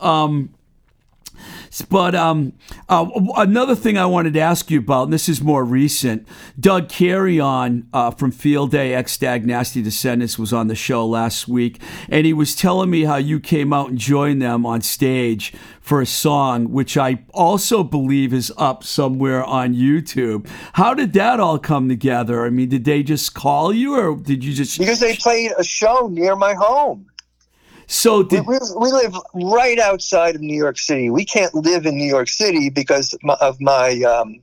Um, 0.00 0.50
but 1.80 2.14
um, 2.14 2.52
uh, 2.88 3.08
another 3.36 3.74
thing 3.74 3.96
I 3.96 4.04
wanted 4.04 4.34
to 4.34 4.40
ask 4.40 4.70
you 4.70 4.80
about, 4.80 5.04
and 5.04 5.12
this 5.12 5.26
is 5.26 5.40
more 5.40 5.64
recent, 5.64 6.28
Doug 6.60 6.90
Carrion 6.90 7.88
uh, 7.94 8.10
from 8.10 8.30
Field 8.30 8.72
Day 8.72 8.92
X 8.92 9.16
Dag 9.16 9.46
Nasty 9.46 9.80
Descendants 9.82 10.38
was 10.38 10.52
on 10.52 10.66
the 10.66 10.74
show 10.74 11.06
last 11.06 11.48
week, 11.48 11.80
and 12.10 12.26
he 12.26 12.34
was 12.34 12.54
telling 12.54 12.90
me 12.90 13.04
how 13.04 13.16
you 13.16 13.40
came 13.40 13.72
out 13.72 13.88
and 13.88 13.98
joined 13.98 14.42
them 14.42 14.66
on 14.66 14.82
stage 14.82 15.54
for 15.80 16.00
a 16.00 16.06
song, 16.06 16.70
which 16.70 16.96
I 16.98 17.24
also 17.32 17.82
believe 17.82 18.34
is 18.34 18.52
up 18.58 18.84
somewhere 18.84 19.42
on 19.42 19.74
YouTube. 19.74 20.46
How 20.74 20.92
did 20.92 21.14
that 21.14 21.40
all 21.40 21.58
come 21.58 21.88
together? 21.88 22.44
I 22.44 22.50
mean, 22.50 22.68
did 22.68 22.84
they 22.84 23.02
just 23.02 23.34
call 23.34 23.72
you, 23.72 23.96
or 23.96 24.16
did 24.16 24.44
you 24.44 24.52
just? 24.52 24.78
Because 24.78 25.00
they 25.00 25.16
played 25.16 25.52
a 25.56 25.64
show 25.64 26.08
near 26.12 26.36
my 26.36 26.54
home. 26.54 27.06
So 27.86 28.18
We, 28.18 28.28
did 28.28 28.46
we, 28.46 28.58
we 28.78 28.92
live 28.92 29.14
right 29.34 29.78
outside 29.78 30.34
of 30.34 30.40
New 30.40 30.56
York 30.56 30.78
City. 30.78 31.10
We 31.10 31.24
can't 31.24 31.54
live 31.54 31.86
in 31.86 31.96
New 31.96 32.08
York 32.08 32.28
City 32.28 32.70
because 32.70 33.16
of 33.40 33.60
my. 33.60 34.00
Um, 34.02 34.40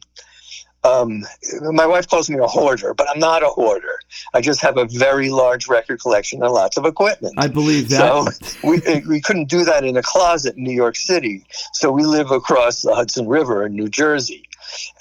um, 0.85 1.25
my 1.73 1.85
wife 1.85 2.07
calls 2.07 2.29
me 2.29 2.37
a 2.37 2.47
hoarder, 2.47 2.93
but 2.93 3.09
I'm 3.09 3.19
not 3.19 3.43
a 3.43 3.47
hoarder. 3.47 3.99
I 4.33 4.39
just 4.39 4.61
have 4.61 4.77
a 4.77 4.85
very 4.85 5.29
large 5.29 5.67
record 5.67 5.99
collection 5.99 6.41
and 6.41 6.53
lots 6.53 6.77
of 6.77 6.85
equipment. 6.85 7.33
I 7.37 7.47
believe 7.47 7.89
that? 7.89 7.97
So 7.97 8.27
we, 8.63 8.79
we 9.05 9.19
couldn't 9.19 9.49
do 9.49 9.65
that 9.65 9.83
in 9.83 9.97
a 9.97 10.01
closet 10.01 10.55
in 10.55 10.63
New 10.63 10.71
York 10.71 10.95
City. 10.95 11.45
So 11.73 11.91
we 11.91 12.03
live 12.03 12.31
across 12.31 12.81
the 12.81 12.95
Hudson 12.95 13.27
River 13.27 13.65
in 13.65 13.73
New 13.73 13.89
Jersey, 13.89 14.47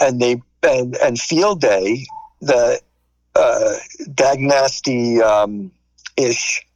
and 0.00 0.20
they 0.20 0.42
and 0.64 0.96
and 0.96 1.20
Field 1.20 1.60
Day, 1.60 2.04
the 2.40 2.80
uh, 3.36 3.74
Dag 4.14 4.40
Nasty 4.40 5.22
um, 5.22 5.70
ish 6.16 6.66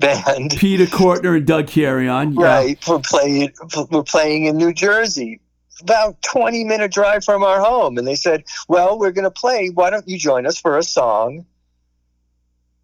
band, 0.00 0.50
Peter 0.58 0.86
Cortner 0.86 1.36
and 1.36 1.46
Doug 1.46 1.68
Carrion, 1.68 2.32
yeah. 2.32 2.44
right? 2.44 2.88
We're 2.88 2.98
playing 3.00 3.52
we're 3.90 4.02
playing 4.02 4.46
in 4.46 4.56
New 4.56 4.72
Jersey. 4.72 5.40
About 5.82 6.20
20 6.22 6.64
minute 6.64 6.92
drive 6.92 7.24
from 7.24 7.42
our 7.42 7.58
home. 7.60 7.96
And 7.96 8.06
they 8.06 8.14
said, 8.14 8.44
Well, 8.68 8.98
we're 8.98 9.12
going 9.12 9.24
to 9.24 9.30
play. 9.30 9.68
Why 9.68 9.88
don't 9.88 10.06
you 10.06 10.18
join 10.18 10.46
us 10.46 10.60
for 10.60 10.76
a 10.76 10.82
song 10.82 11.46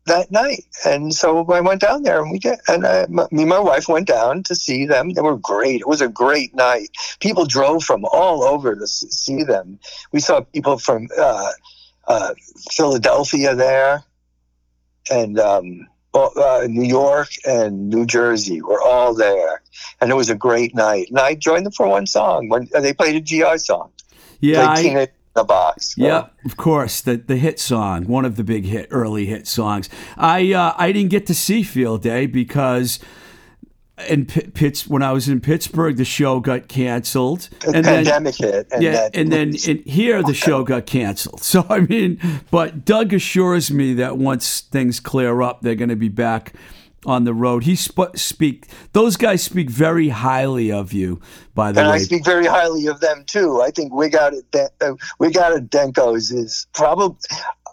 that 0.07 0.31
night? 0.31 0.65
And 0.87 1.13
so 1.13 1.45
I 1.53 1.61
went 1.61 1.83
down 1.83 2.05
there 2.05 2.23
and 2.23 2.31
we 2.31 2.39
did. 2.39 2.59
And 2.69 2.87
I, 2.87 3.07
me 3.07 3.27
and 3.43 3.49
my 3.51 3.59
wife 3.59 3.87
went 3.87 4.07
down 4.07 4.45
to 4.45 4.55
see 4.55 4.87
them. 4.87 5.11
They 5.11 5.21
were 5.21 5.37
great. 5.37 5.83
It 5.83 5.89
was 5.89 6.01
a 6.01 6.09
great 6.09 6.55
night. 6.55 6.89
People 7.21 7.45
drove 7.45 7.85
from 7.85 8.07
all 8.07 8.43
over 8.43 8.75
to 8.75 8.87
see 8.87 9.43
them. 9.43 9.79
We 10.13 10.21
saw 10.21 10.41
people 10.41 10.79
from 10.79 11.09
uh, 11.19 11.53
uh, 12.09 12.33
Philadelphia 12.71 13.55
there 13.55 14.05
and 15.11 15.39
um, 15.39 15.87
uh, 16.17 16.67
New 16.69 16.87
York 16.87 17.29
and 17.45 17.89
New 17.89 18.07
Jersey 18.07 18.63
were 18.63 18.81
all 18.81 19.15
there 19.15 19.63
and 20.01 20.11
it 20.11 20.15
was 20.15 20.31
a 20.31 20.35
great 20.35 20.75
night. 20.75 21.09
And 21.09 21.19
I 21.19 21.35
joined 21.35 21.67
them 21.67 21.73
for 21.73 21.87
one 21.89 22.07
song 22.07 22.49
when 22.49 22.69
uh, 22.75 22.81
they 22.81 22.93
played 22.93 23.17
a 23.17 23.21
GI 23.21 23.59
song, 23.59 23.91
Yeah, 24.41 24.67
I, 24.69 24.81
in 24.81 25.09
the 25.35 25.45
Box. 25.45 25.95
Yeah, 25.97 26.27
of 26.45 26.57
course, 26.57 27.01
the 27.01 27.17
the 27.17 27.37
hit 27.37 27.59
song, 27.61 28.07
one 28.07 28.25
of 28.25 28.37
the 28.37 28.45
big 28.45 28.65
hit 28.65 28.89
early 28.91 29.27
hit 29.27 29.47
songs. 29.47 29.89
I 30.17 30.53
uh, 30.53 30.75
I 30.77 30.93
didn't 30.93 31.11
get 31.11 31.27
to 31.27 31.35
see 31.35 31.63
Field 31.63 32.03
Day 32.03 32.27
because 32.27 32.99
in 34.09 34.27
P- 34.27 34.43
Pitts 34.49 34.87
when 34.87 35.03
I 35.03 35.13
was 35.13 35.29
in 35.29 35.41
Pittsburgh, 35.41 35.97
the 35.97 36.05
show 36.05 36.41
got 36.41 36.69
canceled, 36.69 37.49
The 37.61 37.69
and 37.69 37.85
then 37.85 38.05
pandemic 38.05 38.35
hit, 38.37 38.69
and 38.71 38.83
yeah, 38.83 38.93
that, 38.93 39.17
and 39.17 39.33
then 39.33 39.55
in 39.67 39.83
here 39.85 40.23
the 40.23 40.35
show 40.35 40.65
got 40.65 40.87
canceled. 40.87 41.43
So 41.47 41.65
I 41.71 41.81
mean, 41.81 42.21
but 42.51 42.85
Doug 42.85 43.15
assures 43.15 43.71
me 43.71 43.95
that 43.95 44.19
once 44.19 44.61
things 44.61 45.01
clear 45.01 45.41
up, 45.41 45.63
they're 45.63 45.75
going 45.75 45.89
to 45.89 45.97
be 45.97 46.09
back 46.09 46.53
on 47.07 47.25
the 47.25 47.33
road. 47.33 47.65
He 47.65 47.77
sp- 47.79 48.17
speak; 48.17 48.67
those 48.93 49.17
guys 49.17 49.43
speak 49.43 49.71
very 49.71 50.11
highly 50.11 50.71
of 50.71 50.93
you. 50.93 51.21
By 51.55 51.73
the 51.73 51.81
and 51.81 51.89
way, 51.89 51.95
and 51.95 52.03
I 52.03 52.05
speak 52.05 52.25
very 52.25 52.47
highly 52.47 52.87
of 52.89 53.01
them 53.01 53.25
too. 53.27 53.63
I 53.63 53.71
think 53.71 53.93
Out 54.15 54.35
at 54.35 54.51
Den- 54.51 54.69
uh, 54.83 54.95
Wig 55.19 55.39
Out 55.39 55.53
at 55.53 55.71
Denko's 55.71 56.31
is 56.31 56.67
probably. 56.75 57.17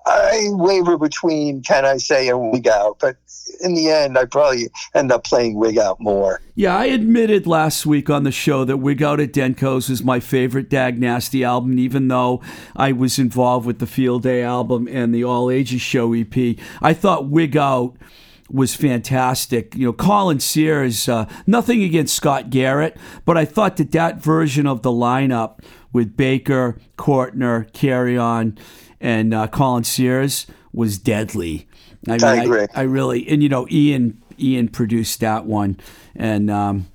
I 0.06 0.48
waver 0.50 0.98
between 0.98 1.62
Can 1.62 1.86
I 1.86 1.98
Say 1.98 2.28
and 2.28 2.52
Wig 2.52 2.68
Out, 2.68 2.98
but 3.00 3.16
in 3.64 3.74
the 3.74 3.90
end, 3.90 4.18
I 4.18 4.26
probably 4.26 4.70
end 4.94 5.12
up 5.12 5.24
playing 5.24 5.56
Wig 5.56 5.78
Out 5.78 6.00
more. 6.00 6.42
Yeah, 6.56 6.78
I 6.78 6.86
admitted 6.86 7.48
last 7.48 7.86
week 7.86 8.10
on 8.10 8.24
the 8.24 8.32
show 8.32 8.66
that 8.66 8.78
Wig 8.78 9.02
Out 9.02 9.20
at 9.20 9.34
Denko's 9.34 9.90
is 9.90 10.04
my 10.04 10.20
favorite 10.20 10.70
Dag 10.70 11.00
Nasty 11.00 11.44
album, 11.44 11.80
even 11.80 12.08
though 12.10 12.42
I 12.76 12.92
was 12.92 13.18
involved 13.18 13.66
with 13.66 13.80
the 13.80 13.88
Field 13.88 14.24
Day 14.24 14.44
album 14.44 14.88
and 14.88 15.16
the 15.16 15.24
All 15.24 15.50
Ages 15.50 15.82
Show 15.82 16.14
EP. 16.14 16.58
I 16.82 16.94
thought 16.94 17.30
Wig 17.30 17.58
Out 17.58 17.96
was 18.50 18.76
fantastic. 18.76 19.76
You 19.76 19.88
know, 19.88 19.94
Colin 19.94 20.40
Sears, 20.40 21.10
uh, 21.10 21.26
nothing 21.48 21.82
against 21.82 22.16
Scott 22.16 22.50
Garrett, 22.50 22.98
but 23.26 23.38
I 23.38 23.46
thought 23.46 23.78
that 23.78 23.92
that 23.94 24.22
version 24.22 24.68
of 24.68 24.84
the 24.84 24.92
lineup 24.92 25.60
with 25.92 26.18
Baker, 26.18 26.78
Cortner, 26.98 27.72
Carry 27.74 28.18
On, 28.18 28.58
and 29.00 29.34
uh, 29.34 29.48
Colin 29.48 29.84
Sears 29.84 30.46
was 30.74 30.98
deadly. 30.98 31.68
I, 32.08 32.18
I 32.22 32.36
agree. 32.44 32.66
I, 32.76 32.82
really, 32.82 33.28
and 33.30 33.42
you 33.42 33.50
know, 33.50 33.68
Ian 33.70 34.22
Ian 34.38 34.68
produced 34.68 35.20
that 35.22 35.46
one, 35.46 35.80
and 36.16 36.50
um, 36.52 36.88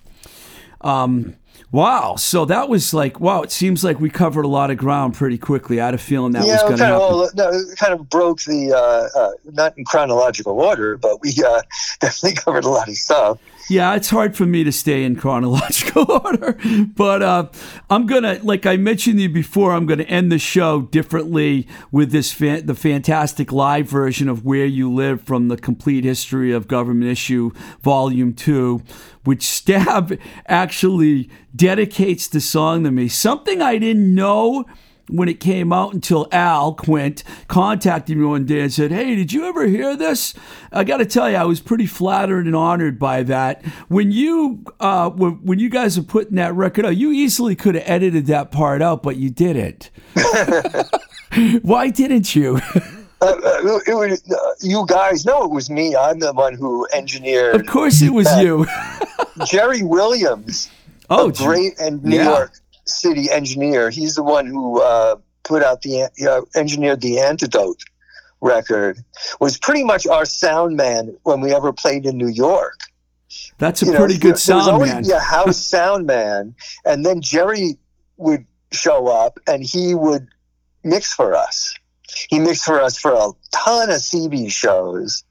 um, 0.80 1.36
wow. 1.72 2.16
So 2.16 2.44
that 2.44 2.68
was 2.68 2.92
like 2.92 3.20
wow. 3.20 3.42
It 3.42 3.50
seems 3.50 3.82
like 3.82 4.00
we 4.00 4.10
covered 4.10 4.44
a 4.44 4.48
lot 4.48 4.70
of 4.70 4.76
ground 4.76 5.14
pretty 5.14 5.38
quickly. 5.38 5.80
I 5.80 5.86
had 5.86 5.94
a 5.94 5.98
feeling 5.98 6.32
that 6.32 6.44
was 6.44 6.62
going 6.62 6.76
to 6.76 6.78
kind 6.78 6.94
of, 6.94 7.00
happen. 7.00 7.00
all, 7.00 7.30
no, 7.34 7.58
it 7.58 7.78
kind 7.78 7.94
of 7.94 8.08
broke 8.10 8.42
the 8.42 8.72
uh, 8.72 9.18
uh, 9.18 9.30
not 9.44 9.78
in 9.78 9.84
chronological 9.84 10.60
order, 10.60 10.98
but 10.98 11.22
we 11.22 11.34
uh, 11.46 11.62
definitely 12.00 12.36
covered 12.36 12.64
a 12.64 12.68
lot 12.68 12.88
of 12.88 12.94
stuff. 12.94 13.38
Yeah, 13.68 13.94
it's 13.96 14.08
hard 14.08 14.34
for 14.34 14.46
me 14.46 14.64
to 14.64 14.72
stay 14.72 15.04
in 15.04 15.14
chronological 15.16 16.10
order, 16.24 16.56
but 16.96 17.22
uh, 17.22 17.48
I'm 17.90 18.06
gonna, 18.06 18.40
like 18.42 18.64
I 18.64 18.78
mentioned 18.78 19.20
you 19.20 19.28
before, 19.28 19.72
I'm 19.72 19.84
gonna 19.84 20.04
end 20.04 20.32
the 20.32 20.38
show 20.38 20.82
differently 20.82 21.68
with 21.92 22.10
this 22.10 22.34
the 22.34 22.74
fantastic 22.74 23.52
live 23.52 23.86
version 23.86 24.30
of 24.30 24.42
"Where 24.42 24.64
You 24.64 24.90
Live" 24.90 25.20
from 25.20 25.48
the 25.48 25.58
complete 25.58 26.04
history 26.04 26.50
of 26.50 26.66
government 26.66 27.10
issue, 27.10 27.50
Volume 27.82 28.32
Two, 28.32 28.82
which 29.24 29.40
Stabb 29.40 30.18
actually 30.46 31.28
dedicates 31.54 32.26
the 32.26 32.40
song 32.40 32.84
to 32.84 32.90
me. 32.90 33.06
Something 33.08 33.60
I 33.60 33.76
didn't 33.76 34.14
know 34.14 34.64
when 35.08 35.28
it 35.28 35.40
came 35.40 35.72
out 35.72 35.94
until 35.94 36.28
Al 36.32 36.74
Quint 36.74 37.24
contacted 37.48 38.16
me 38.16 38.24
one 38.24 38.44
day 38.46 38.60
and 38.60 38.72
said, 38.72 38.90
Hey, 38.90 39.14
did 39.14 39.32
you 39.32 39.44
ever 39.46 39.66
hear 39.66 39.96
this? 39.96 40.34
I 40.72 40.84
got 40.84 40.98
to 40.98 41.06
tell 41.06 41.30
you, 41.30 41.36
I 41.36 41.44
was 41.44 41.60
pretty 41.60 41.86
flattered 41.86 42.46
and 42.46 42.54
honored 42.54 42.98
by 42.98 43.22
that. 43.24 43.64
When 43.88 44.12
you 44.12 44.64
uh, 44.80 45.10
when, 45.10 45.32
when 45.44 45.58
you 45.58 45.68
guys 45.70 45.96
are 45.98 46.02
putting 46.02 46.36
that 46.36 46.54
record 46.54 46.84
out, 46.86 46.96
you 46.96 47.10
easily 47.12 47.56
could 47.56 47.74
have 47.74 47.84
edited 47.86 48.26
that 48.26 48.50
part 48.50 48.82
out, 48.82 49.02
but 49.02 49.16
you 49.16 49.30
didn't. 49.30 49.90
Why 51.62 51.88
didn't 51.90 52.34
you? 52.34 52.60
Uh, 53.20 53.34
uh, 53.44 53.80
it 53.84 53.94
was, 53.94 54.22
uh, 54.30 54.36
you 54.60 54.86
guys 54.86 55.26
know 55.26 55.42
it 55.42 55.50
was 55.50 55.68
me. 55.68 55.96
I'm 55.96 56.20
the 56.20 56.32
one 56.32 56.54
who 56.54 56.86
engineered 56.94 57.56
of 57.56 57.66
course, 57.66 58.00
it 58.00 58.10
was 58.10 58.28
you. 58.40 58.64
Jerry 59.44 59.82
Williams, 59.82 60.70
Oh, 61.10 61.32
great 61.32 61.76
and 61.80 62.00
New 62.04 62.16
yeah. 62.16 62.26
York 62.26 62.52
City 62.88 63.30
engineer. 63.30 63.90
He's 63.90 64.14
the 64.14 64.22
one 64.22 64.46
who 64.46 64.80
uh, 64.82 65.16
put 65.44 65.62
out 65.62 65.82
the 65.82 66.04
uh, 66.28 66.40
engineered 66.58 67.00
the 67.00 67.20
Antidote 67.20 67.82
record. 68.40 68.98
Was 69.40 69.58
pretty 69.58 69.84
much 69.84 70.06
our 70.06 70.24
sound 70.24 70.76
man 70.76 71.16
when 71.24 71.40
we 71.40 71.54
ever 71.54 71.72
played 71.72 72.06
in 72.06 72.16
New 72.16 72.28
York. 72.28 72.78
that's 73.58 73.82
a 73.82 73.86
You 73.86 73.92
pretty 73.92 74.14
there- 74.14 74.20
good 74.20 74.26
there 74.28 74.32
was 74.32 74.42
sound 74.42 74.70
always 74.70 74.92
man. 74.92 75.02
be 75.02 75.10
a 75.10 75.18
house 75.18 75.56
sound 75.64 76.06
man, 76.06 76.54
and 76.84 77.04
then 77.04 77.20
Jerry 77.20 77.76
would 78.16 78.44
show 78.72 79.06
up 79.08 79.38
and 79.46 79.62
he 79.64 79.94
would 79.94 80.28
mix 80.84 81.12
for 81.12 81.34
us. 81.34 81.74
He 82.28 82.38
mixed 82.38 82.64
for 82.64 82.80
us 82.80 82.98
for 82.98 83.12
a 83.12 83.30
ton 83.52 83.90
of 83.90 83.96
CB 83.96 84.50
shows 84.50 85.24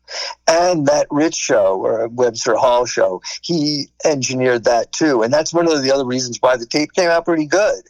and 0.48 0.86
that 0.88 1.08
Ritz 1.10 1.38
show 1.38 1.80
or 1.80 2.08
Webster 2.08 2.56
Hall 2.56 2.86
show. 2.86 3.22
He 3.42 3.88
engineered 4.06 4.64
that 4.66 4.92
too, 4.92 5.24
and 5.24 5.34
that's 5.34 5.54
one 5.54 5.72
of 5.72 5.84
the 5.84 5.92
other 5.92 6.06
reasons 6.06 6.38
why 6.40 6.58
the 6.58 6.66
tape 6.66 6.94
came 6.94 7.10
out 7.10 7.26
pretty 7.26 7.46
good. 7.46 7.84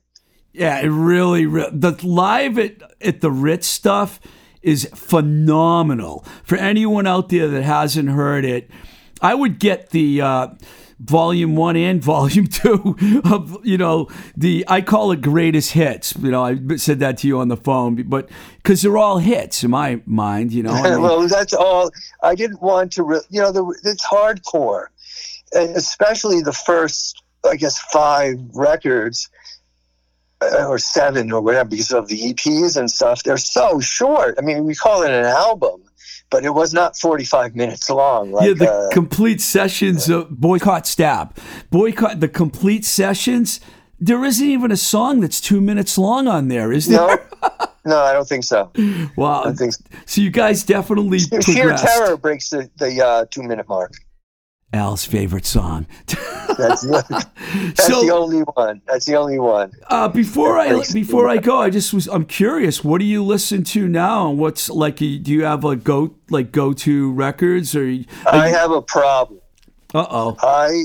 Yeah, 0.54 0.80
it 0.80 0.88
really, 0.88 1.46
re- 1.46 1.70
the 1.72 1.92
live 2.06 2.58
at, 2.58 2.82
at 3.00 3.22
the 3.22 3.30
Ritz 3.30 3.68
stuff 3.68 4.20
is 4.64 4.90
phenomenal. 4.96 6.26
For 6.44 6.58
anyone 6.58 7.06
out 7.06 7.30
there 7.30 7.48
that 7.48 7.64
hasn't 7.64 8.10
heard 8.10 8.44
it, 8.44 8.72
I 9.22 9.36
would 9.36 9.60
get 9.60 9.92
the 9.92 10.22
uh, 10.22 10.48
volume 11.00 11.56
one 11.56 11.76
and 11.76 12.02
volume 12.02 12.48
two 12.48 13.22
of, 13.26 13.66
you 13.66 13.78
know, 13.78 14.08
the, 14.36 14.66
I 14.68 14.82
call 14.82 15.12
it 15.12 15.22
greatest 15.22 15.72
hits. 15.72 16.16
You 16.16 16.32
know, 16.32 16.44
I 16.44 16.78
said 16.78 17.00
that 17.00 17.18
to 17.20 17.28
you 17.28 17.40
on 17.40 17.48
the 17.48 17.58
phone, 17.58 18.04
but 18.04 18.30
because 18.58 18.82
they're 18.82 18.98
all 18.98 19.20
hits 19.20 19.64
in 19.64 19.72
my 19.72 20.02
mind, 20.06 20.54
you 20.54 20.64
know. 20.64 20.72
I 20.72 20.82
mean, 20.92 21.02
well, 21.02 21.28
that's 21.28 21.54
all. 21.54 21.92
I 22.24 22.36
didn't 22.36 22.62
want 22.62 22.94
to, 22.94 23.04
re- 23.04 23.22
you 23.30 23.42
know, 23.42 23.52
the, 23.52 23.66
it's 23.84 24.06
hardcore, 24.06 24.88
and 25.54 25.76
especially 25.76 26.42
the 26.42 26.54
first, 26.54 27.22
I 27.46 27.56
guess, 27.56 27.80
five 27.80 28.40
records 28.54 29.30
uh, 30.42 30.68
or 30.68 30.78
seven 30.78 31.32
or 31.32 31.42
whatever, 31.42 31.70
because 31.70 31.92
of 31.92 32.08
the 32.08 32.34
EPs 32.34 32.78
and 32.78 32.90
stuff. 32.90 33.24
They're 33.24 33.38
so 33.38 33.80
short. 33.80 34.36
I 34.38 34.42
mean, 34.42 34.66
we 34.66 34.76
call 34.76 35.04
it 35.04 35.12
an 35.12 35.26
album, 35.26 35.82
but 36.30 36.46
it 36.46 36.54
was 36.54 36.74
not 36.74 36.98
forty-five 36.98 37.56
minutes 37.56 37.90
long. 37.90 38.32
Like, 38.32 38.48
yeah, 38.48 38.54
the 38.54 38.72
uh, 38.72 38.90
complete 38.92 39.42
sessions 39.42 40.10
of 40.10 40.30
Boycott 40.30 40.84
Stabb. 40.84 41.38
Boycott, 41.70 42.20
the 42.20 42.28
complete 42.28 42.86
sessions. 42.86 43.60
There 44.00 44.24
isn't 44.24 44.48
even 44.48 44.72
a 44.72 44.78
song 44.78 45.22
that's 45.22 45.42
two 45.42 45.60
minutes 45.60 45.98
long 45.98 46.28
on 46.28 46.50
there, 46.50 46.72
is 46.72 46.86
there? 46.86 47.00
no, 47.00 47.18
no, 47.86 47.98
I 47.98 48.14
don't 48.14 48.28
think 48.28 48.44
so. 48.44 48.72
Wow. 49.16 49.46
I 49.46 49.54
think 49.54 49.74
so. 49.74 49.84
So 50.06 50.22
you 50.22 50.30
guys 50.30 50.64
definitely 50.64 51.18
Sheer 51.20 51.40
progressed. 51.42 51.84
Terror 51.84 52.16
breaks 52.16 52.50
the, 52.52 52.70
the 52.78 53.04
uh, 53.04 53.26
two-minute 53.32 53.68
mark. 53.68 53.94
Al's 54.74 55.06
favorite 55.06 55.46
song. 55.46 55.88
That's, 56.58 56.82
the, 56.82 57.04
that's 57.76 57.88
So- 57.88 58.02
the 58.02 58.12
only 58.14 58.42
one. 58.42 58.82
That's 58.86 59.06
the 59.06 59.16
only 59.16 59.40
one. 59.40 59.72
Uh, 59.90 60.10
before 60.10 60.60
I 60.60 60.84
before 60.92 61.30
I 61.30 61.38
go, 61.38 61.62
I 61.62 61.70
just 61.70 61.94
was 61.94 62.08
I'm 62.08 62.26
curious. 62.26 62.84
What 62.84 63.00
do 63.00 63.06
you 63.06 63.24
listen 63.24 63.64
to 63.66 63.88
now? 63.88 64.30
And 64.30 64.38
what's 64.38 64.70
like? 64.70 64.98
Do 64.98 65.06
you 65.06 65.46
have 65.46 65.64
a 65.64 65.76
go 65.76 66.16
like 66.30 66.52
go 66.52 66.74
to 66.74 67.12
records 67.14 67.76
or? 67.76 67.98
I 68.30 68.50
have 68.50 68.72
a 68.72 68.82
problem. 68.82 69.40
Uh 69.96 70.06
oh. 70.10 70.38
I, 70.42 70.84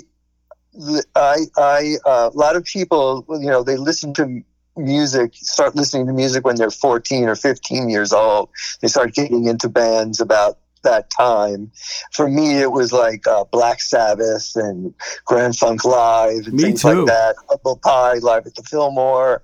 I, 1.16 1.36
I, 1.56 1.96
uh, 2.06 2.30
a 2.32 2.36
lot 2.36 2.54
of 2.56 2.64
people, 2.64 3.26
you 3.28 3.50
know, 3.50 3.62
they 3.64 3.76
listen 3.76 4.14
to 4.14 4.40
music, 4.76 5.34
start 5.34 5.74
listening 5.74 6.06
to 6.06 6.12
music 6.12 6.46
when 6.46 6.56
they're 6.56 6.70
14 6.70 7.24
or 7.28 7.34
15 7.34 7.90
years 7.90 8.12
old. 8.12 8.48
They 8.80 8.88
start 8.88 9.12
getting 9.14 9.46
into 9.46 9.68
bands 9.68 10.20
about 10.20 10.58
that 10.82 11.10
time. 11.10 11.70
For 12.12 12.28
me, 12.28 12.58
it 12.60 12.72
was 12.72 12.92
like 12.92 13.26
uh, 13.26 13.44
Black 13.44 13.80
Sabbath 13.80 14.52
and 14.56 14.94
Grand 15.24 15.56
Funk 15.56 15.84
Live 15.84 16.46
and 16.46 16.54
Me 16.54 16.62
things 16.64 16.82
too. 16.82 16.88
like 16.88 17.06
that. 17.06 17.36
Humble 17.48 17.78
Pie 17.78 18.18
Live 18.18 18.46
at 18.46 18.54
the 18.54 18.62
Fillmore, 18.62 19.42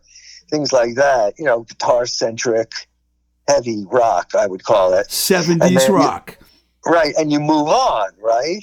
things 0.51 0.73
like 0.73 0.95
that. 0.97 1.35
You 1.39 1.45
know, 1.45 1.61
guitar 1.63 2.07
centric, 2.07 2.73
heavy 3.49 3.85
rock, 3.91 4.33
I 4.39 4.47
would 4.47 4.65
call 4.65 4.95
it. 4.95 5.11
Seventies 5.11 5.59
then 5.85 5.91
you- 5.91 5.97
rock. 5.97 6.39
Right, 6.87 7.13
and 7.19 7.31
you 7.31 7.41
move 7.41 7.69
on, 7.69 8.11
right? 8.23 8.63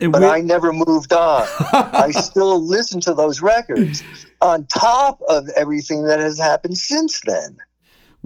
And 0.00 0.12
But 0.12 0.22
I 0.24 0.40
never 0.40 0.72
moved 0.72 1.12
on. 1.12 1.46
I 1.72 2.12
still 2.12 2.64
listen 2.64 3.00
to 3.00 3.14
those 3.14 3.42
records 3.42 4.02
on 4.40 4.64
top 4.66 5.20
of 5.28 5.48
everything 5.56 6.04
that 6.04 6.20
has 6.20 6.38
happened 6.38 6.78
since 6.78 7.20
then. 7.26 7.58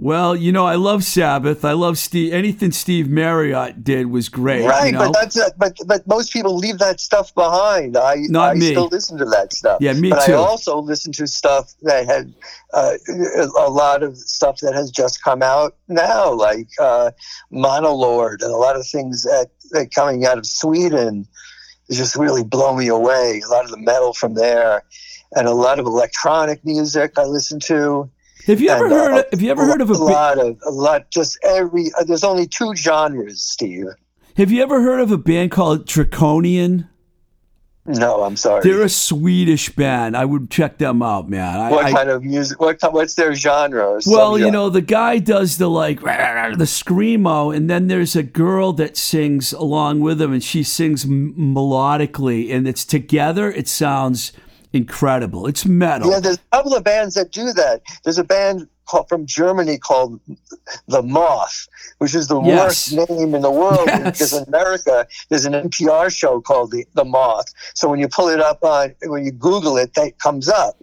Well, 0.03 0.35
you 0.35 0.51
know, 0.51 0.65
I 0.65 0.75
love 0.75 1.05
Sabbath. 1.05 1.63
I 1.63 1.71
love 1.71 1.97
Steve. 1.97 2.33
Anything 2.33 2.73
Steve 2.73 3.09
Marriott 3.09 3.85
did 3.85 4.07
was 4.07 4.27
great. 4.27 4.65
right, 4.65 4.87
you 4.87 4.91
know? 4.91 4.99
but 4.99 5.13
that's 5.13 5.37
it. 5.37 5.53
But 5.57 5.77
but 5.85 6.05
most 6.05 6.33
people 6.33 6.57
leave 6.57 6.77
that 6.79 6.99
stuff 6.99 7.33
behind. 7.33 7.95
I 7.95 8.15
Not 8.27 8.51
I 8.51 8.53
me. 8.55 8.71
still 8.71 8.87
listen 8.87 9.17
to 9.19 9.25
that 9.25 9.53
stuff. 9.53 9.77
Yeah, 9.79 9.93
me 9.93 10.09
but 10.09 10.25
too. 10.25 10.33
I 10.33 10.35
also 10.35 10.77
listen 10.77 11.13
to 11.13 11.25
stuff 11.25 11.73
that 11.83 12.05
had 12.05 12.33
uh, 12.73 12.95
a 13.57 13.69
lot 13.69 14.03
of 14.03 14.17
stuff 14.17 14.59
that 14.59 14.73
has 14.73 14.91
just 14.91 15.23
come 15.23 15.41
out 15.41 15.77
now, 15.87 16.33
like 16.33 16.67
uh, 16.81 17.11
Monolord 17.53 18.41
and 18.41 18.51
a 18.51 18.57
lot 18.57 18.75
of 18.75 18.85
things 18.85 19.23
that, 19.23 19.51
that 19.71 19.95
coming 19.95 20.25
out 20.25 20.37
of 20.37 20.45
Sweden 20.45 21.25
just 21.89 22.17
really 22.17 22.43
blow 22.43 22.75
me 22.75 22.87
away. 22.87 23.41
A 23.45 23.49
lot 23.49 23.63
of 23.63 23.71
the 23.71 23.77
metal 23.77 24.13
from 24.13 24.33
there, 24.33 24.83
and 25.31 25.47
a 25.47 25.53
lot 25.53 25.79
of 25.79 25.85
electronic 25.85 26.65
music 26.65 27.13
I 27.17 27.23
listen 27.23 27.61
to. 27.61 28.09
Have 28.47 28.61
you 28.61 28.69
ever 28.69 28.85
And, 28.85 28.93
uh, 28.93 28.97
heard? 28.97 29.25
Have 29.31 29.41
you 29.41 29.51
ever 29.51 29.65
heard 29.65 29.81
of 29.81 29.89
a? 29.89 29.93
a 29.93 29.95
lot 29.95 30.37
of 30.39 30.57
a 30.65 30.71
lot? 30.71 31.09
Just 31.11 31.37
every. 31.43 31.91
Uh, 31.99 32.03
there's 32.03 32.23
only 32.23 32.47
two 32.47 32.75
genres, 32.75 33.41
Steve. 33.41 33.85
Have 34.37 34.51
you 34.51 34.63
ever 34.63 34.81
heard 34.81 34.99
of 34.99 35.11
a 35.11 35.17
band 35.17 35.51
called 35.51 35.85
Draconian? 35.87 36.89
No, 37.85 38.23
I'm 38.23 38.37
sorry. 38.37 38.61
They're 38.63 38.83
a 38.83 38.87
Swedish 38.89 39.67
band. 39.75 40.15
I 40.15 40.23
would 40.23 40.49
check 40.49 40.77
them 40.77 41.01
out, 41.03 41.29
man. 41.29 41.59
I, 41.59 41.69
what 41.69 41.85
I- 41.85 41.91
kind 41.91 42.09
of 42.09 42.23
music? 42.23 42.61
What 42.61 42.79
what's 42.93 43.15
their 43.15 43.33
genre? 43.35 43.99
Well, 44.07 44.39
you 44.39 44.49
know, 44.49 44.69
the 44.69 44.79
guy 44.81 45.19
does 45.19 45.57
the 45.57 45.69
like 45.69 45.99
the 46.01 46.63
screamo, 46.65 47.53
and 47.53 47.69
then 47.69 47.87
there's 47.87 48.15
a 48.15 48.23
girl 48.23 48.71
that 48.73 48.95
sings 48.95 49.51
along 49.51 49.99
with 49.99 50.21
him, 50.21 50.31
and 50.31 50.41
she 50.41 50.63
sings 50.63 51.03
m- 51.03 51.33
melodically, 51.37 52.53
and 52.53 52.67
it's 52.69 52.85
together. 52.85 53.51
It 53.51 53.67
sounds 53.67 54.31
incredible. 54.73 55.47
It's 55.47 55.65
metal. 55.65 56.11
Yeah, 56.11 56.19
there's 56.19 56.37
a 56.37 56.57
couple 56.57 56.75
of 56.75 56.83
bands 56.83 57.15
that 57.15 57.31
do 57.31 57.53
that. 57.53 57.81
There's 58.03 58.17
a 58.17 58.23
band 58.23 58.67
from 59.09 59.25
Germany 59.25 59.77
called 59.77 60.19
The 60.87 61.01
Moth, 61.01 61.67
which 61.99 62.13
is 62.15 62.27
the 62.27 62.39
Yes. 62.39 62.87
worst 62.87 63.09
name 63.09 63.33
in 63.35 63.41
the 63.41 63.51
world 63.51 63.87
Yes. 63.87 64.11
because 64.11 64.33
in 64.33 64.43
America 64.47 65.07
there's 65.29 65.45
an 65.45 65.53
NPR 65.53 66.09
show 66.09 66.41
called 66.41 66.71
the, 66.71 66.85
the 66.93 67.05
Moth. 67.05 67.45
So 67.73 67.89
when 67.89 67.99
you 67.99 68.07
pull 68.07 68.29
it 68.29 68.39
up 68.39 68.63
on 68.63 68.93
when 69.03 69.25
you 69.25 69.31
Google 69.31 69.77
it, 69.77 69.93
that 69.95 70.19
comes 70.19 70.49
up. 70.49 70.75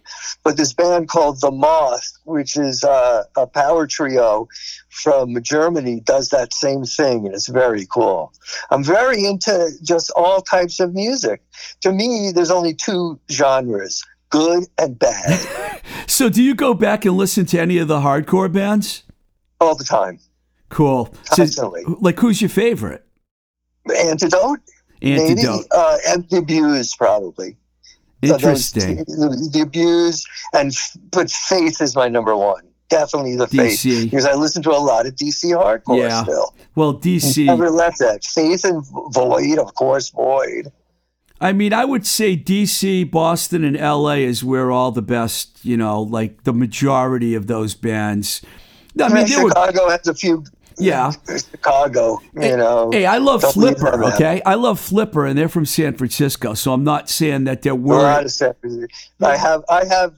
But 0.45 0.57
this 0.57 0.73
band 0.73 1.09
called 1.09 1.41
The 1.41 1.51
Moth, 1.51 2.11
which 2.25 2.57
is 2.57 2.83
uh, 2.85 3.25
a 3.37 3.47
power 3.47 3.87
trio 3.87 4.49
from 4.89 5.41
Germany, 5.43 6.01
does 6.01 6.31
that 6.31 6.53
same 6.53 6.85
thing, 6.85 7.27
and 7.27 7.35
it's 7.35 7.49
very 7.49 7.87
cool. 7.87 8.33
I'm 8.71 8.83
very 8.83 9.25
into 9.25 9.71
just 9.83 10.11
all 10.17 10.41
types 10.43 10.81
of 10.81 10.95
music. 10.95 11.43
To 11.83 11.93
me, 11.93 12.33
there's 12.35 12.51
only 12.51 12.75
two 12.75 13.21
genres: 13.31 14.03
good 14.31 14.65
and 14.79 14.99
bad. 14.99 15.47
So, 16.07 16.29
do 16.29 16.43
you 16.43 16.55
go 16.57 16.75
back 16.75 17.05
and 17.05 17.17
listen 17.17 17.47
to 17.47 17.59
any 17.61 17.79
of 17.79 17.87
the 17.89 18.01
hardcore 18.01 18.53
bands? 18.53 19.05
all 19.61 19.77
the 19.77 19.85
time. 19.85 20.19
Cool. 20.69 21.15
So, 21.25 21.37
Constantly. 21.37 21.83
like, 22.01 22.19
who's 22.19 22.41
your 22.43 22.49
favorite? 22.49 23.05
Antidote, 23.89 24.59
Antidote. 25.03 25.37
maybe, 25.37 25.65
uh, 25.71 25.99
and 26.09 26.29
the 26.29 26.39
Abused, 26.39 26.97
probably. 26.99 27.57
So 28.25 28.35
Interesting. 28.35 28.99
two- 28.99 29.05
the, 29.05 29.51
the 29.53 29.61
Abused, 29.63 30.27
and 30.53 30.73
but 31.13 31.31
Faith 31.31 31.81
is 31.81 31.95
my 31.97 32.09
number 32.09 32.37
one. 32.37 32.63
Definitely 32.89 33.37
the 33.37 33.47
Faith. 33.47 33.83
Because 33.85 34.27
I 34.27 34.35
listen 34.35 34.63
to 34.65 34.71
a 34.71 34.79
lot 34.79 35.07
of 35.07 35.15
DC 35.15 35.53
hardcore 35.53 36.09
Yeah. 36.09 36.23
still. 36.25 36.55
Well, 36.75 36.93
DC. 36.95 37.47
Never 37.47 37.71
left 37.71 37.99
that. 38.01 38.25
Faith 38.25 38.65
and 38.65 38.85
Void, 39.13 39.59
of 39.59 39.75
course, 39.75 40.11
Void. 40.11 40.73
I 41.41 41.53
mean, 41.53 41.73
I 41.73 41.87
would 41.87 42.07
say 42.07 42.37
DC, 42.37 43.11
Boston, 43.11 43.65
and 43.65 43.77
LA 43.77 44.17
is 44.17 44.45
where 44.45 44.71
all 44.71 44.93
the 44.93 45.03
best, 45.03 45.65
you 45.65 45.77
know, 45.77 46.03
like 46.03 46.45
the 46.45 46.53
majority 46.53 47.35
of 47.35 47.47
those 47.47 47.75
bands. 47.75 48.43
I 49.01 49.09
mean, 49.09 49.27
there 49.27 49.45
were. 49.45 49.51
Chicago 49.51 49.89
has 49.89 50.07
a 50.07 50.15
few. 50.15 50.45
Yeah. 50.79 51.13
Chicago, 51.51 52.21
you 52.35 52.57
know. 52.57 52.91
Hey, 52.93 53.07
I 53.07 53.19
love 53.19 53.43
Flipper, 53.43 54.05
okay? 54.15 54.43
I 54.45 54.55
love 54.55 54.81
Flipper, 54.81 55.27
and 55.27 55.39
they're 55.39 55.49
from 55.49 55.67
San 55.67 55.95
Francisco, 55.95 56.55
so 56.55 56.73
I'm 56.73 56.85
not 56.85 57.11
saying 57.11 57.45
that 57.45 57.63
there 57.63 57.73
a 57.73 57.77
lot 57.77 57.87
weren't. 57.87 58.25
of 58.27 58.33
San 58.33 58.55
Francisco. 58.61 58.89
I 59.23 59.37
have 59.37 59.65
I 59.69 59.85
have 59.85 60.15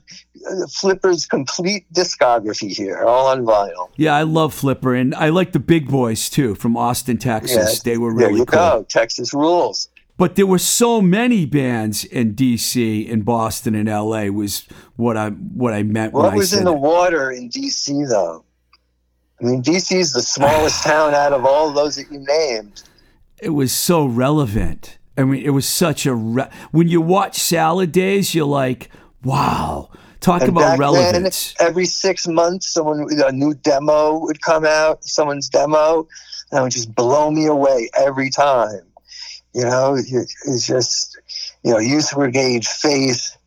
uh, 0.49 0.67
Flipper's 0.67 1.25
complete 1.25 1.85
discography 1.93 2.69
here, 2.75 3.03
all 3.03 3.27
on 3.27 3.45
vinyl. 3.45 3.89
Yeah, 3.97 4.15
I 4.15 4.23
love 4.23 4.53
Flipper, 4.53 4.95
and 4.95 5.13
I 5.15 5.29
like 5.29 5.51
the 5.51 5.59
Big 5.59 5.89
Boys 5.89 6.29
too 6.29 6.55
from 6.55 6.77
Austin, 6.77 7.17
Texas. 7.17 7.81
They 7.81 7.97
were 7.97 8.13
really 8.13 8.23
there 8.23 8.37
you 8.37 8.45
cool. 8.45 8.59
go. 8.59 8.85
Texas 8.87 9.33
rules. 9.33 9.89
But 10.15 10.35
there 10.35 10.45
were 10.45 10.59
so 10.59 11.01
many 11.01 11.45
bands 11.45 12.03
in 12.03 12.35
DC, 12.35 13.07
in 13.07 13.23
Boston, 13.23 13.73
and 13.75 13.89
LA 13.89 14.25
was 14.25 14.67
what 14.95 15.17
I 15.17 15.29
what 15.31 15.73
I 15.73 15.83
meant 15.83 16.13
What 16.13 16.31
I 16.31 16.35
was 16.35 16.53
in 16.53 16.65
the 16.65 16.73
water 16.73 17.31
in 17.31 17.49
DC 17.49 18.07
though? 18.07 18.45
I 19.41 19.45
mean, 19.45 19.63
DC 19.63 19.91
is 19.97 20.13
the 20.13 20.21
smallest 20.21 20.83
town 20.91 21.13
out 21.15 21.33
of 21.33 21.45
all 21.45 21.71
those 21.73 21.95
that 21.95 22.11
you 22.11 22.19
named. 22.19 22.83
it 23.41 23.49
was 23.49 23.71
so 23.71 24.05
relevant. 24.05 24.97
I 25.17 25.23
mean, 25.23 25.43
it 25.43 25.49
was 25.49 25.67
such 25.67 26.05
a 26.05 26.13
re- 26.15 26.49
when 26.71 26.87
you 26.87 27.01
watch 27.01 27.37
Salad 27.39 27.91
Days, 27.91 28.33
you're 28.33 28.45
like, 28.47 28.89
wow, 29.23 29.89
talk 30.21 30.41
And 30.41 30.49
about 30.49 30.79
relevance. 30.79 31.53
then, 31.53 31.67
every 31.67 31.85
six 31.85 32.27
months, 32.27 32.69
someone 32.69 33.07
a 33.11 33.31
new 33.31 33.53
demo 33.55 34.17
would 34.19 34.41
come 34.41 34.65
out, 34.65 35.03
someone's 35.03 35.49
demo, 35.49 36.07
and 36.51 36.59
it 36.59 36.61
would 36.63 36.71
just 36.71 36.95
blow 36.95 37.29
me 37.31 37.45
away 37.47 37.89
every 37.95 38.29
time. 38.29 38.81
You 39.53 39.63
know, 39.63 39.95
it's 39.95 40.67
just 40.67 41.17
you 41.63 41.71
know, 41.71 41.79
Youth 41.79 42.11
Brigade, 42.13 42.65
Faith, 42.65 43.37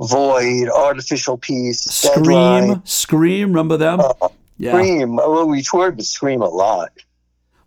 Void, 0.00 0.68
Artificial 0.68 1.36
Peace, 1.36 1.80
Scream, 1.82 2.24
Deadline, 2.24 2.82
Scream, 2.84 3.48
remember 3.48 3.76
them? 3.76 4.00
uh, 4.00 4.28
yeah. 4.58 4.72
Scream. 4.72 5.16
Well, 5.16 5.48
we 5.48 5.62
toured 5.62 5.96
with 5.96 6.06
Scream 6.06 6.40
a 6.42 6.48
lot. 6.48 6.92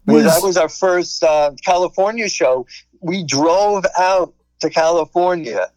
Was- 0.06 0.24
that 0.24 0.42
was 0.42 0.58
our 0.58 0.70
first 0.70 1.24
uh, 1.24 1.52
California 1.64 2.30
show. 2.30 2.66
We 3.02 3.24
drove 3.24 3.86
out 3.98 4.34
to 4.62 4.70
California 4.70 5.68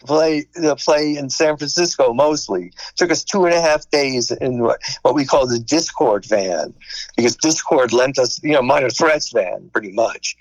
to 0.00 0.06
play 0.06 0.46
to 0.54 0.76
play 0.76 1.16
in 1.16 1.30
San 1.30 1.56
Francisco 1.56 2.12
mostly. 2.12 2.72
Took 2.96 3.10
us 3.10 3.24
two 3.24 3.44
and 3.46 3.54
a 3.54 3.60
half 3.60 3.88
days 3.90 4.30
in 4.30 4.62
what, 4.62 4.80
what 5.02 5.14
we 5.14 5.24
call 5.24 5.46
the 5.46 5.58
Dischord 5.58 6.26
van, 6.26 6.74
because 7.16 7.36
Dischord 7.36 7.92
lent 7.92 8.18
us, 8.18 8.42
you 8.42 8.52
know, 8.52 8.62
minor 8.62 8.90
threats 8.90 9.30
van, 9.30 9.70
pretty 9.72 9.92
much. 9.92 10.36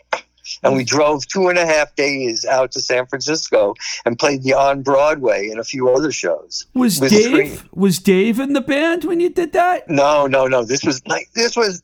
And 0.66 0.76
we 0.76 0.84
drove 0.84 1.28
two 1.28 1.47
and 1.47 1.57
a 1.57 1.66
half 1.66 1.95
days 1.95 2.43
out 2.45 2.72
to 2.74 2.82
San 2.82 3.05
Francisco 3.05 3.76
and 4.05 4.18
played 4.18 4.43
the 4.43 4.53
on 4.53 4.82
Broadway 4.82 5.49
and 5.49 5.59
a 5.59 5.63
few 5.63 5.89
other 5.89 6.11
shows. 6.11 6.66
Was 6.74 6.99
Dave 6.99 7.24
Scream. 7.24 7.70
was 7.74 7.99
Dave 7.99 8.39
in 8.39 8.53
the 8.53 8.61
band 8.61 9.03
when 9.05 9.20
you 9.20 9.30
did 9.30 9.53
that? 9.53 9.89
No, 9.89 10.28
no, 10.28 10.47
no. 10.47 10.63
This 10.63 10.84
was 10.84 11.05
like 11.07 11.30
this 11.34 11.55
was 11.55 11.84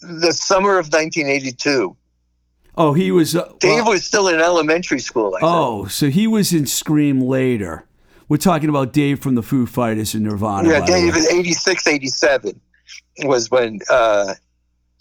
the 0.00 0.32
summer 0.32 0.78
of 0.78 0.86
1982. 0.86 1.96
Oh, 2.76 2.94
he 2.94 3.10
was. 3.10 3.36
Uh, 3.36 3.52
Dave 3.60 3.84
well- 3.84 3.92
was 3.92 4.04
still 4.04 4.28
in 4.28 4.40
elementary 4.40 4.98
school. 4.98 5.34
I 5.36 5.40
think. 5.40 5.52
oh, 5.52 5.86
so 5.86 6.08
he 6.08 6.26
was 6.26 6.52
in 6.52 6.66
Scream 6.66 7.20
later. 7.20 7.86
We're 8.28 8.38
talking 8.38 8.70
about 8.70 8.94
Dave 8.94 9.20
from 9.20 9.34
the 9.34 9.42
Foo 9.42 9.66
Fighters 9.66 10.14
and 10.14 10.24
Nirvana. 10.24 10.66
yeah, 10.66 10.86
Dave 10.86 11.14
in 11.14 11.24
86, 11.30 11.86
87 11.86 12.58
was 13.24 13.50
when 13.50 13.80
uh, 13.90 14.34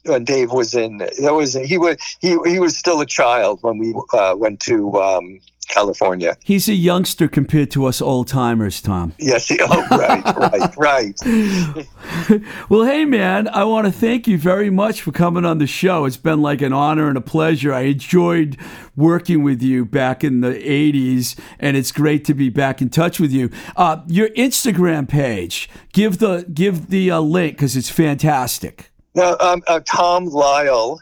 when 0.03 0.23
Dave 0.23 0.51
was 0.51 0.73
in. 0.73 0.97
That 0.97 1.33
was 1.33 1.53
he 1.53 1.77
was 1.77 1.97
he 2.19 2.37
he 2.45 2.59
was 2.59 2.77
still 2.77 3.01
a 3.01 3.05
child 3.05 3.59
when 3.61 3.77
we 3.77 3.95
uh, 4.13 4.35
went 4.37 4.59
to 4.61 5.01
um, 5.01 5.39
California. 5.71 6.37
He's 6.43 6.67
a 6.67 6.73
youngster 6.73 7.27
compared 7.27 7.71
to 7.71 7.85
us 7.85 8.01
old 8.01 8.27
timers, 8.27 8.81
Tom. 8.81 9.13
Yes. 9.17 9.47
He, 9.47 9.57
oh, 9.61 9.87
right, 9.89 10.77
right, 10.77 10.77
right. 10.77 12.41
Well, 12.69 12.85
hey, 12.85 13.05
man, 13.05 13.47
I 13.47 13.63
want 13.63 13.85
to 13.85 13.91
thank 13.91 14.27
you 14.27 14.37
very 14.37 14.69
much 14.69 15.01
for 15.01 15.11
coming 15.11 15.45
on 15.45 15.57
the 15.57 15.67
show. 15.67 16.05
It's 16.05 16.17
been 16.17 16.41
like 16.41 16.61
an 16.61 16.73
honor 16.73 17.07
and 17.07 17.17
a 17.17 17.21
pleasure. 17.21 17.73
I 17.73 17.81
enjoyed 17.81 18.57
working 18.95 19.43
with 19.43 19.61
you 19.61 19.85
back 19.85 20.23
in 20.23 20.41
the 20.41 20.53
80s, 20.53 21.39
and 21.59 21.77
it's 21.77 21.91
great 21.91 22.25
to 22.25 22.33
be 22.33 22.49
back 22.49 22.81
in 22.81 22.89
touch 22.89 23.19
with 23.19 23.31
you. 23.31 23.49
Uh, 23.75 24.01
your 24.07 24.29
Instagram 24.29 25.07
page, 25.07 25.69
give 25.93 26.19
the, 26.19 26.45
give 26.53 26.89
the 26.89 27.11
uh, 27.11 27.19
link 27.19 27.55
because 27.55 27.75
it's 27.75 27.89
fantastic. 27.89 28.90
Now, 29.15 29.35
um, 29.39 29.61
uh, 29.67 29.81
Tom 29.85 30.25
Lyle. 30.25 30.99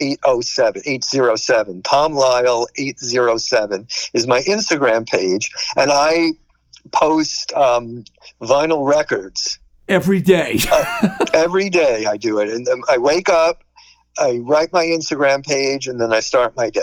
807 0.00 0.82
807 0.86 1.82
Tom 1.82 2.14
Lyle 2.14 2.66
807 2.76 3.86
is 4.12 4.26
my 4.26 4.40
Instagram 4.40 5.08
page 5.08 5.52
and 5.76 5.92
I 5.92 6.32
post 6.90 7.52
um, 7.52 8.02
vinyl 8.42 8.92
records 8.92 9.60
Every 9.88 10.20
day. 10.20 10.58
every 11.34 11.68
day 11.68 12.06
I 12.06 12.16
do 12.16 12.38
it. 12.38 12.48
And 12.48 12.66
then 12.66 12.80
I 12.88 12.96
wake 12.96 13.28
up, 13.28 13.62
I 14.18 14.38
write 14.42 14.72
my 14.72 14.84
Instagram 14.84 15.44
page, 15.44 15.86
and 15.86 16.00
then 16.00 16.12
I 16.12 16.20
start 16.20 16.56
my 16.56 16.70
day. 16.70 16.80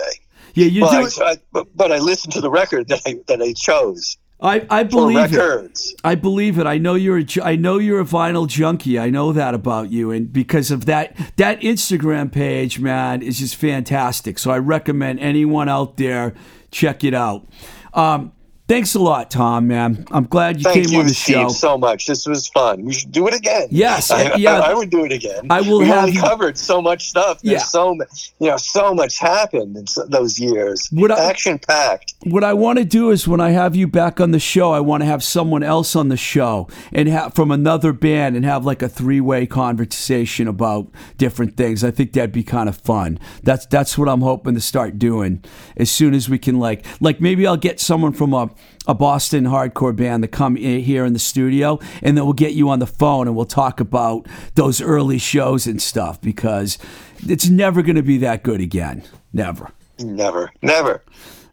yeah, 0.54 0.66
you 0.66 0.82
Well, 0.82 1.08
do 1.08 1.24
I. 1.24 1.30
I, 1.30 1.36
but, 1.52 1.76
but 1.76 1.90
I 1.90 1.98
listen 1.98 2.30
to 2.32 2.40
the 2.40 2.50
record 2.50 2.88
that 2.88 3.00
I, 3.06 3.16
that 3.26 3.42
I 3.42 3.54
chose 3.54 4.16
I, 4.42 4.66
I 4.68 4.82
believe 4.82 5.32
it. 5.32 5.80
I 6.02 6.16
believe 6.16 6.58
it. 6.58 6.66
I 6.66 6.76
know 6.78 6.94
you're 6.94 7.18
a, 7.18 7.26
I 7.42 7.56
know 7.56 7.78
you're 7.78 8.00
a 8.00 8.04
vinyl 8.04 8.48
junkie. 8.48 8.98
I 8.98 9.08
know 9.08 9.32
that 9.32 9.54
about 9.54 9.92
you, 9.92 10.10
and 10.10 10.32
because 10.32 10.70
of 10.70 10.86
that, 10.86 11.16
that 11.36 11.60
Instagram 11.60 12.32
page, 12.32 12.80
man, 12.80 13.22
is 13.22 13.38
just 13.38 13.54
fantastic. 13.54 14.38
So 14.38 14.50
I 14.50 14.58
recommend 14.58 15.20
anyone 15.20 15.68
out 15.68 15.96
there 15.96 16.34
check 16.72 17.04
it 17.04 17.14
out. 17.14 17.46
Um, 17.94 18.32
thanks 18.72 18.94
a 18.94 18.98
lot, 18.98 19.30
Tom. 19.30 19.68
Man, 19.68 20.06
I'm 20.10 20.24
glad 20.24 20.56
you 20.56 20.62
Thank 20.64 20.86
came 20.86 20.92
you, 20.94 21.00
on 21.00 21.06
the 21.06 21.12
show. 21.14 21.32
Thank 21.34 21.44
you, 21.44 21.50
Steve, 21.50 21.60
show. 21.60 21.68
so 21.72 21.78
much. 21.78 22.06
This 22.06 22.26
was 22.26 22.48
fun. 22.48 22.84
We 22.86 22.94
should 22.94 23.12
do 23.12 23.28
it 23.28 23.34
again. 23.34 23.68
Yes, 23.70 24.10
I, 24.18 24.34
yeah. 24.36 24.60
I, 24.60 24.70
I 24.70 24.74
would 24.74 24.88
do 24.88 25.04
it 25.04 25.12
again. 25.12 25.46
I 25.50 25.60
will 25.60 25.80
we 25.80 25.86
have 25.86 26.08
you- 26.08 26.20
covered 26.20 26.56
so 26.56 26.80
much 26.80 27.08
stuff. 27.08 27.42
There's 27.42 27.60
Yeah. 27.60 27.64
so 27.66 27.94
mu- 27.94 28.04
you 28.40 28.48
know, 28.48 28.56
so 28.56 28.94
much 28.94 29.18
happened 29.18 29.76
in 29.76 29.86
so, 29.86 30.06
those 30.06 30.38
years. 30.38 30.88
Action 31.18 31.58
packed. 31.58 32.14
what 32.24 32.44
I 32.44 32.54
want 32.54 32.78
to 32.78 32.84
do 32.84 33.10
is 33.10 33.28
when 33.28 33.40
I 33.40 33.50
have 33.50 33.76
you 33.76 33.86
back 33.86 34.20
on 34.20 34.30
the 34.30 34.38
show, 34.38 34.72
I 34.72 34.80
want 34.80 35.02
to 35.02 35.06
have 35.06 35.22
someone 35.22 35.62
else 35.62 35.94
on 35.94 36.08
the 36.08 36.16
show 36.16 36.68
and 36.92 37.08
have 37.08 37.34
from 37.34 37.50
another 37.50 37.92
band 37.92 38.36
and 38.36 38.44
have 38.44 38.64
like 38.64 38.80
a 38.82 38.88
three-way 38.88 39.46
conversation 39.46 40.48
about 40.48 40.88
different 41.18 41.56
things. 41.56 41.84
I 41.84 41.90
think 41.90 42.14
that'd 42.14 42.32
be 42.32 42.42
kind 42.42 42.68
of 42.68 42.76
fun. 42.78 43.18
That's 43.42 43.66
that's 43.66 43.98
what 43.98 44.08
I'm 44.08 44.22
hoping 44.22 44.54
to 44.54 44.60
start 44.60 44.98
doing 44.98 45.44
as 45.76 45.90
soon 45.90 46.14
as 46.14 46.28
we 46.28 46.38
can 46.38 46.58
like 46.58 46.84
like 47.00 47.20
maybe 47.20 47.46
I'll 47.46 47.56
get 47.56 47.78
someone 47.80 48.12
from 48.12 48.32
a 48.32 48.50
a 48.86 48.94
Boston 48.94 49.44
hardcore 49.44 49.94
band 49.94 50.22
to 50.22 50.28
come 50.28 50.56
here 50.56 51.04
in 51.04 51.12
the 51.12 51.18
studio 51.18 51.78
and 52.02 52.16
then 52.16 52.24
we'll 52.24 52.32
get 52.32 52.52
you 52.52 52.68
on 52.68 52.80
the 52.80 52.86
phone 52.86 53.28
and 53.28 53.36
we'll 53.36 53.44
talk 53.44 53.78
about 53.78 54.26
those 54.54 54.80
early 54.80 55.18
shows 55.18 55.66
and 55.66 55.80
stuff 55.80 56.20
because 56.20 56.78
it's 57.26 57.48
never 57.48 57.82
going 57.82 57.96
to 57.96 58.02
be 58.02 58.18
that 58.18 58.42
good 58.42 58.60
again. 58.60 59.04
Never. 59.32 59.70
Never, 60.00 60.50
never. 60.62 61.02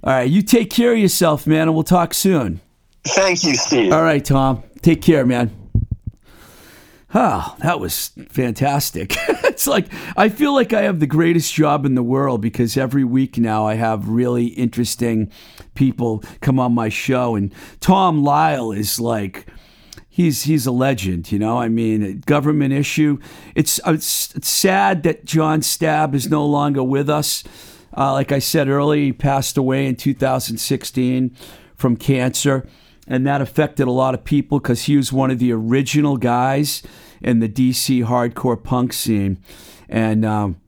All 0.03 0.13
right, 0.13 0.29
you 0.29 0.41
take 0.41 0.69
care 0.69 0.93
of 0.93 0.97
yourself, 0.97 1.45
man, 1.45 1.63
and 1.63 1.73
we'll 1.73 1.83
talk 1.83 2.13
soon. 2.13 2.61
Thank 3.03 3.43
you, 3.43 3.55
Steve. 3.55 3.91
All 3.91 4.01
right, 4.01 4.23
Tom. 4.23 4.63
Take 4.81 5.01
care, 5.01 5.25
man. 5.25 5.58
Oh, 7.13 7.55
that 7.59 7.79
was 7.79 8.11
fantastic. 8.29 9.15
it's 9.45 9.65
like 9.65 9.87
I 10.15 10.29
feel 10.29 10.53
like 10.53 10.73
I 10.73 10.83
have 10.83 10.99
the 10.99 11.07
greatest 11.07 11.53
job 11.53 11.85
in 11.85 11.95
the 11.95 12.03
world 12.03 12.41
because 12.41 12.77
every 12.77 13.03
week 13.03 13.37
now 13.37 13.65
I 13.65 13.75
have 13.75 14.09
really 14.09 14.47
interesting 14.47 15.31
people 15.73 16.23
come 16.41 16.59
on 16.59 16.73
my 16.73 16.89
show 16.89 17.35
and 17.35 17.53
Tom 17.79 18.23
Lyle 18.23 18.71
is 18.71 18.99
like 18.99 19.47
he's 20.07 20.43
he's 20.43 20.67
a 20.67 20.71
legend, 20.71 21.31
you 21.31 21.39
know. 21.39 21.57
I 21.57 21.69
mean, 21.69 22.19
government 22.25 22.73
issue. 22.73 23.19
It's 23.55 23.79
it's, 23.87 24.35
it's 24.35 24.49
sad 24.49 25.03
that 25.03 25.25
John 25.25 25.61
Stabb 25.61 26.13
is 26.13 26.29
no 26.29 26.45
longer 26.45 26.83
with 26.83 27.09
us. 27.09 27.43
Uh, 27.95 28.11
like 28.13 28.31
I 28.31 28.39
said 28.39 28.67
earlier, 28.67 29.01
he 29.01 29.13
passed 29.13 29.57
away 29.57 29.87
in 29.87 29.95
2016 29.95 31.35
from 31.75 31.95
cancer, 31.95 32.67
and 33.09 33.27
that 33.27 33.41
affected 33.41 33.87
a 33.87 33.91
lot 33.91 34.13
of 34.13 34.23
people 34.23 34.59
because 34.59 34.83
he 34.83 34.95
was 34.95 35.11
one 35.11 35.31
of 35.31 35.39
the 35.39 35.51
original 35.51 36.15
guys 36.15 36.81
in 37.21 37.39
the 37.39 37.49
DC 37.49 38.05
hardcore 38.05 38.61
punk 38.61 38.93
scene, 38.93 39.37
and. 39.89 40.23
Um, 40.23 40.61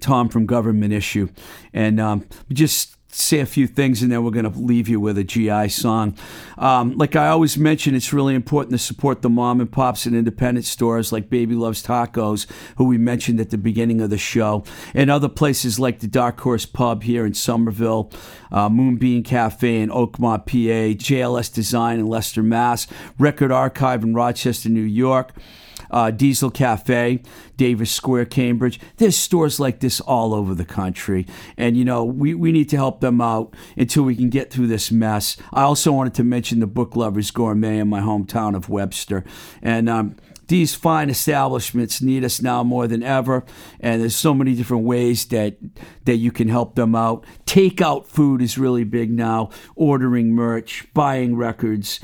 Tom 0.00 0.28
from 0.28 0.44
Government 0.44 0.92
Issue, 0.92 1.30
and 1.72 1.98
um, 1.98 2.26
just 2.52 2.93
say 3.14 3.40
a 3.40 3.46
few 3.46 3.66
things 3.66 4.02
and 4.02 4.10
then 4.10 4.24
we're 4.24 4.30
going 4.30 4.50
to 4.50 4.58
leave 4.58 4.88
you 4.88 5.00
with 5.00 5.16
a 5.18 5.24
GI 5.24 5.68
song. 5.68 6.16
Um, 6.58 6.96
like 6.96 7.16
I 7.16 7.28
always 7.28 7.56
mention, 7.56 7.94
it's 7.94 8.12
really 8.12 8.34
important 8.34 8.72
to 8.72 8.78
support 8.78 9.22
the 9.22 9.30
mom 9.30 9.60
and 9.60 9.70
pops 9.70 10.06
and 10.06 10.16
independent 10.16 10.66
stores 10.66 11.12
like 11.12 11.30
Baby 11.30 11.54
Loves 11.54 11.82
Tacos, 11.82 12.46
who 12.76 12.84
we 12.84 12.98
mentioned 12.98 13.40
at 13.40 13.50
the 13.50 13.58
beginning 13.58 14.00
of 14.00 14.10
the 14.10 14.18
show, 14.18 14.64
and 14.94 15.10
other 15.10 15.28
places 15.28 15.78
like 15.78 16.00
the 16.00 16.06
Dark 16.06 16.40
Horse 16.40 16.66
Pub 16.66 17.04
here 17.04 17.24
in 17.24 17.34
Somerville, 17.34 18.10
uh, 18.50 18.68
Moonbeam 18.68 19.22
Cafe 19.22 19.80
in 19.80 19.90
Oakmont, 19.90 20.46
PA, 20.46 20.94
JLS 21.04 21.52
Design 21.52 22.00
in 22.00 22.06
Leicester, 22.06 22.42
Mass, 22.42 22.86
Record 23.18 23.52
Archive 23.52 24.02
in 24.02 24.14
Rochester, 24.14 24.68
New 24.68 24.80
York 24.80 25.32
uh, 25.94 26.10
Diesel 26.10 26.50
Cafe, 26.50 27.22
Davis 27.56 27.92
Square, 27.92 28.26
Cambridge. 28.26 28.80
There's 28.96 29.16
stores 29.16 29.60
like 29.60 29.78
this 29.78 30.00
all 30.00 30.34
over 30.34 30.52
the 30.52 30.64
country. 30.64 31.24
And, 31.56 31.76
you 31.76 31.84
know, 31.84 32.04
we, 32.04 32.34
we 32.34 32.50
need 32.50 32.68
to 32.70 32.76
help 32.76 33.00
them 33.00 33.20
out 33.20 33.54
until 33.76 34.02
we 34.02 34.16
can 34.16 34.28
get 34.28 34.50
through 34.50 34.66
this 34.66 34.90
mess. 34.90 35.36
I 35.52 35.62
also 35.62 35.92
wanted 35.92 36.14
to 36.14 36.24
mention 36.24 36.58
the 36.58 36.66
Book 36.66 36.96
Lovers 36.96 37.30
Gourmet 37.30 37.78
in 37.78 37.88
my 37.88 38.00
hometown 38.00 38.56
of 38.56 38.68
Webster. 38.68 39.24
And, 39.62 39.88
um, 39.88 40.16
these 40.48 40.74
fine 40.74 41.08
establishments 41.08 42.02
need 42.02 42.22
us 42.22 42.42
now 42.42 42.62
more 42.62 42.86
than 42.86 43.02
ever, 43.02 43.46
and 43.80 44.02
there's 44.02 44.14
so 44.14 44.34
many 44.34 44.54
different 44.54 44.84
ways 44.84 45.24
that 45.28 45.56
that 46.04 46.16
you 46.16 46.30
can 46.30 46.48
help 46.48 46.74
them 46.74 46.94
out. 46.94 47.24
Takeout 47.46 48.06
food 48.06 48.42
is 48.42 48.58
really 48.58 48.84
big 48.84 49.10
now. 49.10 49.48
Ordering 49.74 50.34
merch, 50.34 50.86
buying 50.92 51.34
records, 51.34 52.00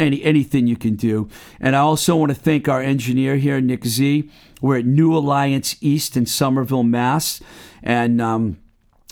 any 0.00 0.22
anything 0.24 0.66
you 0.66 0.76
can 0.76 0.96
do. 0.96 1.28
And 1.60 1.76
I 1.76 1.80
also 1.80 2.16
want 2.16 2.30
to 2.30 2.34
thank 2.34 2.68
our 2.68 2.80
engineer 2.80 3.36
here, 3.36 3.60
Nick 3.60 3.84
Z. 3.84 4.28
We're 4.60 4.78
at 4.78 4.86
New 4.86 5.16
Alliance 5.16 5.76
East 5.80 6.16
in 6.16 6.26
Somerville, 6.26 6.84
Mass, 6.84 7.40
and. 7.82 8.20
Um, 8.20 8.58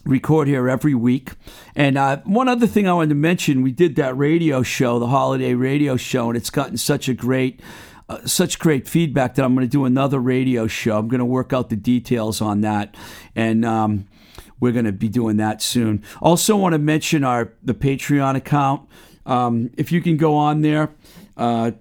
record 0.05 0.49
here 0.49 0.69
every 0.69 0.95
week. 0.95 1.33
And 1.77 1.99
uh, 1.99 2.19
one 2.25 2.49
other 2.49 2.67
thing 2.67 2.89
I 2.89 2.95
wanted 2.95 3.11
to 3.11 3.15
mention, 3.15 3.63
we 3.63 3.73
did 3.73 3.97
that 3.97 4.17
radio 4.17 4.63
show, 4.63 4.99
the 4.99 5.09
holiday 5.09 5.55
radio 5.55 5.97
show, 5.97 6.29
and 6.29 6.37
it's 6.37 6.51
gotten 6.51 6.77
such 6.77 7.09
a 7.09 7.15
great. 7.15 7.61
Uh, 8.11 8.25
such 8.25 8.59
great 8.59 8.89
feedback 8.89 9.35
that 9.35 9.45
I'm 9.45 9.55
going 9.55 9.67
to 9.67 9.71
do 9.71 9.85
another 9.85 10.19
radio 10.19 10.67
show. 10.67 10.97
I'm 10.99 11.09
going 11.09 11.19
to 11.19 11.27
work 11.27 11.53
out 11.53 11.69
the 11.69 11.77
details 11.77 12.41
on 12.41 12.63
that, 12.63 12.95
and 13.37 13.67
um, 13.67 14.09
we're 14.59 14.73
going 14.73 14.87
to 14.87 14.93
be 14.93 15.11
doing 15.11 15.37
that 15.37 15.61
soon. 15.61 16.03
Also, 16.23 16.57
want 16.57 16.73
to 16.73 16.79
mention 16.79 17.23
our 17.23 17.53
the 17.63 17.75
Patreon 17.75 18.35
account. 18.35 18.89
Um, 19.29 19.71
if 19.77 19.93
you 19.93 20.01
can 20.01 20.17
go 20.17 20.35
on 20.35 20.63
there, 20.63 20.91
uh, 21.37 21.73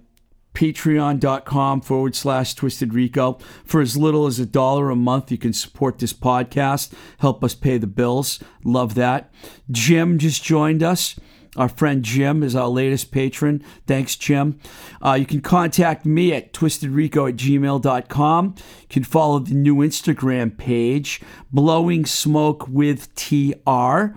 patreon.com 0.54 1.80
forward 1.80 2.14
slash 2.14 2.54
twisted 2.54 2.92
rico 2.92 3.38
for 3.64 3.80
as 3.80 3.96
little 3.96 4.26
as 4.26 4.40
a 4.40 4.46
dollar 4.46 4.90
a 4.90 4.96
month 4.96 5.30
you 5.30 5.38
can 5.38 5.52
support 5.52 6.00
this 6.00 6.12
podcast 6.12 6.92
help 7.18 7.44
us 7.44 7.54
pay 7.54 7.78
the 7.78 7.86
bills 7.86 8.40
love 8.64 8.96
that 8.96 9.32
jim 9.70 10.18
just 10.18 10.42
joined 10.42 10.82
us 10.82 11.14
our 11.58 11.68
friend 11.68 12.04
Jim 12.04 12.44
is 12.44 12.54
our 12.54 12.68
latest 12.68 13.10
patron. 13.10 13.64
Thanks, 13.84 14.14
Jim. 14.14 14.60
Uh, 15.04 15.14
you 15.14 15.26
can 15.26 15.40
contact 15.40 16.06
me 16.06 16.32
at 16.32 16.52
twistedrico 16.52 17.30
at 17.30 17.36
gmail.com. 17.36 18.54
You 18.56 18.86
can 18.88 19.02
follow 19.02 19.40
the 19.40 19.54
new 19.54 19.76
Instagram 19.76 20.56
page, 20.56 21.20
Blowing 21.52 22.06
Smoke 22.06 22.68
with 22.68 23.12
TR. 23.16 24.16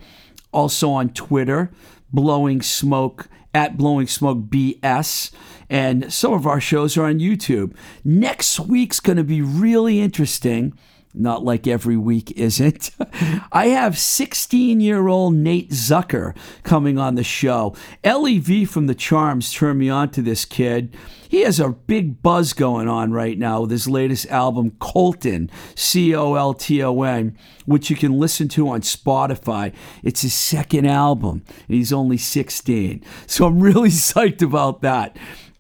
Also 0.54 0.92
on 0.92 1.10
Twitter, 1.10 1.72
Blowing 2.14 2.62
Smoke 2.62 3.28
at 3.54 3.78
Blowing 3.78 4.08
Smoke 4.08 4.40
BS. 4.50 5.32
And 5.70 6.12
some 6.12 6.34
of 6.34 6.46
our 6.46 6.60
shows 6.60 6.98
are 6.98 7.06
on 7.06 7.20
YouTube. 7.20 7.74
Next 8.04 8.60
week's 8.60 9.00
going 9.00 9.18
to 9.18 9.24
be 9.24 9.42
really 9.42 10.00
interesting. 10.02 10.78
Not 11.14 11.44
like 11.44 11.68
every 11.68 11.98
week, 11.98 12.32
is 12.32 12.60
it? 12.60 12.92
I 13.52 13.68
have 13.68 13.98
16 13.98 14.80
year 14.80 15.08
old 15.08 15.34
Nate 15.34 15.72
Zucker 15.72 16.36
coming 16.64 16.98
on 16.98 17.16
the 17.16 17.24
show. 17.24 17.76
LEV 18.04 18.70
from 18.70 18.88
The 18.88 18.96
Charms 18.96 19.52
turned 19.54 19.80
me 19.80 19.90
on 19.90 20.10
to 20.12 20.22
this 20.22 20.46
kid. 20.46 20.96
He 21.28 21.42
has 21.42 21.60
a 21.60 21.70
big 21.70 22.22
buzz 22.22 22.54
going 22.54 22.88
on 22.88 23.12
right 23.12 23.38
now 23.38 23.62
with 23.62 23.72
his 23.72 23.88
latest 23.88 24.28
album, 24.28 24.72
Colton, 24.80 25.50
C 25.76 26.14
O 26.14 26.36
L 26.36 26.54
T 26.54 26.84
O 26.84 27.02
N, 27.04 27.38
which 27.66 27.90
you 27.90 27.96
can 27.96 28.20
listen 28.20 28.48
to 28.50 28.70
on 28.70 28.82
Spotify. 28.82 29.74
It's 30.04 30.22
his 30.22 30.34
second 30.34 30.88
album, 30.88 31.44
and 31.48 31.76
he's 31.76 31.94
only 31.94 32.18
16. 32.18 33.04
So 33.28 33.46
I'm 33.46 33.62
really 33.62 33.90
psyched 33.92 34.42
about 34.42 34.82
that. 34.82 35.18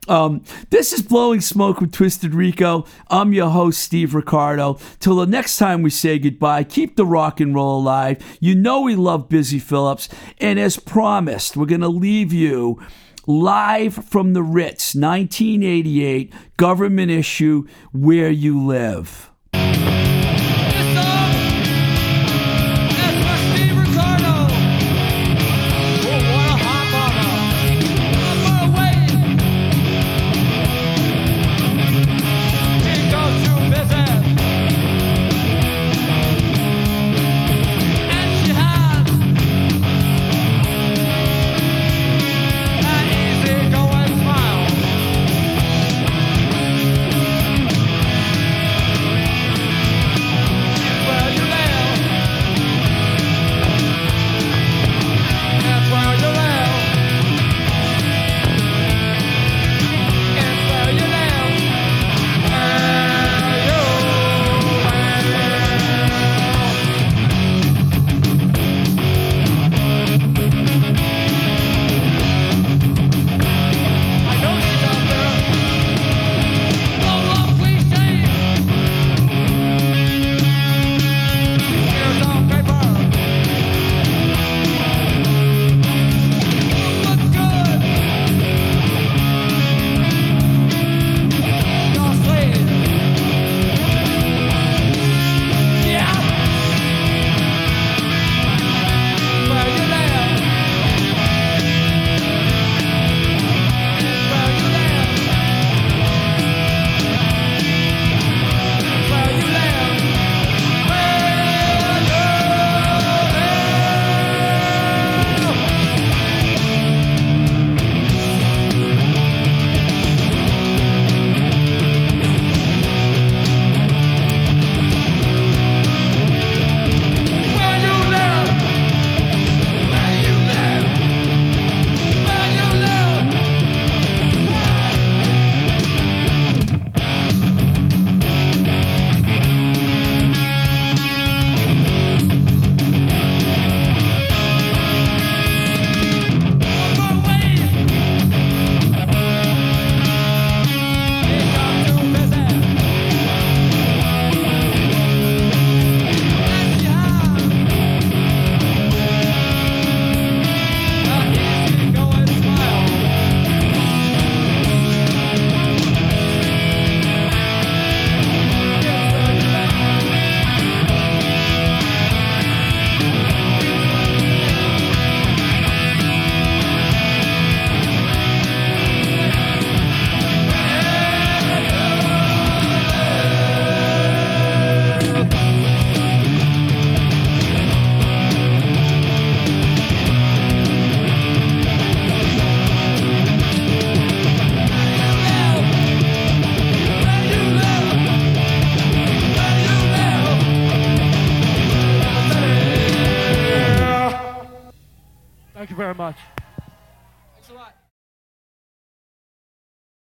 Um, 0.07 0.43
this 0.71 0.93
is 0.93 1.03
Blowing 1.03 1.41
Smoke 1.41 1.79
with 1.79 1.91
Twisted 1.91 2.33
Rico. 2.33 2.85
I'm 3.09 3.33
your 3.33 3.49
host, 3.51 3.79
Steve 3.81 4.15
Ricardo. 4.15 4.79
Till 4.99 5.15
the 5.15 5.27
next 5.27 5.57
time 5.57 5.83
we 5.83 5.91
say 5.91 6.17
goodbye, 6.17 6.63
keep 6.63 6.95
the 6.95 7.05
rock 7.05 7.39
and 7.39 7.53
roll 7.53 7.79
alive. 7.79 8.17
You 8.39 8.55
know 8.55 8.81
we 8.81 8.95
love 8.95 9.29
Busy 9.29 9.59
Phillips. 9.59 10.09
And 10.39 10.59
as 10.59 10.77
promised, 10.77 11.55
we're 11.55 11.67
going 11.67 11.81
to 11.81 11.87
leave 11.87 12.33
you 12.33 12.81
live 13.27 13.93
from 13.93 14.33
the 14.33 14.41
Ritz, 14.41 14.95
1988, 14.95 16.33
government 16.57 17.11
issue, 17.11 17.67
Where 17.91 18.31
You 18.31 18.59
Live. 18.59 19.30